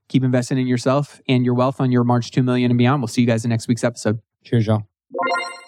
keep 0.10 0.24
investing 0.24 0.58
in 0.58 0.68
yourself 0.68 1.22
and 1.28 1.46
your 1.46 1.54
wealth 1.54 1.80
on 1.80 1.92
your 1.92 2.04
March 2.04 2.32
2 2.32 2.44
million 2.44 2.72
and 2.72 2.78
beyond. 2.78 3.02
We'll 3.02 3.08
see 3.08 3.22
you 3.22 3.28
guys 3.28 3.44
in 3.44 3.50
next 3.50 3.68
week's 3.68 3.84
episode. 3.84 4.20
Cheers, 4.44 4.68
y'all. 4.68 4.97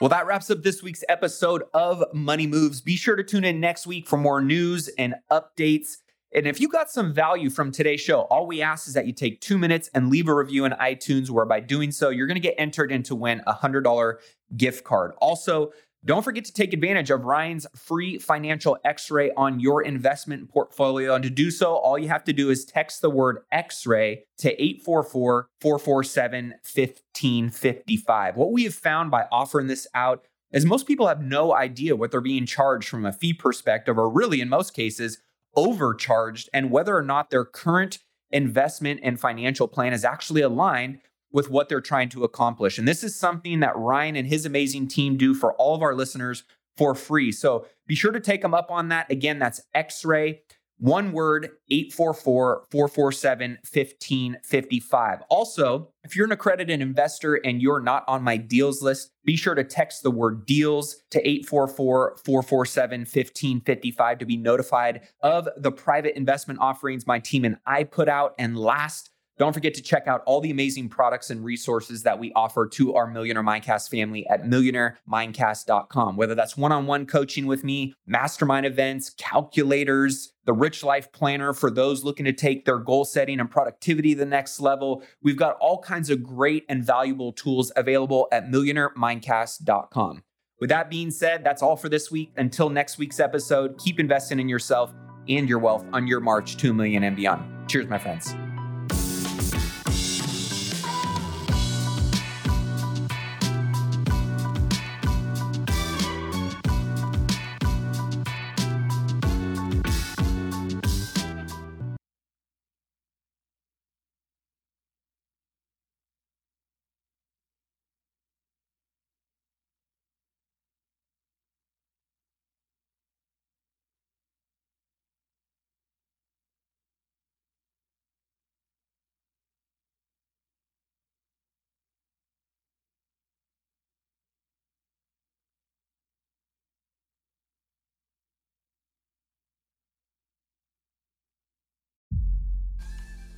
Well, 0.01 0.09
that 0.09 0.25
wraps 0.25 0.49
up 0.49 0.63
this 0.63 0.83
week's 0.83 1.03
episode 1.07 1.63
of 1.73 2.03
Money 2.13 2.47
Moves. 2.47 2.81
Be 2.81 2.95
sure 2.95 3.15
to 3.15 3.23
tune 3.23 3.43
in 3.43 3.59
next 3.59 3.87
week 3.87 4.07
for 4.07 4.17
more 4.17 4.41
news 4.41 4.89
and 4.97 5.15
updates. 5.31 5.97
And 6.33 6.45
if 6.45 6.59
you 6.59 6.67
got 6.67 6.91
some 6.91 7.13
value 7.13 7.49
from 7.49 7.71
today's 7.71 8.01
show, 8.01 8.21
all 8.21 8.45
we 8.45 8.61
ask 8.61 8.87
is 8.87 8.93
that 8.93 9.07
you 9.07 9.13
take 9.13 9.41
two 9.41 9.57
minutes 9.57 9.89
and 9.93 10.09
leave 10.09 10.27
a 10.27 10.35
review 10.35 10.65
in 10.65 10.73
iTunes, 10.73 11.29
where 11.29 11.45
by 11.45 11.59
doing 11.59 11.91
so, 11.91 12.09
you're 12.09 12.27
going 12.27 12.35
to 12.35 12.41
get 12.41 12.55
entered 12.57 12.91
into 12.91 13.15
win 13.15 13.41
a 13.47 13.53
$100 13.53 14.15
gift 14.55 14.83
card. 14.83 15.13
Also, 15.19 15.71
don't 16.05 16.23
forget 16.23 16.45
to 16.45 16.53
take 16.53 16.71
advantage 16.71 17.11
of 17.11 17.25
Ryan's 17.25 17.67
free 17.75 18.17
financial 18.17 18.77
x 18.85 19.11
ray 19.11 19.31
on 19.35 19.59
your 19.59 19.81
investment 19.81 20.49
portfolio. 20.49 21.13
And 21.15 21.23
to 21.23 21.29
do 21.29 21.51
so, 21.51 21.75
all 21.75 21.99
you 21.99 22.07
have 22.07 22.23
to 22.25 22.33
do 22.33 22.49
is 22.49 22.63
text 22.63 23.01
the 23.01 23.09
word 23.09 23.39
x 23.51 23.85
ray 23.85 24.23
to 24.37 24.49
844 24.49 25.49
447 25.59 26.53
1555. 26.63 28.35
What 28.37 28.51
we 28.51 28.63
have 28.63 28.75
found 28.75 29.11
by 29.11 29.25
offering 29.31 29.67
this 29.67 29.87
out 29.93 30.23
is 30.53 30.65
most 30.65 30.87
people 30.87 31.07
have 31.07 31.21
no 31.21 31.53
idea 31.53 31.95
what 31.95 32.11
they're 32.11 32.21
being 32.21 32.45
charged 32.45 32.87
from 32.87 33.05
a 33.05 33.11
fee 33.11 33.33
perspective, 33.33 33.97
or 33.97 34.09
really, 34.09 34.41
in 34.41 34.49
most 34.49 34.73
cases, 34.73 35.19
overcharged, 35.55 36.49
and 36.53 36.71
whether 36.71 36.95
or 36.95 37.03
not 37.03 37.29
their 37.29 37.45
current 37.45 37.99
investment 38.31 38.99
and 39.03 39.19
financial 39.19 39.67
plan 39.67 39.93
is 39.93 40.05
actually 40.05 40.41
aligned 40.41 40.99
with 41.32 41.49
what 41.49 41.69
they're 41.69 41.82
trying 41.82 42.09
to 42.09 42.23
accomplish. 42.23 42.77
And 42.77 42.88
this 42.88 43.03
is 43.03 43.15
something 43.15 43.59
that 43.59 43.77
Ryan 43.77 44.15
and 44.15 44.27
his 44.27 44.45
amazing 44.45 44.88
team 44.88 45.17
do 45.17 45.34
for 45.34 45.53
all 45.53 45.75
of 45.75 45.82
our 45.82 45.95
listeners 45.95 46.43
for 46.77 46.95
free. 46.95 47.32
So 47.32 47.65
be 47.88 47.95
sure 47.95 48.11
to 48.11 48.19
take 48.19 48.41
them 48.41 48.53
up 48.53 48.71
on 48.71 48.89
that. 48.89 49.11
Again, 49.11 49.38
that's 49.38 49.61
X 49.73 50.05
ray, 50.05 50.41
one 50.80 51.11
word, 51.11 51.49
844 51.69 52.65
447 52.71 53.51
1555. 53.69 55.21
Also, 55.30 55.91
if 56.05 56.15
you're 56.15 56.25
an 56.25 56.32
accredited 56.32 56.80
investor 56.82 57.36
and 57.36 57.61
you're 57.61 57.82
not 57.82 58.05
on 58.07 58.23
my 58.23 58.38
deals 58.38 58.82
list, 58.82 59.11
be 59.25 59.36
sure 59.36 59.55
to 59.55 59.63
text 59.65 60.03
the 60.03 60.11
word 60.11 60.45
deals 60.45 60.95
to 61.11 61.19
844 61.19 62.17
447 62.23 63.01
1555 63.01 64.19
to 64.19 64.25
be 64.25 64.38
notified 64.38 65.01
of 65.21 65.49
the 65.57 65.71
private 65.71 66.15
investment 66.15 66.61
offerings 66.61 67.05
my 67.05 67.19
team 67.19 67.43
and 67.43 67.57
I 67.65 67.84
put 67.84 68.07
out. 68.07 68.34
And 68.39 68.57
last, 68.57 69.09
don't 69.39 69.53
forget 69.53 69.73
to 69.75 69.81
check 69.81 70.05
out 70.05 70.21
all 70.25 70.41
the 70.41 70.51
amazing 70.51 70.89
products 70.89 71.29
and 71.29 71.43
resources 71.43 72.03
that 72.03 72.19
we 72.19 72.33
offer 72.33 72.67
to 72.67 72.93
our 72.95 73.07
Millionaire 73.07 73.41
Mindcast 73.41 73.89
family 73.89 74.27
at 74.27 74.43
millionairemindcast.com. 74.43 76.17
Whether 76.17 76.35
that's 76.35 76.57
one 76.57 76.73
on 76.73 76.85
one 76.85 77.05
coaching 77.05 77.47
with 77.47 77.63
me, 77.63 77.95
mastermind 78.05 78.65
events, 78.65 79.11
calculators, 79.11 80.33
the 80.43 80.51
Rich 80.51 80.83
Life 80.83 81.11
Planner 81.13 81.53
for 81.53 81.71
those 81.71 82.03
looking 82.03 82.25
to 82.25 82.33
take 82.33 82.65
their 82.65 82.79
goal 82.79 83.05
setting 83.05 83.39
and 83.39 83.49
productivity 83.49 84.13
to 84.13 84.19
the 84.19 84.25
next 84.25 84.59
level. 84.59 85.03
We've 85.23 85.37
got 85.37 85.55
all 85.61 85.79
kinds 85.79 86.09
of 86.09 86.21
great 86.21 86.65
and 86.67 86.83
valuable 86.83 87.31
tools 87.31 87.71
available 87.77 88.27
at 88.33 88.49
millionairemindcast.com. 88.49 90.23
With 90.59 90.69
that 90.69 90.89
being 90.89 91.11
said, 91.11 91.45
that's 91.45 91.63
all 91.63 91.77
for 91.77 91.87
this 91.87 92.11
week. 92.11 92.33
Until 92.35 92.69
next 92.69 92.97
week's 92.97 93.21
episode, 93.21 93.77
keep 93.77 94.01
investing 94.01 94.41
in 94.41 94.49
yourself 94.49 94.93
and 95.29 95.47
your 95.47 95.59
wealth 95.59 95.85
on 95.93 96.07
your 96.07 96.19
march 96.19 96.57
to 96.57 96.71
a 96.71 96.73
million 96.73 97.03
and 97.03 97.15
beyond. 97.15 97.69
Cheers, 97.69 97.87
my 97.87 97.97
friends. 97.97 98.35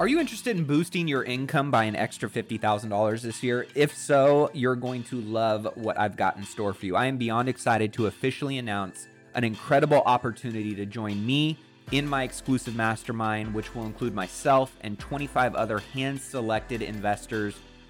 Are 0.02 0.08
you 0.08 0.20
interested 0.20 0.58
in 0.58 0.64
boosting 0.64 1.08
your 1.08 1.24
income 1.24 1.70
by 1.70 1.84
an 1.84 1.95
extra 1.95 2.28
$50,000 2.28 3.22
this 3.22 3.43
year? 3.43 3.68
If 3.76 3.95
so, 3.95 4.49
you're 4.52 4.76
going 4.76 5.04
to 5.04 5.22
love 5.22 5.68
what 5.76 5.99
I've 5.99 6.18
got 6.18 6.38
in 6.38 6.43
store 6.43 6.74
for 6.74 6.88
you. 6.88 6.95
I 6.95 7.06
am 7.06 7.20
beyond 7.20 7.47
excited 7.47 7.93
to 7.93 8.08
officially 8.08 8.58
announce 8.58 9.08
an 9.36 9.43
incredible 9.43 10.02
opportunity 10.08 10.74
to 10.74 10.88
join 10.88 11.24
me 11.24 11.56
in 11.91 12.10
my 12.10 12.24
exclusive 12.24 12.76
mastermind, 12.76 13.54
which 13.54 13.76
will 13.76 13.86
include 13.86 14.16
myself 14.16 14.76
and 14.82 14.97
25 14.97 15.54
other 15.54 15.78
hand 15.78 16.20
selected 16.20 16.82
investors 16.82 17.54